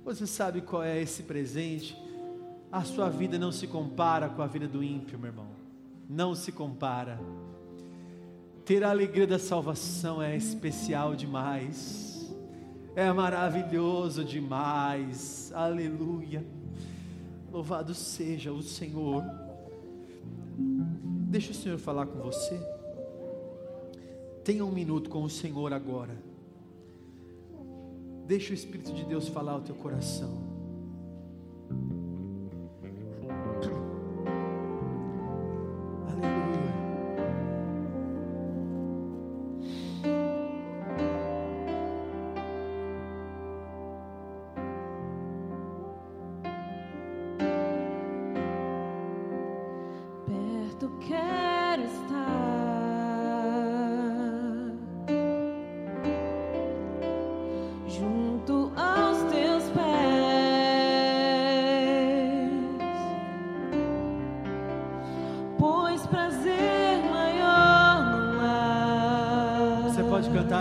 Você 0.03 0.25
sabe 0.25 0.61
qual 0.61 0.83
é 0.83 1.01
esse 1.01 1.23
presente? 1.23 2.06
A 2.71 2.83
sua 2.83 3.09
vida 3.09 3.39
não 3.39 3.51
se 3.51 3.65
compara 3.65 4.27
com 4.27 4.41
a 4.41 4.47
vida 4.47 4.67
do 4.67 4.83
ímpio, 4.83 5.17
meu 5.17 5.29
irmão. 5.29 5.47
Não 6.09 6.35
se 6.35 6.51
compara. 6.51 7.19
Ter 8.65 8.83
a 8.83 8.89
alegria 8.89 9.25
da 9.25 9.39
salvação 9.39 10.21
é 10.21 10.35
especial 10.35 11.15
demais, 11.15 12.35
é 12.95 13.11
maravilhoso 13.13 14.25
demais, 14.25 15.51
aleluia. 15.53 16.45
Louvado 17.51 17.93
seja 17.93 18.51
o 18.51 18.61
Senhor. 18.61 19.23
Deixa 21.29 21.51
o 21.51 21.55
Senhor 21.55 21.77
falar 21.77 22.07
com 22.07 22.19
você. 22.19 22.59
Tenha 24.43 24.65
um 24.65 24.71
minuto 24.71 25.09
com 25.09 25.23
o 25.23 25.29
Senhor 25.29 25.71
agora. 25.71 26.17
Deixa 28.25 28.51
o 28.51 28.53
Espírito 28.53 28.91
de 28.91 29.05
Deus 29.05 29.29
falar 29.29 29.53
ao 29.53 29.61
teu 29.61 29.75
coração. 29.75 30.57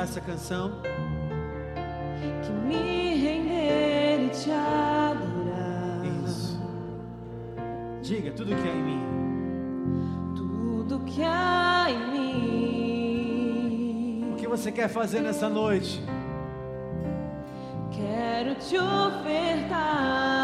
Essa 0.06 0.20
canção. 0.20 0.80
Que 2.42 2.52
me 2.52 3.16
render 3.16 4.26
e 4.26 4.28
te 4.28 4.52
adorar. 4.52 6.06
Isso. 6.24 6.60
Diga 8.02 8.30
tudo 8.30 8.54
que 8.54 8.68
há 8.68 8.72
em 8.72 8.82
mim. 8.82 9.00
Tudo 10.36 11.00
que 11.00 11.24
há 11.24 11.86
em 11.90 12.12
mim. 12.12 13.56
O 14.32 14.36
que 14.36 14.46
você 14.46 14.70
quer 14.70 14.88
fazer 14.88 15.22
nessa 15.22 15.48
noite? 15.48 16.00
Quero 17.90 18.54
te 18.54 18.78
ofertar. 18.78 20.35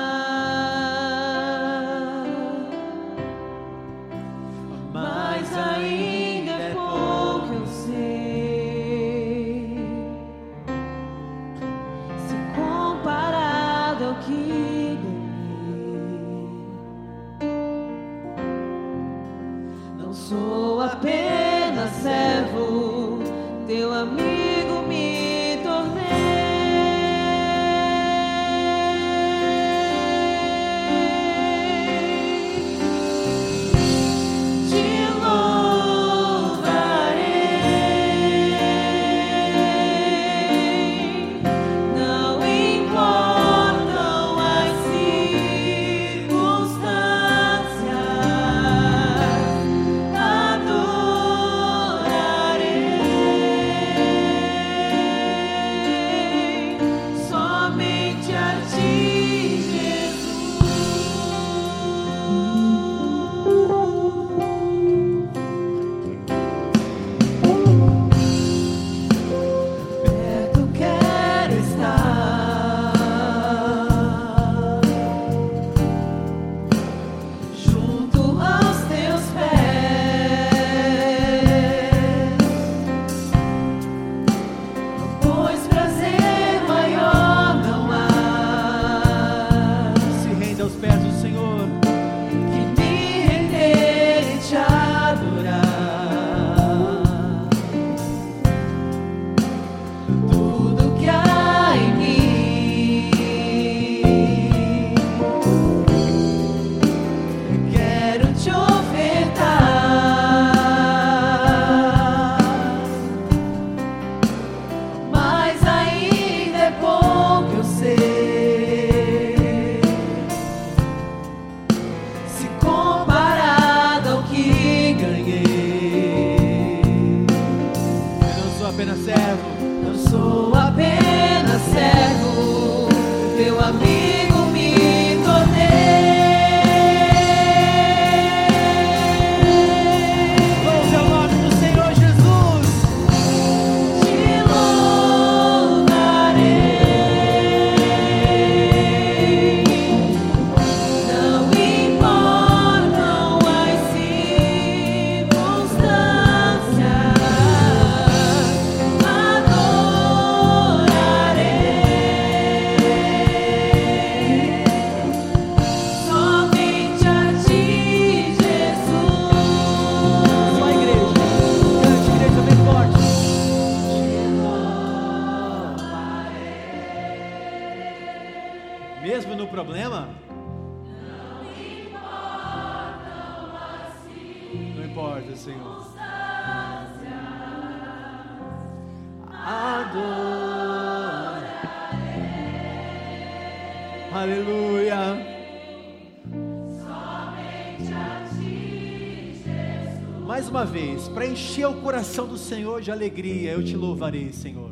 Uma 200.53 200.67
vez, 200.67 201.09
para 201.09 201.27
encher 201.27 201.67
o 201.67 201.81
coração 201.81 202.27
do 202.27 202.37
Senhor 202.37 202.83
de 202.83 202.91
alegria, 202.91 203.53
eu 203.53 203.65
te 203.65 203.75
louvarei, 203.75 204.31
Senhor. 204.35 204.71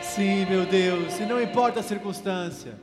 Sim, 0.00 0.46
meu 0.46 0.64
Deus, 0.64 1.20
e 1.20 1.26
não 1.26 1.38
importa 1.38 1.80
a 1.80 1.82
circunstância. 1.82 2.78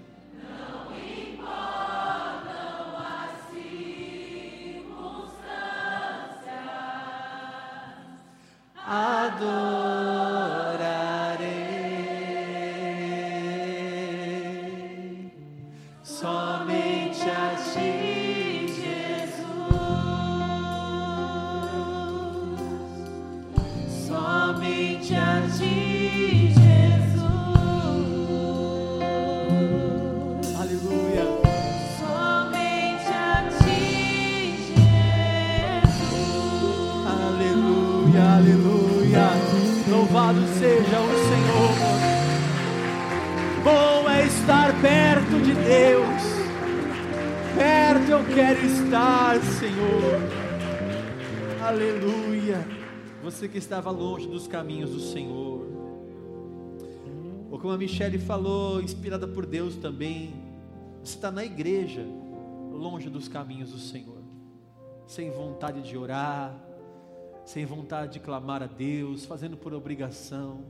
Adorarei 8.86 9.71
que 53.52 53.58
estava 53.58 53.92
longe 53.92 54.28
dos 54.28 54.48
caminhos 54.48 54.92
do 54.92 55.00
Senhor. 55.00 55.68
Ou 57.52 57.60
como 57.60 57.74
a 57.74 57.78
Michelle 57.78 58.18
falou, 58.18 58.82
inspirada 58.82 59.28
por 59.28 59.46
Deus 59.46 59.76
também. 59.76 60.34
Você 61.04 61.16
está 61.16 61.30
na 61.30 61.44
igreja, 61.44 62.06
longe 62.72 63.10
dos 63.10 63.28
caminhos 63.28 63.72
do 63.72 63.78
Senhor. 63.78 64.22
Sem 65.06 65.30
vontade 65.30 65.82
de 65.82 65.98
orar, 65.98 66.58
sem 67.46 67.66
vontade 67.66 68.14
de 68.14 68.20
clamar 68.20 68.64
a 68.64 68.68
Deus, 68.68 69.26
fazendo 69.26 69.58
por 69.58 69.74
obrigação, 69.74 70.62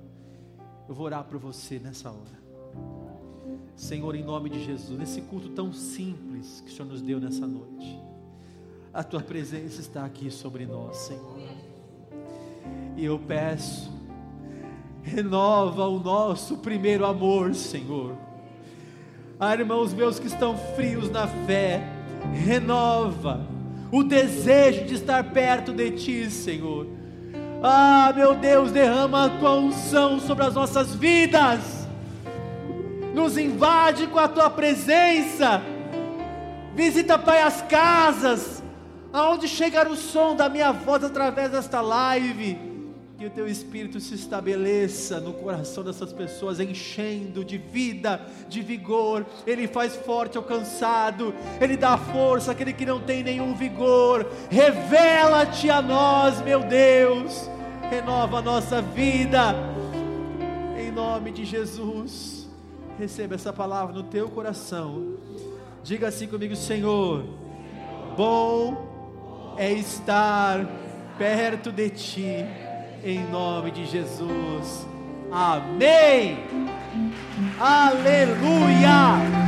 eu 0.90 0.96
vou 0.96 1.06
orar 1.06 1.24
por 1.24 1.38
você 1.38 1.78
nessa 1.78 2.10
hora. 2.10 2.42
Senhor, 3.76 4.16
em 4.16 4.24
nome 4.24 4.50
de 4.50 4.64
Jesus, 4.64 4.98
nesse 4.98 5.22
culto 5.22 5.50
tão 5.50 5.72
simples 5.72 6.62
que 6.62 6.72
o 6.72 6.76
Senhor 6.76 6.88
nos 6.88 7.02
deu 7.02 7.20
nessa 7.20 7.46
noite, 7.46 8.00
a 8.94 9.04
tua 9.04 9.22
presença 9.22 9.80
está 9.80 10.04
aqui 10.06 10.32
sobre 10.32 10.66
nós, 10.66 10.98
Senhor. 10.98 11.51
E 12.96 13.06
eu 13.06 13.18
peço, 13.18 13.92
renova 15.02 15.88
o 15.88 16.00
nosso 16.00 16.58
primeiro 16.58 17.06
amor, 17.06 17.56
Senhor. 17.56 18.16
Ah, 19.40 19.54
irmãos 19.56 19.94
meus 19.94 20.20
que 20.20 20.28
estão 20.28 20.58
frios 20.76 21.10
na 21.10 21.28
fé, 21.28 21.82
renova 22.34 23.42
o 23.92 24.04
desejo 24.04 24.86
de 24.86 24.96
estar 24.96 25.24
perto 25.32 25.74
de 25.74 25.92
Ti, 25.92 26.30
Senhor. 26.30 26.88
Ah, 27.64 28.14
meu 28.16 28.36
Deus, 28.36 28.72
derrama 28.72 29.26
a 29.26 29.30
Tua 29.30 29.56
unção 29.56 30.20
sobre 30.20 30.46
as 30.46 30.54
nossas 30.54 30.94
vidas, 30.94 31.88
nos 33.16 33.38
invade 33.38 34.08
com 34.08 34.20
a 34.20 34.28
Tua 34.28 34.50
presença, 34.50 35.62
visita, 36.76 37.18
Pai, 37.18 37.42
as 37.42 37.62
casas, 37.64 38.62
aonde 39.12 39.48
chegar 39.48 39.88
o 39.88 39.96
som 39.96 40.36
da 40.36 40.48
minha 40.48 40.72
voz 40.72 41.04
através 41.04 41.52
desta 41.52 41.82
live 41.82 42.71
que 43.22 43.28
o 43.28 43.30
teu 43.30 43.48
espírito 43.48 44.00
se 44.00 44.16
estabeleça 44.16 45.20
no 45.20 45.32
coração 45.32 45.84
dessas 45.84 46.12
pessoas, 46.12 46.60
enchendo 46.60 47.46
de 47.46 47.56
vida, 47.56 48.20
de 48.50 48.64
vigor. 48.64 49.28
Ele 49.46 49.68
faz 49.68 49.96
forte 49.96 50.40
ao 50.40 50.44
cansado, 50.44 51.32
ele 51.60 51.78
dá 51.78 52.00
força 52.00 52.52
àquele 52.52 52.74
que 52.74 52.84
não 52.84 53.00
tem 53.00 53.22
nenhum 53.22 53.54
vigor. 53.54 54.28
Revela-te 54.50 55.70
a 55.70 55.84
nós, 55.84 56.42
meu 56.42 56.62
Deus, 56.62 57.48
renova 57.92 58.40
a 58.40 58.42
nossa 58.42 58.82
vida, 58.82 59.54
em 60.76 60.90
nome 60.92 61.30
de 61.30 61.46
Jesus. 61.46 62.50
Receba 62.98 63.36
essa 63.36 63.54
palavra 63.54 63.94
no 63.94 64.02
teu 64.02 64.30
coração. 64.30 65.14
Diga 65.84 66.08
assim 66.08 66.26
comigo, 66.26 66.56
Senhor. 66.56 67.24
Bom 68.18 69.54
é 69.60 69.72
estar 69.72 70.66
perto 71.20 71.72
de 71.72 71.88
ti 71.92 72.71
em 73.04 73.20
nome 73.30 73.72
de 73.72 73.86
Jesus. 73.86 74.86
Amém. 75.32 76.38
Aleluia. 77.60 79.41